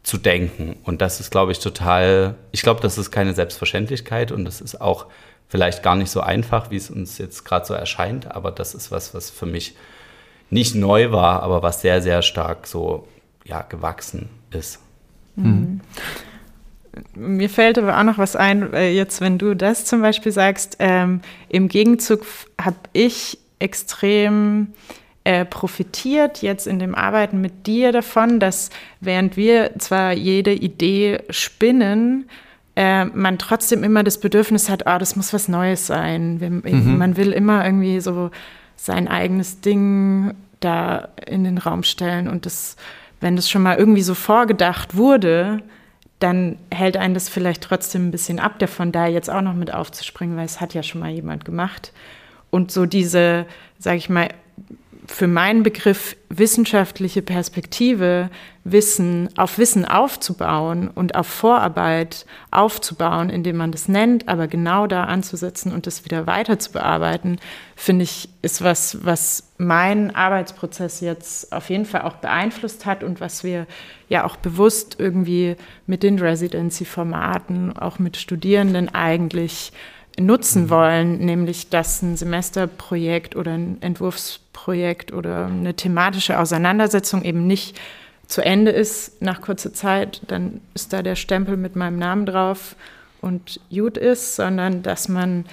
zu 0.06 0.20
denken. 0.20 0.76
Und 0.84 1.01
das 1.01 1.20
ist, 1.20 1.32
glaube 1.32 1.51
ich, 1.51 1.60
total, 1.60 2.36
ich 2.51 2.62
glaube, 2.62 2.80
das 2.80 2.99
ist 2.99 3.10
keine 3.10 3.34
Selbstverständlichkeit 3.34 4.32
und 4.32 4.45
das 4.45 4.62
ist 4.62 4.80
auch 4.80 5.08
vielleicht 5.47 5.82
gar 5.82 5.95
nicht 5.95 6.12
so 6.12 6.22
einfach, 6.22 6.70
wie 6.70 6.76
es 6.76 6.91
uns 6.91 7.18
jetzt 7.18 7.43
gerade 7.43 7.66
so 7.66 7.74
erscheint, 7.74 8.32
aber 8.32 8.51
das 8.51 8.76
ist 8.76 8.91
was, 8.91 9.16
was 9.16 9.32
für 9.32 9.47
mich 9.47 9.76
nicht 10.51 10.76
neu 10.76 11.12
war, 11.12 11.41
aber 11.41 11.64
was 11.64 11.82
sehr, 11.82 12.03
sehr 12.03 12.22
stark 12.22 12.68
so 12.68 13.08
ja, 13.45 13.64
gewachsen 13.64 14.30
ist. 14.51 14.80
Mhm. 15.36 15.82
Mir 17.16 17.49
fällt 17.49 17.80
aber 17.80 17.99
auch 17.99 18.03
noch 18.03 18.20
was 18.20 18.36
ein, 18.36 18.74
jetzt 18.74 19.22
wenn 19.22 19.39
du 19.39 19.56
das 19.56 19.86
zum 19.86 20.01
Beispiel 20.01 20.32
sagst, 20.32 20.78
ähm, 20.78 21.22
im 21.49 21.68
Gegenzug 21.68 22.24
habe 22.62 22.78
ich 22.93 23.39
extrem 23.58 24.68
äh, 25.26 25.43
profitiert 25.43 26.43
jetzt 26.43 26.67
in 26.67 26.78
dem 26.78 26.93
Arbeiten 26.93 27.41
mit 27.41 27.65
dir 27.65 27.91
davon, 27.91 28.39
dass 28.39 28.69
während 29.01 29.36
wir 29.36 29.71
zwar 29.80 30.13
jede 30.13 30.53
Idee 30.53 31.23
spinnen, 31.32 32.30
äh, 32.76 33.05
man 33.05 33.39
trotzdem 33.39 33.84
immer 33.84 34.03
das 34.03 34.19
Bedürfnis 34.19 34.69
hat, 34.69 34.84
oh, 34.86 34.97
das 34.99 35.15
muss 35.15 35.34
was 35.34 35.47
Neues 35.47 35.88
sein. 35.88 36.39
Wir, 36.39 36.51
mhm. 36.51 36.99
Man 36.99 37.17
will 37.17 37.32
immer 37.32 37.65
irgendwie 37.65 37.99
so 38.01 38.30
sein 38.76 39.07
eigenes 39.07 39.61
Ding 39.61 40.36
da 40.59 41.09
in 41.26 41.43
den 41.43 41.57
Raum 41.57 41.82
stellen. 41.82 42.28
Und 42.28 42.45
das, 42.45 42.76
wenn 43.19 43.36
das 43.36 43.49
schon 43.49 43.63
mal 43.63 43.78
irgendwie 43.78 44.03
so 44.03 44.13
vorgedacht 44.13 44.95
wurde, 44.95 45.63
dann 46.19 46.59
hält 46.71 46.97
einen 46.97 47.15
das 47.15 47.30
vielleicht 47.30 47.63
trotzdem 47.63 48.09
ein 48.09 48.11
bisschen 48.11 48.39
ab, 48.39 48.59
davon 48.59 48.91
da 48.91 49.07
jetzt 49.07 49.32
auch 49.32 49.41
noch 49.41 49.55
mit 49.55 49.73
aufzuspringen, 49.73 50.38
weil 50.38 50.45
es 50.45 50.61
hat 50.61 50.76
ja 50.76 50.84
schon 50.84 51.01
mal 51.01 51.09
jemand 51.09 51.45
gemacht. 51.45 51.93
Und 52.51 52.71
so 52.71 52.86
diese, 52.86 53.47
sage 53.80 53.97
ich 53.97 54.07
mal, 54.07 54.30
für 55.08 55.28
meinen 55.28 55.64
Begriff 55.64 56.16
wissenschaftliche 56.30 57.22
Perspektive, 57.22 58.30
Wissen 58.64 59.30
auf 59.38 59.60
Wissen 59.60 59.86
aufzubauen 59.86 60.89
und 60.89 61.16
auf 61.16 61.28
Vorarbeit 61.28 62.26
aufzubauen, 62.49 63.30
indem 63.30 63.58
man 63.58 63.72
das 63.72 63.88
nennt, 63.88 64.28
aber 64.28 64.47
genau 64.47 64.88
da 64.88 65.03
anzusetzen 65.03 65.72
und 65.72 65.86
das 65.86 66.03
wieder 66.03 66.26
weiter 66.26 66.58
zu 66.58 66.72
bearbeiten, 66.72 67.38
finde 67.76 68.03
ich, 68.03 68.30
ist 68.41 68.64
was, 68.64 69.06
was 69.06 69.51
meinen 69.58 70.16
Arbeitsprozess 70.16 70.99
jetzt 71.01 71.53
auf 71.53 71.70
jeden 71.70 71.86
Fall 71.86 72.01
auch 72.01 72.16
beeinflusst 72.16 72.86
hat 72.86 73.03
und 73.03 73.22
was 73.22 73.43
wir 73.43 73.68
ja 74.10 74.26
auch 74.26 74.36
bewusst 74.36 74.95
irgendwie 74.99 75.56
mit 75.86 76.01
den 76.01 76.18
Residency-Formaten, 76.18 77.78
auch 77.78 77.99
mit 77.99 78.18
Studierenden 78.18 78.93
eigentlich 78.93 79.72
nutzen 80.20 80.64
mhm. 80.64 80.70
wollen, 80.70 81.18
nämlich 81.20 81.70
dass 81.70 82.01
ein 82.01 82.18
Semesterprojekt 82.18 83.36
oder 83.36 83.53
ein 83.53 83.78
Entwurfsprojekt 83.82 84.45
oder 84.68 85.45
eine 85.45 85.74
thematische 85.76 86.39
Auseinandersetzung 86.39 87.24
eben 87.24 87.47
nicht 87.47 87.80
zu 88.28 88.43
Ende 88.43 88.72
ist 88.72 89.22
nach 89.22 89.41
kurzer 89.41 89.74
Zeit, 89.74 90.22
dann 90.28 90.61
ist 90.74 90.93
da 90.93 91.03
der 91.03 91.16
Stempel 91.16 91.57
mit 91.57 91.76
meinem 91.76 91.99
Namen 91.99 92.26
drauf 92.26 92.76
und 93.22 93.59
gut 93.70 93.97
ist, 93.97 94.36
sondern 94.36 94.82
dass 94.82 95.07
man 95.07 95.45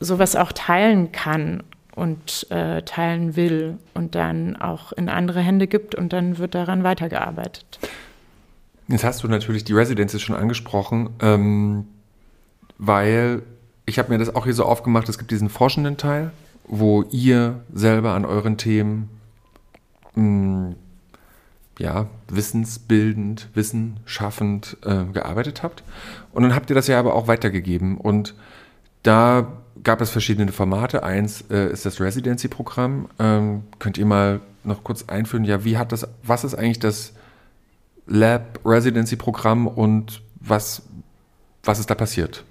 sowas 0.00 0.36
auch 0.36 0.52
teilen 0.52 1.12
kann 1.12 1.62
und 1.94 2.46
äh, 2.50 2.82
teilen 2.82 3.36
will 3.36 3.76
und 3.94 4.14
dann 4.14 4.56
auch 4.56 4.92
in 4.92 5.08
andere 5.08 5.40
Hände 5.40 5.66
gibt 5.66 5.94
und 5.94 6.12
dann 6.12 6.38
wird 6.38 6.54
daran 6.54 6.84
weitergearbeitet. 6.84 7.78
Jetzt 8.86 9.04
hast 9.04 9.22
du 9.22 9.28
natürlich 9.28 9.64
die 9.64 9.74
Residences 9.74 10.22
schon 10.22 10.36
angesprochen, 10.36 11.10
ähm, 11.20 11.86
weil 12.78 13.42
ich 13.84 13.98
habe 13.98 14.10
mir 14.10 14.18
das 14.18 14.34
auch 14.34 14.44
hier 14.44 14.54
so 14.54 14.64
aufgemacht, 14.64 15.08
es 15.08 15.18
gibt 15.18 15.30
diesen 15.30 15.48
forschenden 15.48 15.96
Teil, 15.96 16.30
wo 16.68 17.02
ihr 17.10 17.60
selber 17.72 18.14
an 18.14 18.24
euren 18.24 18.56
Themen 18.56 19.10
mh, 20.14 20.22
hm, 20.22 20.76
ja, 21.78 22.06
wissensbildend, 22.28 23.48
wissenschaffend 23.54 24.76
äh, 24.84 25.04
gearbeitet 25.12 25.62
habt. 25.62 25.84
Und 26.32 26.42
dann 26.42 26.54
habt 26.54 26.70
ihr 26.70 26.74
das 26.74 26.88
ja 26.88 26.98
aber 26.98 27.14
auch 27.14 27.28
weitergegeben. 27.28 27.96
Und 27.96 28.34
da 29.02 29.46
gab 29.84 30.00
es 30.00 30.10
verschiedene 30.10 30.50
Formate. 30.52 31.04
Eins 31.04 31.44
äh, 31.50 31.70
ist 31.70 31.86
das 31.86 32.00
Residency-Programm. 32.00 33.08
Ähm, 33.18 33.62
könnt 33.78 33.96
ihr 33.96 34.06
mal 34.06 34.40
noch 34.64 34.82
kurz 34.82 35.04
einführen? 35.04 35.44
Ja, 35.44 35.64
wie 35.64 35.78
hat 35.78 35.92
das, 35.92 36.06
was 36.22 36.44
ist 36.44 36.54
eigentlich 36.54 36.80
das 36.80 37.12
Lab 38.06 38.58
Residency-Programm 38.64 39.68
und 39.68 40.20
was, 40.40 40.82
was 41.62 41.78
ist 41.78 41.90
da 41.90 41.94
passiert? 41.94 42.44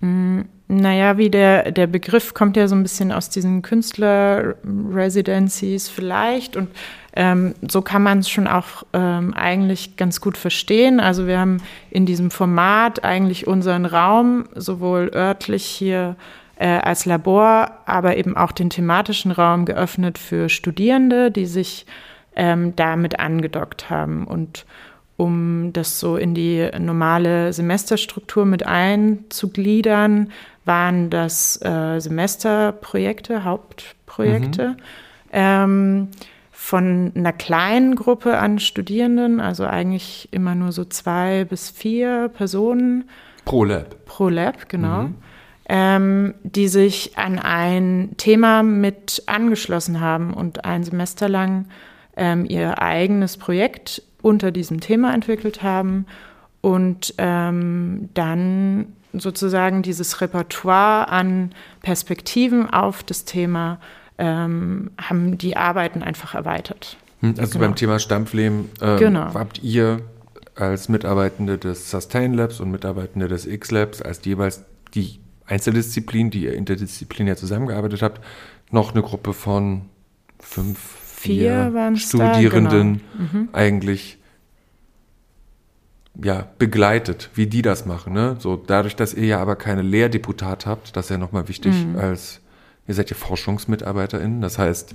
Mm, 0.00 0.42
naja, 0.68 1.16
wie 1.16 1.30
der, 1.30 1.72
der 1.72 1.86
Begriff 1.86 2.34
kommt 2.34 2.54
ja 2.56 2.68
so 2.68 2.74
ein 2.74 2.82
bisschen 2.82 3.10
aus 3.10 3.30
diesen 3.30 3.62
Künstler-Residencies 3.62 5.88
vielleicht 5.88 6.56
und 6.56 6.68
ähm, 7.14 7.54
so 7.66 7.80
kann 7.80 8.02
man 8.02 8.18
es 8.18 8.28
schon 8.28 8.46
auch 8.46 8.84
ähm, 8.92 9.32
eigentlich 9.34 9.96
ganz 9.96 10.20
gut 10.20 10.36
verstehen. 10.36 11.00
Also 11.00 11.26
wir 11.26 11.40
haben 11.40 11.62
in 11.90 12.04
diesem 12.04 12.30
Format 12.30 13.02
eigentlich 13.02 13.46
unseren 13.46 13.86
Raum 13.86 14.44
sowohl 14.54 15.10
örtlich 15.14 15.64
hier 15.64 16.16
äh, 16.56 16.68
als 16.68 17.06
Labor, 17.06 17.70
aber 17.86 18.18
eben 18.18 18.36
auch 18.36 18.52
den 18.52 18.68
thematischen 18.68 19.30
Raum 19.30 19.64
geöffnet 19.64 20.18
für 20.18 20.50
Studierende, 20.50 21.30
die 21.30 21.46
sich 21.46 21.86
ähm, 22.36 22.76
damit 22.76 23.18
angedockt 23.18 23.88
haben 23.90 24.26
und 24.26 24.66
um 25.18 25.72
das 25.72 25.98
so 25.98 26.16
in 26.16 26.32
die 26.32 26.70
normale 26.78 27.52
Semesterstruktur 27.52 28.46
mit 28.46 28.64
einzugliedern, 28.64 30.30
waren 30.64 31.10
das 31.10 31.60
äh, 31.60 31.98
Semesterprojekte, 31.98 33.42
Hauptprojekte. 33.42 34.68
Mhm. 34.68 34.76
Ähm, 35.32 36.08
von 36.52 37.12
einer 37.16 37.32
kleinen 37.32 37.96
Gruppe 37.96 38.38
an 38.38 38.60
Studierenden, 38.60 39.40
also 39.40 39.64
eigentlich 39.64 40.28
immer 40.30 40.54
nur 40.54 40.70
so 40.70 40.84
zwei 40.84 41.44
bis 41.44 41.68
vier 41.70 42.28
Personen. 42.28 43.08
Pro 43.44 43.64
Lab. 43.64 44.04
Pro 44.04 44.28
Lab, 44.28 44.68
genau. 44.68 45.04
Mhm. 45.04 45.14
Ähm, 45.68 46.34
die 46.44 46.68
sich 46.68 47.18
an 47.18 47.38
ein 47.38 48.10
Thema 48.18 48.62
mit 48.62 49.24
angeschlossen 49.26 50.00
haben 50.00 50.32
und 50.32 50.64
ein 50.64 50.84
Semester 50.84 51.28
lang 51.28 51.66
ähm, 52.16 52.44
ihr 52.44 52.80
eigenes 52.80 53.36
Projekt 53.36 54.02
unter 54.22 54.50
diesem 54.50 54.80
Thema 54.80 55.14
entwickelt 55.14 55.62
haben 55.62 56.06
und 56.60 57.14
ähm, 57.18 58.08
dann 58.14 58.86
sozusagen 59.12 59.82
dieses 59.82 60.20
Repertoire 60.20 61.08
an 61.08 61.52
Perspektiven 61.82 62.68
auf 62.68 63.02
das 63.02 63.24
Thema 63.24 63.80
ähm, 64.18 64.90
haben 65.00 65.38
die 65.38 65.56
Arbeiten 65.56 66.02
einfach 66.02 66.34
erweitert. 66.34 66.96
Hm, 67.20 67.34
also 67.38 67.52
genau. 67.52 67.66
beim 67.66 67.76
Thema 67.76 67.98
Stampflehm 67.98 68.68
äh, 68.80 68.98
genau. 68.98 69.32
habt 69.34 69.62
ihr 69.62 70.00
als 70.54 70.88
Mitarbeitende 70.88 71.56
des 71.56 71.90
Sustain 71.90 72.34
Labs 72.34 72.60
und 72.60 72.70
Mitarbeitende 72.70 73.28
des 73.28 73.46
X-Labs 73.46 74.02
als 74.02 74.24
jeweils 74.24 74.64
die 74.94 75.20
Einzeldisziplin, 75.46 76.30
die 76.30 76.44
ihr 76.44 76.54
interdisziplinär 76.54 77.36
zusammengearbeitet 77.36 78.02
habt, 78.02 78.20
noch 78.70 78.92
eine 78.92 79.02
Gruppe 79.02 79.32
von 79.32 79.82
fünf, 80.40 80.78
vier, 81.18 81.72
vier 81.72 81.96
Studierenden 81.96 82.94
da, 82.94 83.24
genau. 83.24 83.30
mhm. 83.32 83.48
eigentlich 83.52 84.18
ja, 86.22 86.48
begleitet, 86.58 87.30
wie 87.34 87.46
die 87.46 87.62
das 87.62 87.86
machen. 87.86 88.12
Ne? 88.12 88.36
So, 88.38 88.56
dadurch, 88.56 88.96
dass 88.96 89.14
ihr 89.14 89.26
ja 89.26 89.40
aber 89.40 89.56
keine 89.56 89.82
Lehrdeputat 89.82 90.66
habt, 90.66 90.96
das 90.96 91.06
ist 91.06 91.10
ja 91.10 91.18
nochmal 91.18 91.48
wichtig 91.48 91.72
mhm. 91.72 91.96
als 91.96 92.40
ihr 92.88 92.94
seid 92.94 93.10
ja 93.10 93.16
ForschungsmitarbeiterInnen, 93.16 94.40
das 94.40 94.58
heißt, 94.58 94.94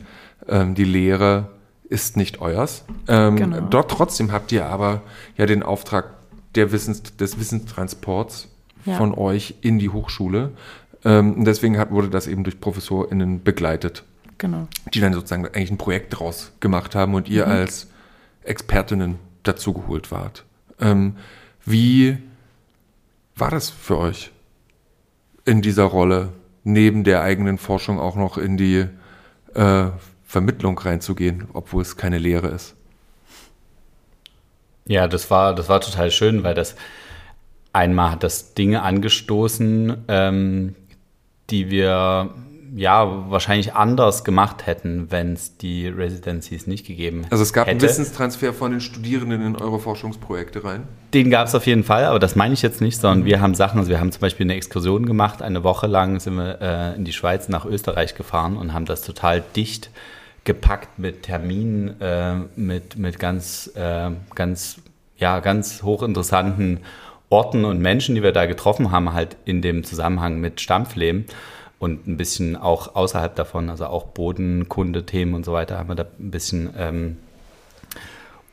ähm, 0.50 0.74
die 0.76 0.84
Lehre 0.84 1.50
ist 1.88 2.18
nicht 2.18 2.42
euers. 2.42 2.86
Ähm, 3.08 3.36
genau. 3.36 3.62
Dort 3.62 3.92
trotzdem 3.92 4.32
habt 4.32 4.52
ihr 4.52 4.66
aber 4.66 5.04
ja 5.38 5.46
den 5.46 5.64
Auftrag 5.64 6.10
der 6.56 6.72
Wissens, 6.72 7.04
des 7.04 7.40
Wissenstransports 7.40 8.50
ja. 8.86 8.98
von 8.98 9.14
euch 9.14 9.56
in 9.62 9.78
die 9.78 9.90
Hochschule. 9.90 10.52
Ähm, 11.06 11.36
und 11.36 11.46
deswegen 11.46 11.78
hat, 11.78 11.92
wurde 11.92 12.10
das 12.10 12.26
eben 12.28 12.44
durch 12.44 12.60
ProfessorInnen 12.60 13.44
begleitet. 13.44 14.04
Genau. 14.38 14.68
Die 14.94 15.00
dann 15.00 15.14
sozusagen 15.14 15.46
eigentlich 15.46 15.72
ein 15.72 15.78
Projekt 15.78 16.14
daraus 16.14 16.52
gemacht 16.60 16.96
haben 16.96 17.14
und 17.16 17.30
ihr 17.30 17.46
mhm. 17.46 17.52
als 17.52 17.88
Expertinnen 18.44 19.20
dazugeholt 19.44 20.12
wart. 20.12 20.46
Ähm, 20.80 21.18
wie 21.66 22.18
war 23.36 23.52
das 23.52 23.70
für 23.70 23.98
euch 23.98 24.32
in 25.46 25.62
dieser 25.62 25.84
Rolle? 25.84 26.34
neben 26.64 27.04
der 27.04 27.22
eigenen 27.22 27.58
Forschung 27.58 28.00
auch 28.00 28.16
noch 28.16 28.38
in 28.38 28.58
die 28.58 28.86
äh, 29.54 29.86
Vermittlung 30.26 30.78
reinzugehen, 30.78 31.48
obwohl 31.54 31.82
es 31.82 31.98
keine 31.98 32.18
Lehre 32.18 32.48
ist. 32.48 32.76
Ja, 34.86 35.08
das 35.08 35.30
war, 35.30 35.54
das 35.56 35.70
war 35.70 35.82
total 35.82 36.12
schön, 36.12 36.44
weil 36.44 36.56
das 36.56 36.76
einmal 37.72 38.12
hat 38.12 38.24
das 38.24 38.54
Dinge 38.54 38.82
angestoßen, 38.82 40.06
ähm, 40.08 40.76
die 41.50 41.70
wir 41.70 42.34
ja 42.76 43.30
wahrscheinlich 43.30 43.76
anders 43.76 44.24
gemacht 44.24 44.66
hätten, 44.66 45.12
wenn 45.12 45.34
es 45.34 45.58
die 45.58 45.88
Residencies 45.88 46.68
nicht 46.68 46.86
gegeben 46.86 47.20
hätte. 47.22 47.32
Also 47.32 47.44
es 47.44 47.54
gab 47.54 47.68
hätte. 47.68 47.72
einen 47.72 47.82
Wissenstransfer 47.82 48.54
von 48.54 48.72
den 48.72 48.82
Studierenden 48.82 49.46
in 49.46 49.56
eure 49.56 49.80
Forschungsprojekte 49.80 50.64
rein? 50.64 50.88
Den 51.14 51.30
gab 51.30 51.48
es 51.48 51.56
auf 51.56 51.66
jeden 51.68 51.84
Fall, 51.84 52.06
aber 52.06 52.20
das 52.20 52.36
meine 52.36 52.54
ich 52.54 52.62
jetzt 52.62 52.82
nicht, 52.82 53.00
sondern 53.00 53.26
wir 53.26 53.42
haben 53.42 53.54
Sachen, 53.54 53.80
also 53.80 53.90
wir 53.90 54.00
haben 54.00 54.12
zum 54.12 54.22
Beispiel 54.22 54.46
eine 54.46 54.56
Exkursion 54.56 55.06
gemacht, 55.06 55.42
eine 55.42 55.64
Woche 55.64 55.88
lang 55.88 56.20
sind 56.20 56.36
wir 56.36 56.62
äh, 56.62 56.96
in 56.96 57.06
die 57.06 57.14
Schweiz 57.14 57.50
nach 57.50 57.66
Österreich 57.66 58.16
gefahren 58.16 58.58
und 58.58 58.74
haben 58.74 58.86
das 58.86 59.04
total 59.04 59.44
dicht 59.56 59.92
gepackt 60.44 61.00
mit 61.00 61.24
Terminen, 61.24 62.02
äh, 62.02 62.36
mit, 62.56 62.98
mit 62.98 63.20
ganz, 63.20 63.72
äh, 63.76 64.10
ganz, 64.36 64.82
ja, 65.18 65.40
ganz 65.40 65.84
hochinteressanten 65.84 66.80
Orten 67.30 67.66
und 67.66 67.80
Menschen, 67.80 68.16
die 68.16 68.24
wir 68.24 68.32
da 68.32 68.46
getroffen 68.46 68.92
haben, 68.92 69.14
halt 69.14 69.38
in 69.46 69.62
dem 69.62 69.84
Zusammenhang 69.84 70.40
mit 70.40 70.62
Stampflehm 70.62 71.26
und 71.84 72.08
ein 72.08 72.16
bisschen 72.16 72.56
auch 72.56 72.96
außerhalb 72.96 73.36
davon, 73.36 73.70
also 73.70 73.88
auch 73.88 74.06
Bodenkunde-Themen 74.06 75.34
und 75.34 75.44
so 75.44 75.52
weiter, 75.52 75.78
haben 75.78 75.90
wir 75.90 75.96
da 75.96 76.06
ein 76.18 76.32
bisschen 76.32 76.74
ähm, 76.78 77.18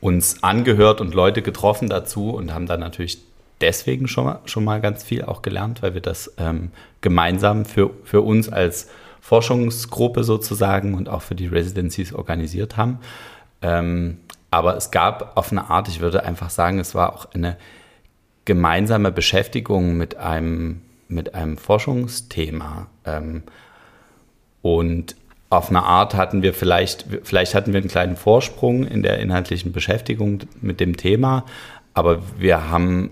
uns 0.01 0.43
angehört 0.43 0.99
und 0.99 1.13
Leute 1.13 1.41
getroffen 1.41 1.87
dazu 1.87 2.31
und 2.31 2.53
haben 2.53 2.65
dann 2.65 2.81
natürlich 2.81 3.19
deswegen 3.61 4.09
schon 4.09 4.25
mal, 4.25 4.39
schon 4.43 4.65
mal 4.65 4.81
ganz 4.81 5.05
viel 5.05 5.23
auch 5.23 5.43
gelernt, 5.43 5.81
weil 5.81 5.93
wir 5.93 6.01
das 6.01 6.33
ähm, 6.37 6.71
gemeinsam 6.99 7.63
für, 7.63 7.91
für 8.03 8.19
uns 8.19 8.49
als 8.49 8.89
Forschungsgruppe 9.21 10.25
sozusagen 10.25 10.93
und 10.93 11.07
auch 11.07 11.21
für 11.21 11.35
die 11.35 11.47
Residencies 11.47 12.13
organisiert 12.13 12.75
haben. 12.75 12.99
Ähm, 13.61 14.17
aber 14.49 14.75
es 14.75 14.91
gab 14.91 15.37
auf 15.37 15.53
eine 15.53 15.69
Art, 15.69 15.87
ich 15.87 16.01
würde 16.01 16.25
einfach 16.25 16.49
sagen, 16.49 16.79
es 16.79 16.95
war 16.95 17.13
auch 17.13 17.33
eine 17.33 17.55
gemeinsame 18.43 19.09
Beschäftigung 19.09 19.95
mit 19.95 20.17
einem 20.17 20.81
mit 21.11 21.35
einem 21.35 21.57
Forschungsthema. 21.57 22.87
Ähm, 23.05 23.43
und 24.61 25.15
auf 25.49 25.69
eine 25.69 25.83
Art 25.83 26.13
hatten 26.15 26.43
wir 26.43 26.53
vielleicht, 26.53 27.05
vielleicht 27.23 27.55
hatten 27.55 27.73
wir 27.73 27.81
einen 27.81 27.89
kleinen 27.89 28.15
Vorsprung 28.15 28.85
in 28.85 29.03
der 29.03 29.19
inhaltlichen 29.19 29.73
Beschäftigung 29.73 30.39
mit 30.61 30.79
dem 30.79 30.95
Thema, 30.95 31.45
aber 31.93 32.21
wir 32.37 32.69
haben, 32.69 33.09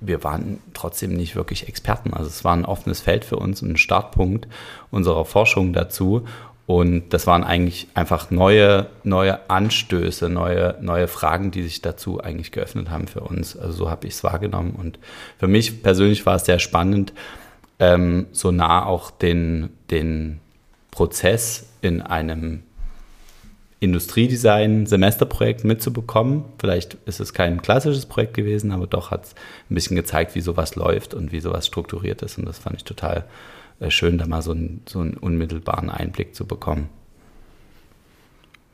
wir 0.00 0.24
waren 0.24 0.58
trotzdem 0.74 1.14
nicht 1.14 1.36
wirklich 1.36 1.68
Experten. 1.68 2.12
Also 2.12 2.28
es 2.28 2.44
war 2.44 2.54
ein 2.54 2.64
offenes 2.64 3.00
Feld 3.00 3.24
für 3.24 3.36
uns, 3.36 3.62
ein 3.62 3.76
Startpunkt 3.76 4.48
unserer 4.90 5.24
Forschung 5.24 5.72
dazu. 5.72 6.26
Und 6.66 7.10
das 7.10 7.28
waren 7.28 7.44
eigentlich 7.44 7.86
einfach 7.94 8.30
neue, 8.32 8.88
neue 9.04 9.48
Anstöße, 9.48 10.28
neue, 10.28 10.76
neue 10.80 11.06
Fragen, 11.06 11.52
die 11.52 11.62
sich 11.62 11.80
dazu 11.80 12.20
eigentlich 12.20 12.50
geöffnet 12.50 12.90
haben 12.90 13.06
für 13.06 13.20
uns. 13.20 13.56
Also 13.56 13.72
so 13.72 13.90
habe 13.90 14.08
ich 14.08 14.14
es 14.14 14.24
wahrgenommen. 14.24 14.72
Und 14.72 14.98
für 15.38 15.46
mich 15.46 15.84
persönlich 15.84 16.26
war 16.26 16.36
es 16.36 16.44
sehr 16.44 16.58
spannend, 16.58 17.12
ähm, 17.78 18.26
so 18.32 18.50
nah 18.50 18.84
auch 18.84 19.12
den, 19.12 19.70
den 19.92 20.40
Prozess 20.90 21.68
in 21.82 22.02
einem 22.02 22.64
Industriedesign-Semesterprojekt 23.78 25.62
mitzubekommen. 25.62 26.46
Vielleicht 26.58 26.94
ist 27.06 27.20
es 27.20 27.32
kein 27.32 27.62
klassisches 27.62 28.06
Projekt 28.06 28.34
gewesen, 28.34 28.72
aber 28.72 28.88
doch 28.88 29.12
hat 29.12 29.26
es 29.26 29.34
ein 29.70 29.74
bisschen 29.74 29.94
gezeigt, 29.94 30.34
wie 30.34 30.40
sowas 30.40 30.74
läuft 30.74 31.14
und 31.14 31.30
wie 31.30 31.40
sowas 31.40 31.64
strukturiert 31.64 32.22
ist. 32.22 32.38
Und 32.38 32.46
das 32.46 32.58
fand 32.58 32.76
ich 32.76 32.84
total 32.84 33.18
äh, 33.18 33.55
schön, 33.88 34.18
da 34.18 34.26
mal 34.26 34.42
so, 34.42 34.52
ein, 34.52 34.82
so 34.86 35.00
einen 35.00 35.14
unmittelbaren 35.14 35.90
Einblick 35.90 36.34
zu 36.34 36.46
bekommen. 36.46 36.88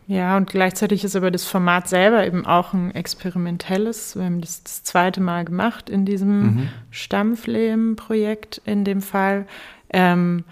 Ja, 0.08 0.36
und 0.36 0.50
gleichzeitig 0.50 1.04
ist 1.04 1.16
aber 1.16 1.30
das 1.30 1.44
Format 1.44 1.88
selber 1.88 2.26
eben 2.26 2.44
auch 2.44 2.72
ein 2.72 2.94
experimentelles. 2.94 4.16
Wir 4.16 4.24
haben 4.24 4.40
das 4.40 4.62
das 4.62 4.82
zweite 4.82 5.20
Mal 5.20 5.44
gemacht 5.44 5.88
in 5.88 6.04
diesem 6.04 6.42
mhm. 6.42 6.68
Stammflehm-Projekt 6.90 8.60
in 8.64 8.84
dem 8.84 9.00
Fall. 9.00 9.46
Ähm, 9.90 10.44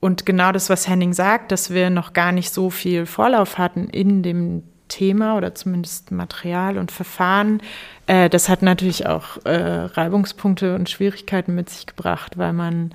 und 0.00 0.26
genau 0.26 0.52
das, 0.52 0.68
was 0.68 0.88
Henning 0.88 1.12
sagt, 1.12 1.52
dass 1.52 1.70
wir 1.70 1.90
noch 1.90 2.12
gar 2.12 2.32
nicht 2.32 2.52
so 2.52 2.70
viel 2.70 3.06
Vorlauf 3.06 3.56
hatten 3.56 3.88
in 3.88 4.22
dem 4.22 4.62
Thema 4.88 5.36
oder 5.36 5.54
zumindest 5.54 6.10
Material 6.10 6.78
und 6.78 6.92
Verfahren, 6.92 7.60
äh, 8.06 8.28
das 8.28 8.48
hat 8.48 8.62
natürlich 8.62 9.06
auch 9.06 9.44
äh, 9.44 9.56
Reibungspunkte 9.56 10.74
und 10.74 10.90
Schwierigkeiten 10.90 11.54
mit 11.54 11.70
sich 11.70 11.86
gebracht, 11.86 12.38
weil 12.38 12.52
man 12.52 12.92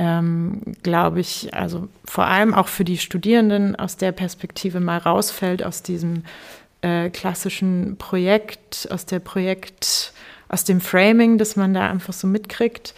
ähm, 0.00 0.62
glaube 0.82 1.20
ich, 1.20 1.52
also 1.52 1.88
vor 2.06 2.26
allem 2.26 2.54
auch 2.54 2.68
für 2.68 2.84
die 2.84 2.96
Studierenden 2.96 3.76
aus 3.76 3.98
der 3.98 4.12
Perspektive 4.12 4.80
mal 4.80 4.96
rausfällt 4.96 5.62
aus 5.62 5.82
diesem 5.82 6.22
äh, 6.80 7.10
klassischen 7.10 7.96
Projekt, 7.98 8.88
aus 8.90 9.04
der 9.04 9.18
Projekt, 9.18 10.14
aus 10.48 10.64
dem 10.64 10.80
Framing, 10.80 11.36
das 11.36 11.54
man 11.54 11.74
da 11.74 11.90
einfach 11.90 12.14
so 12.14 12.26
mitkriegt. 12.26 12.94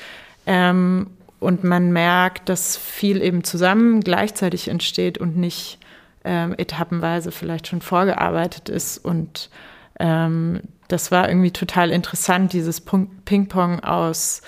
Ähm, 0.47 1.09
und 1.41 1.65
man 1.65 1.93
merkt, 1.93 2.49
dass 2.49 2.77
viel 2.77 3.21
eben 3.21 3.43
zusammen 3.43 4.03
gleichzeitig 4.03 4.69
entsteht 4.69 5.19
und 5.19 5.37
nicht 5.37 5.81
ähm, 6.25 6.55
etappenweise 6.57 7.33
vielleicht 7.33 7.67
schon 7.67 7.81
vorgearbeitet 7.81 8.69
ist. 8.69 8.99
Und 8.99 9.51
ähm, 9.99 10.61
das 10.87 11.11
war 11.11 11.29
irgendwie 11.29 11.51
total 11.51 11.91
interessant, 11.91 12.53
dieses 12.53 12.81
Ping-Pong 12.81 13.81
aus 13.81 14.43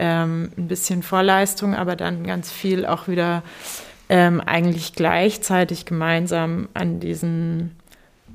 ähm, 0.00 0.50
ein 0.56 0.66
bisschen 0.66 1.02
Vorleistung, 1.02 1.74
aber 1.74 1.94
dann 1.94 2.26
ganz 2.26 2.50
viel 2.50 2.86
auch 2.86 3.06
wieder 3.06 3.42
ähm, 4.08 4.40
eigentlich 4.40 4.94
gleichzeitig 4.94 5.84
gemeinsam 5.84 6.68
an 6.72 7.00
diesen 7.00 7.76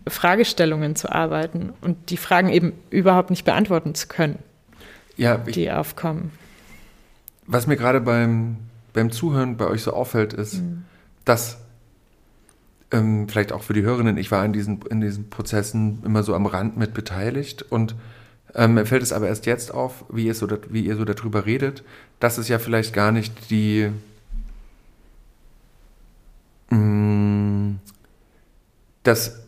Fragestellungen 0.07 0.95
zu 0.95 1.11
arbeiten 1.11 1.73
und 1.81 2.11
die 2.11 2.17
Fragen 2.17 2.49
eben 2.49 2.73
überhaupt 2.91 3.31
nicht 3.31 3.45
beantworten 3.45 3.95
zu 3.95 4.07
können, 4.07 4.37
ja, 5.17 5.41
ich, 5.47 5.55
die 5.55 5.71
aufkommen. 5.71 6.31
Was 7.47 7.65
mir 7.65 7.77
gerade 7.77 7.99
beim, 7.99 8.57
beim 8.93 9.11
Zuhören 9.11 9.57
bei 9.57 9.65
euch 9.65 9.81
so 9.81 9.91
auffällt, 9.91 10.33
ist, 10.33 10.61
mhm. 10.61 10.83
dass 11.25 11.57
ähm, 12.91 13.27
vielleicht 13.27 13.51
auch 13.51 13.63
für 13.63 13.73
die 13.73 13.81
Hörerinnen, 13.81 14.17
ich 14.17 14.29
war 14.29 14.45
in 14.45 14.53
diesen, 14.53 14.83
in 14.83 15.01
diesen 15.01 15.31
Prozessen 15.31 16.03
immer 16.05 16.21
so 16.21 16.35
am 16.35 16.45
Rand 16.45 16.77
mit 16.77 16.93
beteiligt 16.93 17.63
und 17.63 17.95
ähm, 18.55 18.75
mir 18.75 18.85
fällt 18.85 19.03
es 19.03 19.11
aber 19.11 19.27
erst 19.27 19.45
jetzt 19.45 19.73
auf, 19.73 20.05
wie 20.09 20.25
ihr, 20.27 20.33
so, 20.33 20.47
wie 20.69 20.85
ihr 20.85 20.95
so 20.95 21.03
darüber 21.03 21.45
redet, 21.45 21.83
dass 22.19 22.37
es 22.37 22.47
ja 22.47 22.57
vielleicht 22.57 22.93
gar 22.93 23.11
nicht 23.11 23.49
die, 23.51 23.91
mh, 26.69 26.77
mm, 26.77 27.79
dass 29.03 29.41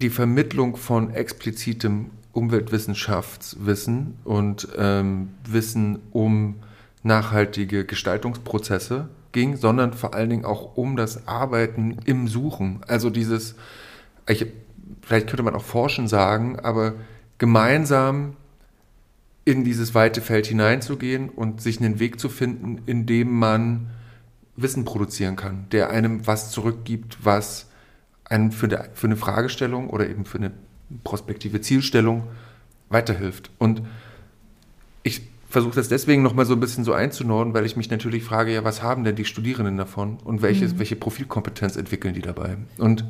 die 0.00 0.10
Vermittlung 0.10 0.76
von 0.76 1.12
explizitem 1.12 2.10
Umweltwissenschaftswissen 2.32 4.18
und 4.24 4.68
ähm, 4.76 5.30
Wissen 5.48 6.00
um 6.12 6.56
nachhaltige 7.02 7.84
Gestaltungsprozesse 7.84 9.08
ging, 9.32 9.56
sondern 9.56 9.92
vor 9.92 10.14
allen 10.14 10.30
Dingen 10.30 10.44
auch 10.44 10.76
um 10.76 10.96
das 10.96 11.26
Arbeiten 11.26 11.98
im 12.04 12.28
Suchen. 12.28 12.80
Also 12.86 13.10
dieses, 13.10 13.56
ich, 14.28 14.46
vielleicht 15.02 15.28
könnte 15.28 15.42
man 15.42 15.54
auch 15.54 15.64
Forschen 15.64 16.08
sagen, 16.08 16.58
aber 16.60 16.94
gemeinsam 17.38 18.36
in 19.44 19.64
dieses 19.64 19.94
weite 19.94 20.20
Feld 20.20 20.46
hineinzugehen 20.46 21.28
und 21.28 21.60
sich 21.60 21.78
einen 21.78 21.98
Weg 21.98 22.18
zu 22.18 22.28
finden, 22.28 22.80
in 22.86 23.06
dem 23.06 23.30
man 23.30 23.90
Wissen 24.56 24.84
produzieren 24.84 25.36
kann, 25.36 25.66
der 25.72 25.90
einem 25.90 26.26
was 26.26 26.50
zurückgibt, 26.50 27.18
was 27.22 27.68
einem 28.24 28.52
für, 28.52 28.66
eine, 28.66 28.88
für 28.94 29.06
eine 29.06 29.16
Fragestellung 29.16 29.90
oder 29.90 30.08
eben 30.08 30.24
für 30.24 30.38
eine 30.38 30.52
prospektive 31.02 31.60
Zielstellung 31.60 32.24
weiterhilft. 32.88 33.50
Und 33.58 33.82
ich 35.02 35.22
versuche 35.48 35.74
das 35.74 35.88
deswegen 35.88 36.22
nochmal 36.22 36.46
so 36.46 36.54
ein 36.54 36.60
bisschen 36.60 36.84
so 36.84 36.92
einzunorden, 36.92 37.52
weil 37.52 37.66
ich 37.66 37.76
mich 37.76 37.90
natürlich 37.90 38.24
frage, 38.24 38.52
ja, 38.52 38.64
was 38.64 38.82
haben 38.82 39.04
denn 39.04 39.16
die 39.16 39.24
Studierenden 39.24 39.76
davon 39.76 40.18
und 40.24 40.40
welche, 40.42 40.66
mhm. 40.66 40.78
welche 40.78 40.96
Profilkompetenz 40.96 41.76
entwickeln 41.76 42.14
die 42.14 42.22
dabei? 42.22 42.56
Und 42.78 43.04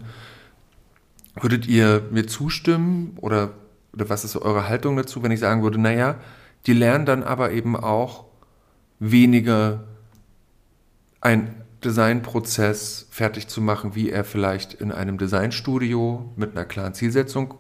würdet 1.41 1.67
ihr 1.67 2.03
mir 2.11 2.27
zustimmen 2.27 3.17
oder 3.21 3.53
oder 3.95 4.09
was 4.09 4.25
ist 4.25 4.37
eure 4.37 4.69
Haltung 4.69 4.97
dazu, 4.97 5.23
wenn 5.23 5.31
ich 5.31 5.41
sagen 5.41 5.63
würde, 5.63 5.81
naja, 5.81 6.17
die 6.67 6.73
lernen 6.73 7.07
dann 7.07 7.23
aber 7.23 7.53
eben 7.53 7.77
auch 7.77 8.25
weniger 8.99 9.85
ein 11.21 11.63
Designprozess 11.85 13.07
fertig 13.11 13.49
zu 13.49 13.61
machen, 13.61 13.95
wie 13.95 14.11
er 14.11 14.25
vielleicht 14.25 14.75
in 14.75 14.91
einem 14.91 15.19
Designstudio 15.19 16.33
mit 16.37 16.53
einer 16.53 16.65
klaren 16.65 16.95
Zielsetzung 16.95 17.55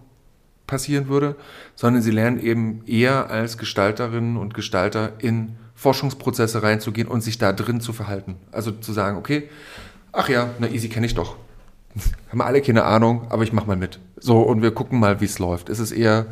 passieren 0.66 1.08
würde, 1.08 1.36
sondern 1.74 2.02
sie 2.02 2.10
lernen 2.10 2.40
eben 2.40 2.82
eher 2.86 3.30
als 3.30 3.58
Gestalterinnen 3.58 4.36
und 4.36 4.54
Gestalter 4.54 5.12
in 5.18 5.56
Forschungsprozesse 5.74 6.62
reinzugehen 6.62 7.08
und 7.08 7.20
sich 7.20 7.36
da 7.36 7.52
drin 7.52 7.80
zu 7.80 7.92
verhalten. 7.92 8.36
Also 8.50 8.70
zu 8.70 8.92
sagen, 8.92 9.18
okay, 9.18 9.50
ach 10.12 10.28
ja, 10.28 10.50
na 10.58 10.68
easy 10.68 10.88
kenne 10.88 11.06
ich 11.06 11.14
doch. 11.14 11.36
Haben 12.30 12.40
alle 12.40 12.60
keine 12.60 12.84
Ahnung, 12.84 13.26
aber 13.30 13.42
ich 13.42 13.52
mache 13.52 13.66
mal 13.66 13.76
mit. 13.76 14.00
So, 14.16 14.40
und 14.40 14.62
wir 14.62 14.72
gucken 14.72 14.98
mal, 14.98 15.20
wie 15.20 15.26
es 15.26 15.38
läuft. 15.38 15.68
Ist 15.68 15.78
es 15.78 15.92
eher, 15.92 16.26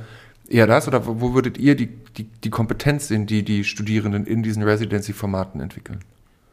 eher 0.48 0.66
das 0.66 0.88
oder 0.88 1.06
wo 1.06 1.34
würdet 1.34 1.58
ihr 1.58 1.76
die, 1.76 1.86
die, 1.86 2.24
die 2.24 2.50
Kompetenz 2.50 3.08
sehen, 3.08 3.26
die 3.26 3.44
die 3.44 3.64
Studierenden 3.64 4.26
in 4.26 4.42
diesen 4.42 4.62
Residency-Formaten 4.62 5.60
entwickeln? 5.60 6.00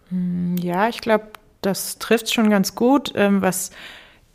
Hm, 0.10 0.58
ja, 0.58 0.90
ich 0.90 1.02
glaube, 1.02 1.26
das 1.62 1.98
trifft 1.98 2.34
schon 2.34 2.50
ganz 2.50 2.76
gut. 2.76 3.14
Ähm, 3.16 3.42
was 3.42 3.72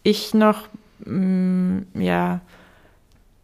ich 0.03 0.35
noch, 0.35 0.69
hm, 1.05 1.87
ja, 1.95 2.41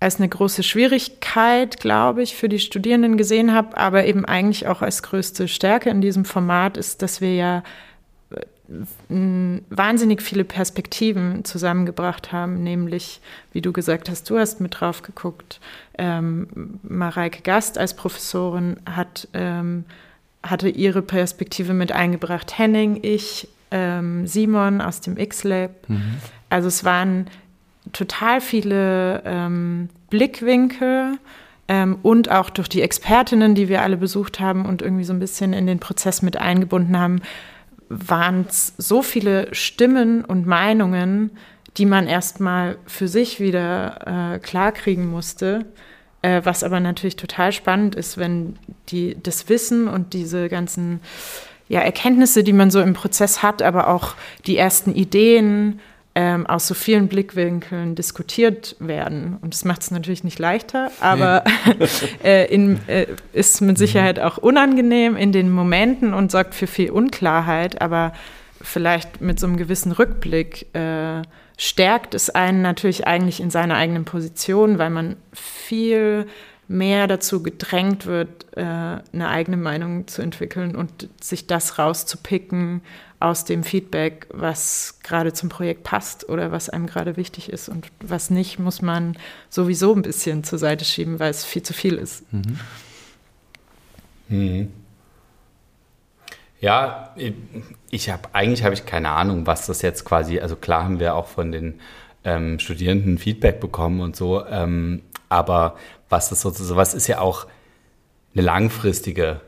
als 0.01 0.16
eine 0.16 0.28
große 0.28 0.62
Schwierigkeit, 0.62 1.78
glaube 1.78 2.22
ich, 2.22 2.35
für 2.35 2.49
die 2.49 2.59
Studierenden 2.59 3.18
gesehen 3.18 3.53
habe, 3.53 3.76
aber 3.76 4.07
eben 4.07 4.24
eigentlich 4.24 4.66
auch 4.66 4.81
als 4.81 5.03
größte 5.03 5.47
Stärke 5.47 5.91
in 5.91 6.01
diesem 6.01 6.24
Format 6.24 6.78
ist, 6.78 7.03
dass 7.03 7.20
wir 7.20 7.35
ja 7.35 7.62
wahnsinnig 9.09 10.23
viele 10.23 10.45
Perspektiven 10.45 11.45
zusammengebracht 11.45 12.33
haben, 12.33 12.62
nämlich, 12.62 13.21
wie 13.53 13.61
du 13.61 13.73
gesagt 13.73 14.09
hast, 14.09 14.31
du 14.31 14.39
hast 14.39 14.61
mit 14.61 14.81
drauf 14.81 15.03
geguckt. 15.03 15.61
Ähm, 15.99 16.79
Mareike 16.83 17.43
Gast 17.43 17.79
als 17.79 17.95
Professorin 17.95 18.77
hat, 18.89 19.27
ähm, 19.35 19.85
hatte 20.43 20.68
ihre 20.68 21.03
Perspektive 21.03 21.75
mit 21.75 21.93
eingebracht, 21.93 22.59
Henning, 22.59 23.01
ich, 23.03 23.49
ähm, 23.73 24.27
Simon 24.27 24.81
aus 24.81 25.01
dem 25.01 25.16
X-Lab. 25.16 25.89
Mhm. 25.89 26.18
Also 26.49 26.68
es 26.68 26.85
waren 26.85 27.27
total 27.93 28.41
viele 28.41 29.23
ähm, 29.25 29.89
Blickwinkel 30.11 31.18
ähm, 31.68 31.99
und 32.03 32.31
auch 32.31 32.51
durch 32.51 32.68
die 32.68 32.83
Expertinnen, 32.83 33.55
die 33.55 33.68
wir 33.68 33.83
alle 33.83 33.97
besucht 33.97 34.39
haben 34.41 34.64
und 34.64 34.83
irgendwie 34.83 35.05
so 35.05 35.12
ein 35.12 35.18
bisschen 35.18 35.53
in 35.53 35.66
den 35.66 35.81
Prozess 35.81 36.23
mit 36.23 36.37
eingebunden 36.37 36.99
haben, 36.99 37.21
waren 37.91 38.47
es 38.49 38.72
so 38.78 39.03
viele 39.03 39.53
Stimmen 39.53 40.24
und 40.24 40.47
Meinungen, 40.47 41.32
die 41.76 41.86
man 41.86 42.07
erstmal 42.07 42.78
für 42.86 43.09
sich 43.09 43.41
wieder 43.41 44.34
äh, 44.34 44.38
klarkriegen 44.38 45.11
musste. 45.11 45.66
Äh, 46.22 46.43
was 46.45 46.62
aber 46.62 46.80
natürlich 46.80 47.16
total 47.16 47.53
spannend 47.53 47.95
ist, 47.95 48.16
wenn 48.16 48.57
die, 48.88 49.16
das 49.22 49.49
Wissen 49.49 49.88
und 49.88 50.12
diese 50.12 50.49
ganzen 50.49 51.01
ja, 51.68 51.80
Erkenntnisse, 51.80 52.45
die 52.45 52.53
man 52.53 52.70
so 52.70 52.80
im 52.80 52.95
Prozess 52.95 53.43
hat, 53.43 53.62
aber 53.62 53.88
auch 53.88 54.14
die 54.47 54.57
ersten 54.57 54.95
Ideen 54.95 55.80
ähm, 56.21 56.47
aus 56.47 56.66
so 56.66 56.75
vielen 56.75 57.09
Blickwinkeln 57.09 57.95
diskutiert 57.95 58.77
werden. 58.79 59.39
Und 59.41 59.55
das 59.55 59.64
macht 59.64 59.81
es 59.81 59.91
natürlich 59.91 60.23
nicht 60.23 60.39
leichter, 60.39 60.91
aber 61.01 61.45
nee. 61.79 61.87
äh, 62.29 62.55
in, 62.55 62.79
äh, 62.89 63.07
ist 63.33 63.62
mit 63.62 63.79
Sicherheit 63.79 64.21
auch 64.21 64.37
unangenehm 64.37 65.16
in 65.16 65.33
den 65.33 65.51
Momenten 65.51 66.12
und 66.12 66.31
sorgt 66.31 66.55
für 66.55 66.66
viel 66.66 66.91
Unklarheit, 66.91 67.81
aber 67.81 68.12
vielleicht 68.61 69.23
mit 69.23 69.41
so 69.41 69.47
einem 69.47 69.57
gewissen 69.57 69.93
Rückblick 69.93 70.66
äh, 70.75 71.23
stärkt 71.57 72.14
es 72.14 72.29
einen 72.29 72.61
natürlich 72.61 73.07
eigentlich 73.07 73.41
in 73.41 73.49
seiner 73.49 73.77
eigenen 73.77 74.05
Position, 74.05 74.79
weil 74.79 74.91
man 74.91 75.16
viel 75.33 76.27
mehr 76.68 77.07
dazu 77.07 77.43
gedrängt 77.43 78.05
wird, 78.05 78.47
äh, 78.59 78.61
eine 78.61 79.29
eigene 79.29 79.57
Meinung 79.57 80.07
zu 80.07 80.21
entwickeln 80.21 80.77
und 80.77 81.09
sich 81.23 81.47
das 81.47 81.79
rauszupicken 81.79 82.83
aus 83.21 83.45
dem 83.45 83.62
Feedback, 83.62 84.27
was 84.31 84.99
gerade 85.03 85.35
zum 85.35 85.51
Projekt 85.51 85.85
passt 85.85 86.29
oder 86.29 86.53
was 86.53 86.71
einem 86.71 86.87
gerade 86.87 87.18
wichtig 87.18 87.51
ist 87.51 87.68
und 87.68 87.87
was 88.01 88.31
nicht, 88.31 88.59
muss 88.59 88.81
man 88.81 89.16
sowieso 89.51 89.95
ein 89.95 90.03
bisschen 90.03 90.43
zur 90.43 90.59
Seite 90.59 90.87
schieben, 90.87 91.21
weil 91.21 91.31
es 91.31 91.45
viel 91.45 91.62
zu 91.62 91.75
viel 91.75 91.95
ist. 91.95 92.25
Mhm. 92.33 92.59
Mhm. 94.29 94.73
Ja, 96.61 97.14
ich 97.91 98.11
habe 98.11 98.29
eigentlich 98.33 98.64
habe 98.64 98.75
ich 98.75 98.87
keine 98.87 99.11
Ahnung, 99.11 99.47
was 99.47 99.66
das 99.66 99.83
jetzt 99.83 100.05
quasi. 100.05 100.41
Also 100.41 100.57
klar 100.57 100.85
haben 100.85 100.99
wir 100.99 101.14
auch 101.14 101.27
von 101.27 101.53
den 101.53 101.81
ähm, 102.25 102.59
Studierenden 102.59 103.18
Feedback 103.18 103.61
bekommen 103.61 104.01
und 104.01 104.16
so. 104.16 104.45
Ähm, 104.47 105.03
aber 105.29 105.77
was 106.09 106.33
ist 106.33 106.41
sozusagen, 106.41 106.77
was 106.77 106.95
ist 106.95 107.07
ja 107.07 107.21
auch 107.21 107.47
eine 108.35 108.43
langfristige 108.43 109.41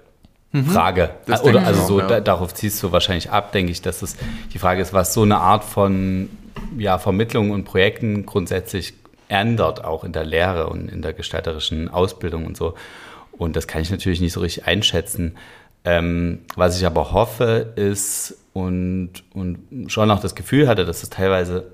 mhm. 0.53 0.67
Frage. 0.67 1.11
Das 1.27 1.43
Oder 1.43 1.67
also 1.67 1.87
so, 1.87 1.97
auch, 1.97 2.01
ja. 2.01 2.07
da, 2.07 2.21
darauf 2.21 2.55
ziehst 2.55 2.83
du 2.83 2.93
wahrscheinlich 2.93 3.31
ab, 3.31 3.53
denke 3.53 3.73
ich, 3.73 3.83
dass 3.83 4.03
es 4.03 4.17
die 4.53 4.59
Frage 4.59 4.81
ist, 4.81 4.93
was 4.93 5.15
so 5.15 5.23
eine 5.23 5.39
Art 5.39 5.65
von 5.65 6.29
ja, 6.79 6.99
Vermittlung 6.99 7.51
und 7.51 7.65
Projekten 7.65 8.27
grundsätzlich 8.27 8.95
ändert, 9.29 9.85
auch 9.85 10.05
in 10.05 10.13
der 10.13 10.25
Lehre 10.25 10.69
und 10.69 10.91
in 10.91 11.03
der 11.03 11.13
gestalterischen 11.13 11.89
Ausbildung 11.89 12.47
und 12.47 12.57
so. 12.57 12.75
Und 13.33 13.57
das 13.57 13.67
kann 13.67 13.83
ich 13.83 13.91
natürlich 13.91 14.21
nicht 14.21 14.33
so 14.33 14.41
richtig 14.41 14.67
einschätzen. 14.67 15.37
Ähm, 15.85 16.41
was 16.55 16.79
ich 16.79 16.87
aber 16.87 17.13
hoffe, 17.13 17.73
ist 17.77 18.39
und, 18.53 19.25
und 19.33 19.91
schon 19.91 20.11
auch 20.11 20.21
das 20.21 20.35
Gefühl 20.35 20.69
hatte, 20.69 20.85
dass 20.85 21.03
es 21.03 21.11
teilweise 21.11 21.73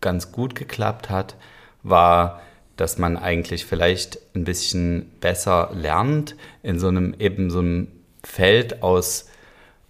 ganz 0.00 0.32
gut 0.32 0.54
geklappt 0.54 1.10
hat, 1.10 1.36
war, 1.82 2.40
dass 2.76 2.98
man 2.98 3.16
eigentlich 3.16 3.64
vielleicht 3.64 4.18
ein 4.34 4.44
bisschen 4.44 5.10
besser 5.20 5.70
lernt 5.74 6.34
in 6.62 6.78
so 6.78 6.88
einem 6.88 7.14
eben 7.18 7.50
so 7.50 7.60
einem 7.60 7.88
Feld 8.26 8.82
aus 8.82 9.26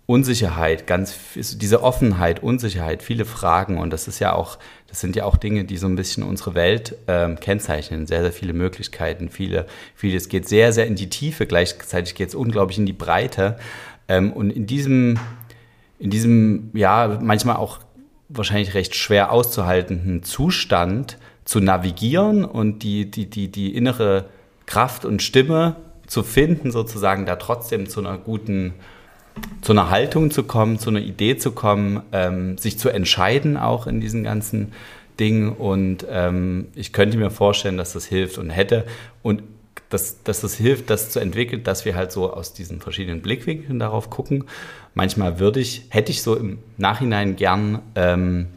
Unsicherheit, 0.06 0.86
ganz 0.86 1.16
diese 1.34 1.82
Offenheit, 1.82 2.40
Unsicherheit, 2.40 3.02
viele 3.02 3.24
Fragen 3.24 3.78
und 3.78 3.92
das 3.92 4.06
ist 4.06 4.20
ja 4.20 4.34
auch, 4.34 4.58
das 4.86 5.00
sind 5.00 5.16
ja 5.16 5.24
auch 5.24 5.36
Dinge, 5.36 5.64
die 5.64 5.76
so 5.78 5.88
ein 5.88 5.96
bisschen 5.96 6.22
unsere 6.22 6.54
Welt 6.54 6.96
ähm, 7.08 7.40
kennzeichnen. 7.40 8.06
Sehr, 8.06 8.22
sehr 8.22 8.32
viele 8.32 8.52
Möglichkeiten, 8.52 9.30
viele, 9.30 9.66
vieles 9.96 10.28
geht 10.28 10.48
sehr, 10.48 10.72
sehr 10.72 10.86
in 10.86 10.94
die 10.94 11.10
Tiefe, 11.10 11.46
gleichzeitig 11.46 12.14
geht 12.14 12.28
es 12.28 12.34
unglaublich 12.36 12.78
in 12.78 12.86
die 12.86 12.92
Breite 12.92 13.58
ähm, 14.06 14.32
und 14.32 14.50
in 14.50 14.66
diesem, 14.66 15.18
in 15.98 16.10
diesem, 16.10 16.70
ja, 16.72 17.18
manchmal 17.20 17.56
auch 17.56 17.80
wahrscheinlich 18.28 18.74
recht 18.74 18.94
schwer 18.94 19.32
auszuhaltenden 19.32 20.22
Zustand 20.22 21.18
zu 21.44 21.58
navigieren 21.58 22.44
und 22.44 22.84
die, 22.84 23.10
die, 23.10 23.28
die, 23.28 23.50
die 23.50 23.74
innere 23.74 24.26
Kraft 24.66 25.04
und 25.04 25.20
Stimme 25.20 25.76
zu 26.06 26.22
finden, 26.22 26.70
sozusagen 26.70 27.26
da 27.26 27.36
trotzdem 27.36 27.88
zu 27.88 28.00
einer 28.00 28.18
guten 28.18 28.74
zu 29.60 29.72
einer 29.72 29.90
Haltung 29.90 30.30
zu 30.30 30.44
kommen, 30.44 30.78
zu 30.78 30.90
einer 30.90 31.00
Idee 31.00 31.36
zu 31.36 31.52
kommen, 31.52 32.02
ähm, 32.12 32.56
sich 32.56 32.78
zu 32.78 32.88
entscheiden 32.88 33.56
auch 33.56 33.86
in 33.86 34.00
diesen 34.00 34.24
ganzen 34.24 34.72
Dingen. 35.20 35.50
Und 35.52 36.06
ähm, 36.10 36.68
ich 36.74 36.92
könnte 36.92 37.18
mir 37.18 37.30
vorstellen, 37.30 37.76
dass 37.76 37.92
das 37.92 38.06
hilft 38.06 38.38
und 38.38 38.50
hätte. 38.50 38.86
Und 39.22 39.42
dass, 39.88 40.22
dass 40.24 40.40
das 40.40 40.54
hilft, 40.54 40.90
das 40.90 41.10
zu 41.10 41.20
entwickeln, 41.20 41.62
dass 41.62 41.84
wir 41.84 41.94
halt 41.94 42.10
so 42.10 42.32
aus 42.32 42.52
diesen 42.52 42.80
verschiedenen 42.80 43.22
Blickwinkeln 43.22 43.78
darauf 43.78 44.10
gucken. 44.10 44.44
Manchmal 44.94 45.38
würde 45.38 45.60
ich, 45.60 45.86
hätte 45.90 46.10
ich 46.10 46.22
so 46.22 46.34
im 46.34 46.58
Nachhinein 46.76 47.36
gern, 47.36 47.82
ähm, 47.94 48.48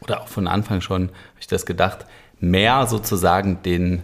oder 0.00 0.22
auch 0.22 0.28
von 0.28 0.46
Anfang 0.46 0.80
schon, 0.80 1.08
habe 1.08 1.40
ich 1.40 1.46
das 1.46 1.66
gedacht, 1.66 2.06
mehr 2.40 2.86
sozusagen 2.86 3.62
den 3.64 4.02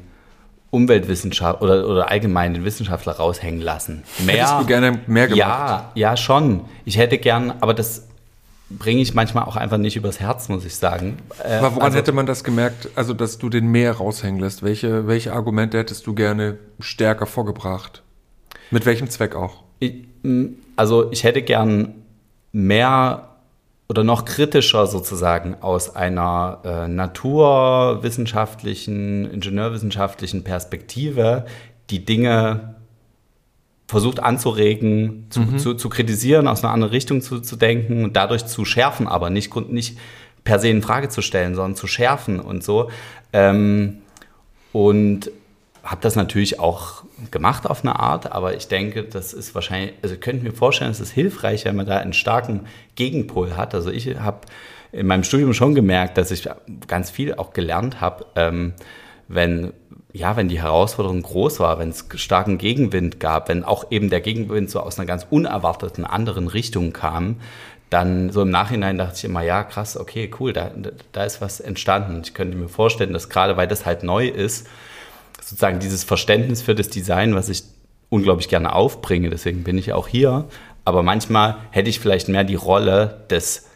Umweltwissenschaft 0.73 1.61
oder, 1.61 1.87
oder 1.87 2.11
allgemein 2.11 2.55
den 2.55 2.64
Wissenschaftler 2.64 3.12
raushängen 3.12 3.61
lassen. 3.61 4.05
Mehr, 4.25 4.37
Hättest 4.37 4.61
du 4.61 4.66
gerne 4.66 5.01
mehr 5.07 5.29
gemacht? 5.29 5.39
Ja, 5.39 5.93
ja, 5.95 6.16
schon. 6.16 6.62
Ich 6.87 6.97
hätte 6.97 7.18
gern, 7.18 7.53
aber 7.61 7.75
das 7.75 8.09
bringe 8.70 9.03
ich 9.03 9.12
manchmal 9.12 9.45
auch 9.45 9.57
einfach 9.57 9.77
nicht 9.77 9.97
übers 9.97 10.18
Herz, 10.18 10.49
muss 10.49 10.64
ich 10.64 10.75
sagen. 10.75 11.18
Äh, 11.45 11.57
aber 11.57 11.73
woran 11.73 11.83
also, 11.83 11.99
hätte 11.99 12.12
man 12.12 12.25
das 12.25 12.43
gemerkt, 12.43 12.89
also 12.97 13.12
dass 13.12 13.37
du 13.37 13.51
den 13.51 13.66
mehr 13.66 13.93
raushängen 13.93 14.41
lässt? 14.41 14.62
Welche, 14.62 15.07
welche 15.07 15.35
Argumente 15.35 15.77
hättest 15.77 16.07
du 16.07 16.14
gerne 16.14 16.57
stärker 16.81 17.27
vorgebracht? 17.27 18.03
Mit 18.70 18.87
welchem 18.87 19.11
Zweck 19.11 19.37
auch? 19.37 19.62
Ich, 19.79 20.05
also 20.77 21.12
ich 21.12 21.23
hätte 21.25 21.43
gern 21.43 21.97
mehr 22.53 23.29
oder 23.93 24.03
noch 24.05 24.24
kritischer 24.24 24.86
sozusagen 24.86 25.57
aus 25.61 25.95
einer 25.95 26.61
äh, 26.64 26.88
naturwissenschaftlichen, 26.88 29.30
ingenieurwissenschaftlichen 29.30 30.45
Perspektive 30.45 31.45
die 31.90 32.03
Dinge 32.03 32.76
versucht 33.86 34.20
anzuregen, 34.20 35.26
zu, 35.28 35.40
mhm. 35.40 35.59
zu, 35.59 35.74
zu, 35.74 35.90
kritisieren, 35.90 36.49
aus 36.49 36.64
einer 36.64 36.72
anderen 36.72 36.95
Richtung 36.95 37.20
zu, 37.20 37.40
zu 37.40 37.57
denken 37.57 38.05
und 38.05 38.16
dadurch 38.16 38.47
zu 38.47 38.64
schärfen, 38.64 39.07
aber 39.07 39.28
nicht, 39.28 39.55
nicht 39.70 39.99
per 40.43 40.59
se 40.59 40.70
in 40.70 40.80
Frage 40.80 41.11
zu 41.11 41.20
stellen, 41.20 41.55
sondern 41.55 41.76
zu 41.76 41.86
schärfen 41.86 42.40
und 42.40 42.64
so. 42.64 42.88
Ähm, 43.34 43.99
und 44.72 45.30
habe 45.83 46.01
das 46.01 46.16
natürlich 46.16 46.61
auch 46.61 47.03
gemacht 47.30 47.68
auf 47.68 47.83
eine 47.83 47.99
Art, 47.99 48.30
aber 48.30 48.55
ich 48.55 48.68
denke, 48.68 49.05
das 49.05 49.33
ist 49.33 49.55
wahrscheinlich, 49.55 49.95
also 50.03 50.16
könnte 50.16 50.45
mir 50.45 50.53
vorstellen, 50.53 50.91
es 50.91 51.01
ist 51.01 51.11
hilfreich, 51.11 51.64
wenn 51.64 51.76
man 51.76 51.87
da 51.87 51.99
einen 51.99 52.12
starken 52.12 52.66
Gegenpol 52.95 53.57
hat. 53.57 53.74
Also 53.74 53.91
ich 53.91 54.16
habe 54.18 54.41
in 54.93 55.07
meinem 55.07 55.24
Studium 55.24 55.55
schon 55.55 55.74
gemerkt, 55.74 56.18
dass 56.18 56.30
ich 56.30 56.49
ganz 56.87 57.11
viel 57.11 57.35
auch 57.35 57.53
gelernt 57.53 58.01
habe, 58.01 58.26
ähm, 58.37 58.74
wenn 59.28 59.72
ja, 60.14 60.37
wenn 60.37 60.49
die 60.49 60.61
Herausforderung 60.61 61.22
groß 61.22 61.59
war, 61.61 61.78
wenn 61.78 61.89
es 61.89 62.05
starken 62.16 62.59
Gegenwind 62.59 63.18
gab, 63.18 63.49
wenn 63.49 63.64
auch 63.64 63.91
eben 63.91 64.11
der 64.11 64.20
Gegenwind 64.20 64.70
so 64.70 64.80
aus 64.80 64.99
einer 64.99 65.07
ganz 65.07 65.26
unerwarteten 65.30 66.05
anderen 66.05 66.49
Richtung 66.49 66.93
kam, 66.93 67.37
dann 67.89 68.30
so 68.30 68.43
im 68.43 68.51
Nachhinein 68.51 68.99
dachte 68.99 69.14
ich 69.16 69.24
immer, 69.24 69.43
ja, 69.43 69.64
krass, 69.64 69.97
okay, 69.97 70.30
cool, 70.39 70.53
da, 70.53 70.70
da 71.12 71.24
ist 71.24 71.41
was 71.41 71.61
entstanden. 71.61 72.20
Ich 72.24 72.35
könnte 72.35 72.57
mir 72.57 72.68
vorstellen, 72.68 73.12
dass 73.12 73.30
gerade 73.30 73.57
weil 73.57 73.68
das 73.68 73.87
halt 73.87 74.03
neu 74.03 74.28
ist, 74.28 74.66
sozusagen 75.43 75.80
dieses 75.80 76.05
Verständnis 76.05 76.62
für 76.62 76.74
das 76.74 76.88
Design, 76.88 77.34
was 77.34 77.49
ich 77.49 77.64
unglaublich 78.09 78.49
gerne 78.49 78.74
aufbringe, 78.74 79.28
deswegen 79.30 79.64
bin 79.64 79.78
ich 79.78 79.93
auch 79.93 80.09
hier. 80.09 80.47
Aber 80.84 81.03
manchmal 81.03 81.57
hätte 81.70 81.90
ich 81.90 82.01
vielleicht 82.01 82.28
mehr 82.28 82.45
die 82.45 82.55
Rolle 82.55 83.24
des 83.30 83.66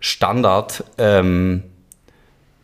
Standard 0.00 0.84
ähm, 0.98 1.62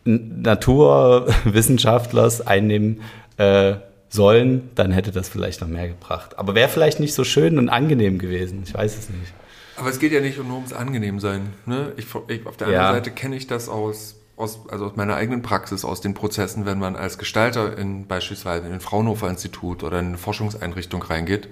Naturwissenschaftlers 0.03 2.45
einnehmen 2.45 3.01
äh, 3.37 3.75
sollen, 4.09 4.69
dann 4.75 4.91
hätte 4.91 5.11
das 5.11 5.29
vielleicht 5.29 5.61
noch 5.61 5.67
mehr 5.67 5.87
gebracht. 5.87 6.37
Aber 6.37 6.53
wäre 6.55 6.69
vielleicht 6.69 6.99
nicht 6.99 7.13
so 7.13 7.23
schön 7.23 7.57
und 7.57 7.69
angenehm 7.69 8.17
gewesen. 8.17 8.63
Ich 8.65 8.73
weiß 8.73 8.97
es 8.97 9.09
nicht. 9.09 9.33
Aber 9.77 9.89
es 9.89 9.99
geht 9.99 10.11
ja 10.11 10.19
nicht 10.19 10.43
nur 10.43 10.55
ums 10.55 10.73
Angenehmsein. 10.73 11.53
Ne? 11.65 11.93
Ich, 11.95 12.07
ich, 12.27 12.45
auf 12.45 12.57
der 12.57 12.67
anderen 12.67 12.85
ja. 12.85 12.91
Seite 12.93 13.11
kenne 13.11 13.37
ich 13.37 13.47
das 13.47 13.69
aus 13.69 14.18
aus, 14.39 14.59
also 14.69 14.85
aus 14.85 14.95
meiner 14.95 15.15
eigenen 15.15 15.41
Praxis, 15.41 15.83
aus 15.83 16.01
den 16.01 16.13
Prozessen, 16.13 16.65
wenn 16.65 16.79
man 16.79 16.95
als 16.95 17.17
Gestalter 17.17 17.77
in 17.77 18.07
beispielsweise 18.07 18.67
in 18.67 18.73
ein 18.73 18.79
Fraunhofer 18.79 19.29
Institut 19.29 19.83
oder 19.83 19.99
in 19.99 20.07
eine 20.07 20.17
Forschungseinrichtung 20.17 21.03
reingeht 21.03 21.49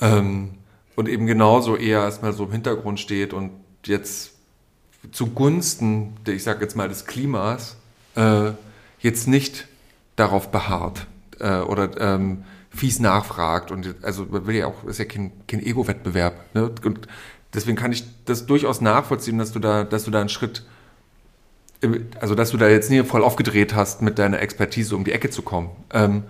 ähm, 0.00 0.54
und 0.94 1.08
eben 1.08 1.26
genauso 1.26 1.76
eher 1.76 2.00
erstmal 2.00 2.32
so 2.32 2.44
im 2.44 2.52
Hintergrund 2.52 3.00
steht 3.00 3.32
und 3.32 3.50
jetzt 3.84 4.32
zugunsten, 5.10 6.16
ich 6.26 6.44
sage 6.44 6.60
jetzt 6.62 6.76
mal 6.76 6.88
des 6.88 7.06
Klimas, 7.06 7.76
äh, 8.14 8.52
jetzt 9.00 9.26
nicht 9.26 9.66
darauf 10.16 10.50
beharrt 10.50 11.06
äh, 11.40 11.58
oder 11.60 12.00
ähm, 12.00 12.44
fies 12.70 13.00
nachfragt 13.00 13.72
und 13.72 13.96
also 14.02 14.26
will 14.30 14.54
ja 14.54 14.66
auch 14.66 14.84
ist 14.84 14.98
ja 14.98 15.04
kein, 15.04 15.32
kein 15.48 15.60
Ego-Wettbewerb 15.60 16.54
ne? 16.54 16.70
und 16.84 17.08
deswegen 17.54 17.76
kann 17.76 17.92
ich 17.92 18.04
das 18.24 18.46
durchaus 18.46 18.80
nachvollziehen, 18.80 19.38
dass 19.38 19.52
du 19.52 19.58
da, 19.58 19.82
dass 19.84 20.04
du 20.04 20.12
da 20.12 20.20
einen 20.20 20.28
Schritt 20.28 20.64
also 22.20 22.34
dass 22.34 22.50
du 22.50 22.56
da 22.56 22.68
jetzt 22.68 22.90
nie 22.90 23.02
voll 23.04 23.22
aufgedreht 23.22 23.74
hast, 23.74 24.02
mit 24.02 24.18
deiner 24.18 24.40
Expertise 24.40 24.96
um 24.96 25.04
die 25.04 25.12
Ecke 25.12 25.30
zu 25.30 25.42
kommen. 25.42 25.70
Ähm, 25.92 26.24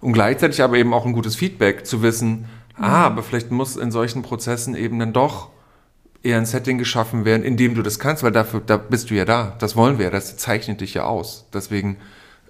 und 0.00 0.12
gleichzeitig 0.12 0.62
aber 0.62 0.76
eben 0.76 0.94
auch 0.94 1.06
ein 1.06 1.12
gutes 1.12 1.36
Feedback 1.36 1.86
zu 1.86 2.02
wissen, 2.02 2.48
mhm. 2.76 2.84
ah, 2.84 3.06
aber 3.06 3.22
vielleicht 3.22 3.50
muss 3.50 3.76
in 3.76 3.90
solchen 3.90 4.22
Prozessen 4.22 4.74
eben 4.74 4.98
dann 4.98 5.12
doch 5.12 5.50
eher 6.22 6.36
ein 6.36 6.46
Setting 6.46 6.78
geschaffen 6.78 7.24
werden, 7.24 7.42
in 7.42 7.56
dem 7.56 7.74
du 7.74 7.82
das 7.82 7.98
kannst, 7.98 8.22
weil 8.22 8.32
dafür, 8.32 8.60
da 8.64 8.76
bist 8.76 9.10
du 9.10 9.14
ja 9.14 9.24
da. 9.24 9.56
Das 9.58 9.76
wollen 9.76 9.98
wir, 9.98 10.10
das 10.10 10.36
zeichnet 10.36 10.80
dich 10.80 10.94
ja 10.94 11.04
aus. 11.04 11.46
Deswegen 11.52 11.96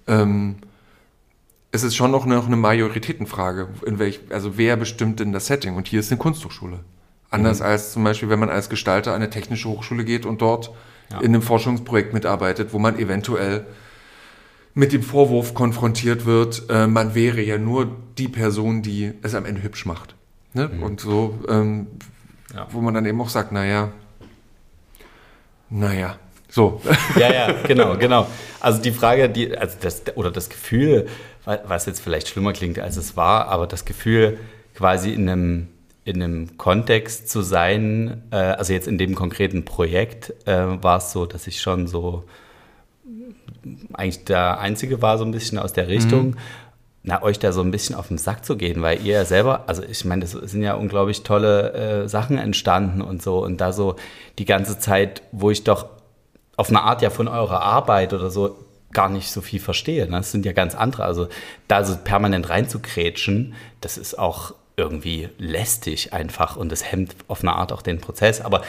ähm, 0.07 0.57
ist 1.73 1.85
es 1.85 1.95
schon 1.95 2.11
noch 2.11 2.27
eine, 2.27 2.43
eine 2.43 2.57
Majoritätenfrage, 2.57 3.69
in 3.87 3.99
welch, 3.99 4.21
also 4.31 4.57
wer 4.57 4.77
bestimmt 4.77 5.21
denn 5.21 5.33
das 5.33 5.47
Setting? 5.47 5.77
Und 5.77 5.87
hier 5.87 6.01
ist 6.01 6.11
eine 6.11 6.19
Kunsthochschule. 6.19 6.81
Anders 7.31 7.61
mhm. 7.61 7.67
als 7.67 7.93
zum 7.93 8.03
Beispiel, 8.03 8.29
wenn 8.29 8.41
man 8.41 8.51
als 8.51 8.69
Gestalter 8.69 9.11
an 9.11 9.17
eine 9.17 9.31
technische 9.31 9.69
Hochschule 9.69 10.05
geht 10.05 10.27
und 10.27 10.43
dort 10.43 10.73
ja. 11.13 11.19
in 11.19 11.27
einem 11.27 11.43
Forschungsprojekt 11.43 12.13
mitarbeitet, 12.13 12.73
wo 12.73 12.79
man 12.79 12.99
eventuell 12.99 13.67
mit 14.75 14.93
dem 14.93 15.03
Vorwurf 15.03 15.55
konfrontiert 15.55 16.27
wird, 16.27 16.65
äh, 16.69 16.87
man 16.87 17.15
wäre 17.15 17.41
ja 17.41 17.59
nur 17.59 17.97
die 18.19 18.29
Person, 18.29 18.83
die 18.83 19.13
es 19.23 19.35
am 19.35 19.45
Ende 19.45 19.63
hübsch 19.63 19.85
macht. 19.85 20.15
Ne? 20.55 20.69
Mhm. 20.69 20.83
Und 20.83 21.01
so, 21.01 21.39
ähm, 21.49 21.89
ja. 22.55 22.67
wo 22.71 22.81
man 22.81 22.95
dann 22.95 23.07
eben 23.07 23.21
auch 23.21 23.29
sagt, 23.29 23.53
naja, 23.53 23.91
naja, 25.69 26.17
so. 26.49 26.81
Ja, 27.17 27.33
ja, 27.33 27.53
genau, 27.63 27.97
genau. 27.97 28.27
Also 28.61 28.83
die 28.83 28.93
Frage, 28.93 29.29
die, 29.29 29.57
also 29.57 29.77
das, 29.81 30.03
oder 30.17 30.31
das 30.31 30.49
Gefühl, 30.49 31.07
was 31.45 31.87
jetzt 31.87 32.01
vielleicht 32.01 32.29
schlimmer 32.29 32.53
klingt, 32.53 32.79
als 32.79 32.97
es 32.97 33.17
war, 33.17 33.49
aber 33.49 33.67
das 33.67 33.85
Gefühl, 33.85 34.39
quasi 34.75 35.13
in 35.13 35.29
einem 35.29 35.69
in 36.11 36.23
einem 36.23 36.59
Kontext 36.59 37.29
zu 37.29 37.43
sein, 37.43 38.23
äh, 38.31 38.37
also 38.37 38.73
jetzt 38.73 38.89
in 38.89 38.99
dem 38.99 39.15
konkreten 39.15 39.65
Projekt 39.65 40.35
äh, 40.47 40.83
war 40.83 40.99
es 40.99 41.13
so, 41.13 41.27
dass 41.27 41.47
ich 41.47 41.61
schon 41.61 41.87
so 41.87 42.25
eigentlich 43.93 44.25
der 44.25 44.61
Einzige 44.61 45.03
war 45.03 45.19
so 45.19 45.25
ein 45.25 45.33
bisschen 45.33 45.59
aus 45.59 45.73
der 45.73 45.89
Richtung, 45.89 46.29
mhm. 46.29 46.37
na, 47.03 47.23
euch 47.23 47.39
da 47.39 47.53
so 47.53 47.61
ein 47.63 47.71
bisschen 47.71 47.95
auf 47.95 48.09
den 48.09 48.19
Sack 48.19 48.45
zu 48.45 48.57
gehen, 48.57 48.83
weil 48.83 49.05
ihr 49.05 49.15
ja 49.15 49.25
selber, 49.25 49.65
also 49.69 49.83
ich 49.83 50.05
meine, 50.05 50.23
das 50.23 50.33
sind 50.33 50.63
ja 50.63 50.75
unglaublich 50.75 51.23
tolle 51.23 51.73
äh, 51.73 52.09
Sachen 52.09 52.39
entstanden 52.39 53.03
und 53.03 53.23
so 53.23 53.45
und 53.45 53.61
da 53.61 53.73
so 53.73 53.97
die 54.39 54.45
ganze 54.45 54.79
Zeit, 54.79 55.23
wo 55.33 55.51
ich 55.51 55.65
doch 55.65 55.87
auf 56.57 56.69
eine 56.69 56.83
Art 56.83 57.03
ja 57.03 57.11
von 57.11 57.29
eurer 57.29 57.63
Arbeit 57.63 58.13
oder 58.13 58.31
so 58.31 58.57
gar 58.93 59.09
nicht 59.09 59.31
so 59.31 59.41
viel 59.41 59.61
verstehe. 59.61 60.07
Ne? 60.07 60.17
Das 60.17 60.33
sind 60.33 60.45
ja 60.45 60.53
ganz 60.53 60.75
andere. 60.75 61.05
Also 61.05 61.29
da 61.69 61.85
so 61.85 61.97
permanent 61.97 62.49
reinzukrätschen, 62.49 63.55
das 63.81 63.97
ist 63.97 64.19
auch 64.19 64.55
irgendwie 64.81 65.29
lästig 65.39 66.13
einfach 66.13 66.57
und 66.57 66.73
das 66.73 66.91
hemmt 66.91 67.15
auf 67.29 67.43
eine 67.43 67.53
Art 67.53 67.73
auch 67.73 67.83
den 67.83 68.01
Prozess. 68.01 68.41
Aber 68.41 68.63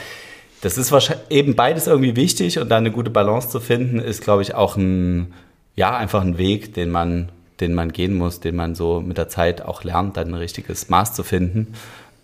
das 0.62 0.78
ist 0.78 0.92
wahrscheinlich 0.92 1.26
eben 1.30 1.56
beides 1.56 1.86
irgendwie 1.86 2.16
wichtig 2.16 2.58
und 2.58 2.68
da 2.68 2.76
eine 2.76 2.92
gute 2.92 3.10
Balance 3.10 3.48
zu 3.48 3.60
finden, 3.60 3.98
ist, 3.98 4.22
glaube 4.22 4.42
ich, 4.42 4.54
auch 4.54 4.76
ein, 4.76 5.34
ja, 5.74 5.96
einfach 5.96 6.22
ein 6.22 6.38
Weg, 6.38 6.74
den 6.74 6.90
man, 6.90 7.30
den 7.60 7.74
man 7.74 7.92
gehen 7.92 8.14
muss, 8.14 8.40
den 8.40 8.54
man 8.54 8.74
so 8.74 9.00
mit 9.00 9.18
der 9.18 9.28
Zeit 9.28 9.62
auch 9.62 9.82
lernt, 9.82 10.16
dann 10.16 10.28
ein 10.28 10.34
richtiges 10.34 10.88
Maß 10.88 11.14
zu 11.14 11.24
finden. 11.24 11.74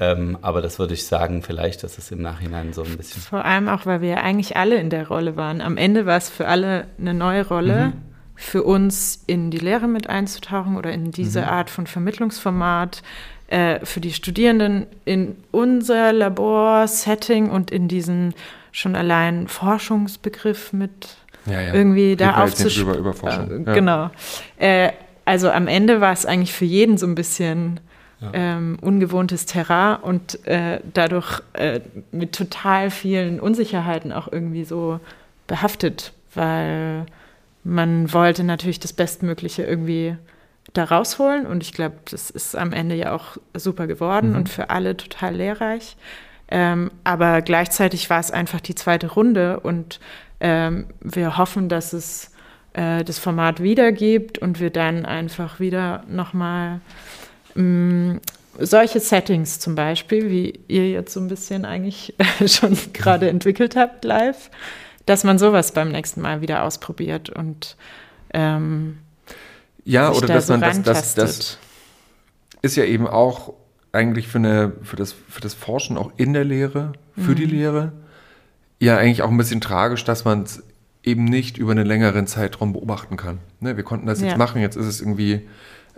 Ähm, 0.00 0.38
aber 0.42 0.62
das 0.62 0.78
würde 0.78 0.94
ich 0.94 1.04
sagen, 1.04 1.42
vielleicht, 1.42 1.82
dass 1.82 1.98
es 1.98 2.12
im 2.12 2.22
Nachhinein 2.22 2.72
so 2.72 2.84
ein 2.84 2.96
bisschen. 2.96 3.20
Vor 3.20 3.44
allem 3.44 3.68
auch, 3.68 3.84
weil 3.84 4.00
wir 4.00 4.10
ja 4.10 4.16
eigentlich 4.18 4.56
alle 4.56 4.76
in 4.76 4.90
der 4.90 5.08
Rolle 5.08 5.36
waren. 5.36 5.60
Am 5.60 5.76
Ende 5.76 6.06
war 6.06 6.16
es 6.16 6.28
für 6.28 6.46
alle 6.46 6.86
eine 6.98 7.14
neue 7.14 7.46
Rolle. 7.46 7.86
Mhm. 7.86 7.92
Für 8.40 8.62
uns 8.62 9.24
in 9.26 9.50
die 9.50 9.58
Lehre 9.58 9.88
mit 9.88 10.08
einzutauchen 10.08 10.76
oder 10.76 10.92
in 10.92 11.10
diese 11.10 11.40
mhm. 11.40 11.48
Art 11.48 11.70
von 11.70 11.88
Vermittlungsformat, 11.88 13.02
äh, 13.48 13.84
für 13.84 14.00
die 14.00 14.12
Studierenden 14.12 14.86
in 15.04 15.36
unser 15.50 16.12
Laborsetting 16.12 17.50
und 17.50 17.70
in 17.70 17.88
diesen 17.88 18.34
schon 18.72 18.94
allein 18.94 19.48
Forschungsbegriff 19.48 20.72
mit 20.72 21.16
ja, 21.46 21.60
ja. 21.60 21.74
irgendwie 21.74 22.16
da 22.16 22.42
aufzuschreiben. 22.42 22.98
Über, 23.00 23.10
über 23.10 23.28
äh, 23.28 23.64
ja. 23.64 23.74
Genau. 23.74 24.10
Äh, 24.58 24.90
also 25.24 25.50
am 25.50 25.66
Ende 25.66 26.00
war 26.00 26.12
es 26.12 26.26
eigentlich 26.26 26.52
für 26.52 26.64
jeden 26.64 26.96
so 26.96 27.06
ein 27.06 27.14
bisschen 27.14 27.80
ähm, 28.32 28.78
ungewohntes 28.80 29.46
Terrain 29.46 29.96
und 30.00 30.44
äh, 30.46 30.80
dadurch 30.92 31.40
äh, 31.52 31.80
mit 32.10 32.34
total 32.34 32.90
vielen 32.90 33.38
Unsicherheiten 33.38 34.12
auch 34.12 34.30
irgendwie 34.30 34.64
so 34.64 35.00
behaftet, 35.46 36.12
weil 36.34 37.06
man 37.64 38.12
wollte 38.12 38.44
natürlich 38.44 38.80
das 38.80 38.92
Bestmögliche 38.92 39.62
irgendwie 39.62 40.16
da 40.72 40.84
rausholen 40.84 41.46
und 41.46 41.62
ich 41.62 41.72
glaube, 41.72 41.96
das 42.10 42.30
ist 42.30 42.56
am 42.56 42.72
Ende 42.72 42.94
ja 42.94 43.14
auch 43.14 43.36
super 43.54 43.86
geworden 43.86 44.30
mhm. 44.30 44.36
und 44.36 44.48
für 44.48 44.70
alle 44.70 44.96
total 44.96 45.34
lehrreich. 45.34 45.96
Ähm, 46.50 46.90
aber 47.04 47.42
gleichzeitig 47.42 48.08
war 48.10 48.20
es 48.20 48.30
einfach 48.30 48.60
die 48.60 48.74
zweite 48.74 49.08
Runde 49.08 49.60
und 49.60 50.00
ähm, 50.40 50.86
wir 51.00 51.36
hoffen, 51.36 51.68
dass 51.68 51.92
es 51.92 52.32
äh, 52.72 53.04
das 53.04 53.18
Format 53.18 53.62
wiedergibt 53.62 54.38
und 54.38 54.60
wir 54.60 54.70
dann 54.70 55.04
einfach 55.04 55.60
wieder 55.60 56.04
nochmal 56.08 56.80
Mm, 57.58 58.18
solche 58.58 59.00
Settings 59.00 59.58
zum 59.58 59.74
Beispiel, 59.74 60.30
wie 60.30 60.60
ihr 60.68 60.88
jetzt 60.90 61.12
so 61.12 61.20
ein 61.20 61.28
bisschen 61.28 61.64
eigentlich 61.64 62.14
schon 62.46 62.76
gerade 62.92 63.28
entwickelt 63.28 63.76
habt 63.76 64.04
live, 64.04 64.50
dass 65.06 65.24
man 65.24 65.38
sowas 65.38 65.72
beim 65.72 65.90
nächsten 65.90 66.20
Mal 66.20 66.40
wieder 66.40 66.62
ausprobiert 66.62 67.30
und 67.30 67.76
ähm, 68.32 68.98
ja, 69.84 70.10
oder 70.10 70.26
da 70.26 70.34
dass 70.34 70.46
so 70.46 70.56
man 70.56 70.60
das, 70.60 70.82
das, 70.82 71.14
das 71.14 71.58
ist 72.62 72.76
ja 72.76 72.84
eben 72.84 73.06
auch 73.06 73.54
eigentlich 73.92 74.28
für, 74.28 74.38
eine, 74.38 74.72
für, 74.82 74.96
das, 74.96 75.14
für 75.28 75.40
das 75.40 75.54
Forschen 75.54 75.96
auch 75.96 76.12
in 76.16 76.32
der 76.32 76.44
Lehre, 76.44 76.92
für 77.16 77.32
mhm. 77.32 77.36
die 77.36 77.46
Lehre, 77.46 77.92
ja 78.78 78.96
eigentlich 78.96 79.22
auch 79.22 79.30
ein 79.30 79.36
bisschen 79.36 79.60
tragisch, 79.60 80.04
dass 80.04 80.24
man 80.24 80.42
es 80.42 80.62
eben 81.02 81.24
nicht 81.24 81.56
über 81.58 81.72
einen 81.72 81.86
längeren 81.86 82.26
Zeitraum 82.26 82.72
beobachten 82.72 83.16
kann. 83.16 83.38
Ne, 83.60 83.76
wir 83.76 83.84
konnten 83.84 84.06
das 84.06 84.20
jetzt 84.20 84.32
ja. 84.32 84.36
machen, 84.36 84.60
jetzt 84.60 84.76
ist 84.76 84.86
es 84.86 85.00
irgendwie 85.00 85.42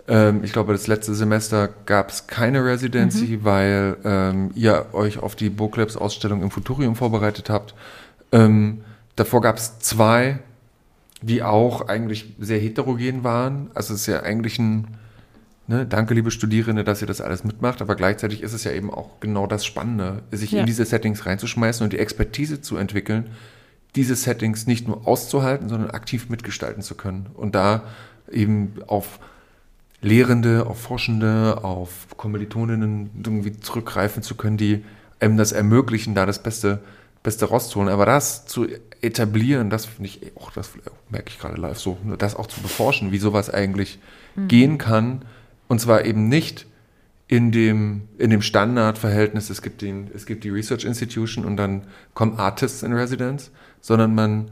ähm, 0.07 0.43
ich 0.43 0.51
glaube, 0.51 0.73
das 0.73 0.87
letzte 0.87 1.13
Semester 1.13 1.69
gab 1.85 2.09
es 2.09 2.27
keine 2.27 2.63
Residency, 2.65 3.37
mhm. 3.37 3.43
weil 3.43 3.97
ähm, 4.03 4.51
ihr 4.55 4.87
euch 4.93 5.19
auf 5.19 5.35
die 5.35 5.49
Booklabs-Ausstellung 5.49 6.41
im 6.41 6.51
Futurium 6.51 6.95
vorbereitet 6.95 7.49
habt. 7.49 7.75
Ähm, 8.31 8.81
davor 9.15 9.41
gab 9.41 9.57
es 9.57 9.79
zwei, 9.79 10.39
die 11.21 11.43
auch 11.43 11.87
eigentlich 11.87 12.35
sehr 12.39 12.59
heterogen 12.59 13.23
waren. 13.23 13.69
Also 13.73 13.93
es 13.93 14.01
ist 14.01 14.07
ja 14.07 14.23
eigentlich 14.23 14.59
ein, 14.59 14.87
ne, 15.67 15.85
danke 15.85 16.13
liebe 16.13 16.31
Studierende, 16.31 16.83
dass 16.83 17.01
ihr 17.01 17.07
das 17.07 17.21
alles 17.21 17.43
mitmacht, 17.43 17.81
aber 17.81 17.95
gleichzeitig 17.95 18.41
ist 18.41 18.53
es 18.53 18.63
ja 18.63 18.71
eben 18.71 18.91
auch 18.91 19.19
genau 19.19 19.47
das 19.47 19.65
Spannende, 19.65 20.23
sich 20.31 20.51
ja. 20.51 20.61
in 20.61 20.65
diese 20.65 20.85
Settings 20.85 21.25
reinzuschmeißen 21.25 21.83
und 21.83 21.93
die 21.93 21.99
Expertise 21.99 22.61
zu 22.61 22.77
entwickeln, 22.77 23.29
diese 23.95 24.15
Settings 24.15 24.67
nicht 24.67 24.87
nur 24.87 25.07
auszuhalten, 25.07 25.69
sondern 25.69 25.91
aktiv 25.91 26.29
mitgestalten 26.29 26.81
zu 26.81 26.95
können. 26.95 27.27
Und 27.33 27.55
da 27.55 27.83
eben 28.31 28.75
auf 28.87 29.19
Lehrende, 30.01 30.65
auf 30.65 30.81
Forschende, 30.81 31.63
auf 31.63 32.07
Kommilitoninnen 32.17 33.11
irgendwie 33.23 33.59
zurückgreifen 33.59 34.23
zu 34.23 34.35
können, 34.35 34.57
die 34.57 34.83
einem 35.19 35.37
das 35.37 35.51
ermöglichen, 35.51 36.15
da 36.15 36.25
das 36.25 36.41
Beste, 36.41 36.79
Beste 37.23 37.45
rauszuholen. 37.45 37.89
Aber 37.89 38.05
das 38.05 38.45
zu 38.45 38.67
etablieren, 39.01 39.69
das 39.69 39.85
finde 39.85 40.09
ich, 40.09 40.35
auch 40.35 40.51
das 40.51 40.71
merke 41.09 41.29
ich 41.29 41.39
gerade 41.39 41.59
live 41.59 41.79
so, 41.79 41.97
das 42.17 42.35
auch 42.35 42.47
zu 42.47 42.61
beforschen, 42.61 43.11
wie 43.11 43.17
sowas 43.17 43.49
eigentlich 43.49 43.99
mhm. 44.35 44.47
gehen 44.47 44.77
kann. 44.77 45.25
Und 45.67 45.79
zwar 45.79 46.05
eben 46.05 46.27
nicht 46.27 46.65
in 47.27 47.51
dem, 47.51 48.09
in 48.17 48.29
dem 48.29 48.41
Standardverhältnis, 48.41 49.49
es 49.49 49.61
gibt, 49.61 49.81
den, 49.81 50.11
es 50.13 50.25
gibt 50.25 50.43
die 50.43 50.49
Research 50.49 50.83
Institution 50.83 51.45
und 51.45 51.55
dann 51.57 51.87
kommen 52.13 52.37
Artists 52.37 52.83
in 52.83 52.91
Residence, 52.91 53.51
sondern 53.79 54.13
man 54.13 54.51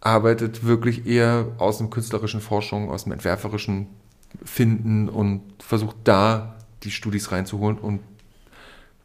arbeitet 0.00 0.64
wirklich 0.66 1.06
eher 1.06 1.46
aus 1.58 1.78
dem 1.78 1.90
künstlerischen 1.90 2.40
Forschung, 2.40 2.90
aus 2.90 3.04
dem 3.04 3.12
entwerferischen 3.12 3.86
finden 4.44 5.08
und 5.08 5.42
versucht 5.60 5.96
da 6.04 6.56
die 6.82 6.90
Studis 6.90 7.30
reinzuholen 7.30 7.78
und 7.78 8.00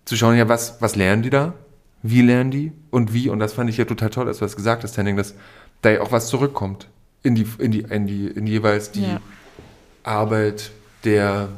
zu 0.05 0.17
schauen, 0.17 0.35
ja, 0.35 0.49
was, 0.49 0.81
was 0.81 0.95
lernen 0.95 1.21
die 1.21 1.29
da? 1.29 1.53
Wie 2.01 2.21
lernen 2.21 2.51
die? 2.51 2.71
Und 2.91 3.13
wie? 3.13 3.29
Und 3.29 3.39
das 3.39 3.53
fand 3.53 3.69
ich 3.69 3.77
ja 3.77 3.85
total 3.85 4.09
toll, 4.09 4.27
als 4.27 4.39
du 4.39 4.45
das 4.45 4.55
gesagt 4.55 4.83
hast, 4.83 4.97
Henning, 4.97 5.17
dass 5.17 5.35
da 5.81 5.91
ja 5.91 6.01
auch 6.01 6.11
was 6.11 6.27
zurückkommt 6.27 6.87
in 7.23 7.35
die, 7.35 7.45
in 7.57 7.71
die, 7.71 7.81
in 7.81 8.07
die, 8.07 8.27
in 8.27 8.47
jeweils 8.47 8.91
die 8.91 9.03
ja. 9.03 9.21
Arbeit 10.03 10.71
der 11.03 11.49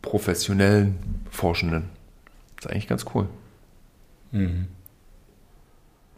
professionellen 0.00 0.98
Forschenden. 1.30 1.88
Das 2.56 2.66
ist 2.66 2.70
eigentlich 2.72 2.88
ganz 2.88 3.04
cool. 3.14 3.28
Mhm. 4.32 4.66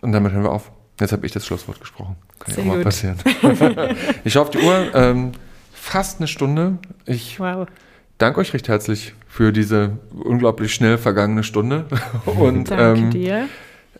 Und 0.00 0.12
damit 0.12 0.32
hören 0.32 0.42
wir 0.42 0.52
auf. 0.52 0.70
Jetzt 1.00 1.12
habe 1.12 1.26
ich 1.26 1.32
das 1.32 1.46
Schlusswort 1.46 1.80
gesprochen. 1.80 2.16
Kann 2.38 2.54
Sehr 2.54 2.64
ja 2.64 2.70
auch 2.70 2.76
mal 2.76 2.82
passieren. 2.82 3.18
ich 4.24 4.32
schaue 4.32 4.42
auf 4.42 4.50
die 4.50 4.58
Uhr. 4.58 4.94
Ähm, 4.94 5.32
fast 5.72 6.20
eine 6.20 6.28
Stunde. 6.28 6.78
Ich 7.04 7.40
wow. 7.40 7.66
danke 8.18 8.40
euch 8.40 8.52
recht 8.54 8.68
herzlich 8.68 9.14
für 9.34 9.50
diese 9.50 9.98
unglaublich 10.12 10.72
schnell 10.72 10.96
vergangene 10.96 11.42
Stunde. 11.42 11.86
Und, 12.24 12.70
danke 12.70 13.00
ähm, 13.00 13.10
dir. 13.10 13.48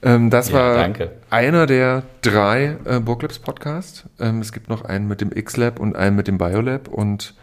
Ähm, 0.01 0.31
das 0.31 0.51
ja, 0.51 0.55
war 0.55 0.75
danke. 0.77 1.11
einer 1.29 1.67
der 1.67 2.05
drei 2.23 2.77
äh, 2.85 3.01
Burglabs 3.01 3.41
Podcasts. 3.41 4.05
Ähm, 4.21 4.39
es 4.39 4.53
gibt 4.53 4.69
noch 4.69 4.85
einen 4.85 5.09
mit 5.09 5.21
dem 5.21 5.33
X-Lab 5.33 5.81
und 5.81 5.97
einen 5.97 6.15
mit 6.15 6.29
dem 6.29 6.39
Biolab. 6.39 6.87
Und 6.87 7.35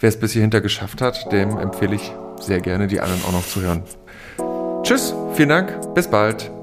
wer 0.00 0.08
es 0.08 0.18
bis 0.18 0.32
hierhinter 0.32 0.62
geschafft 0.62 1.02
hat, 1.02 1.30
dem 1.32 1.58
empfehle 1.58 1.96
ich 1.96 2.14
sehr 2.40 2.60
gerne, 2.60 2.86
die 2.86 3.00
anderen 3.00 3.22
auch 3.24 3.32
noch 3.32 3.46
zu 3.46 3.60
hören. 3.60 3.82
Tschüss, 4.82 5.14
vielen 5.34 5.50
Dank, 5.50 5.94
bis 5.94 6.08
bald. 6.08 6.53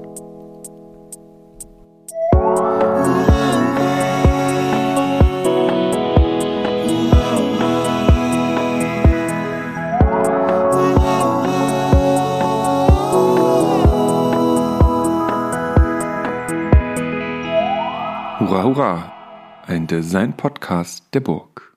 Hurra! 18.62 19.12
Ein 19.66 19.88
Design-Podcast 19.88 21.12
der 21.14 21.18
Burg. 21.18 21.71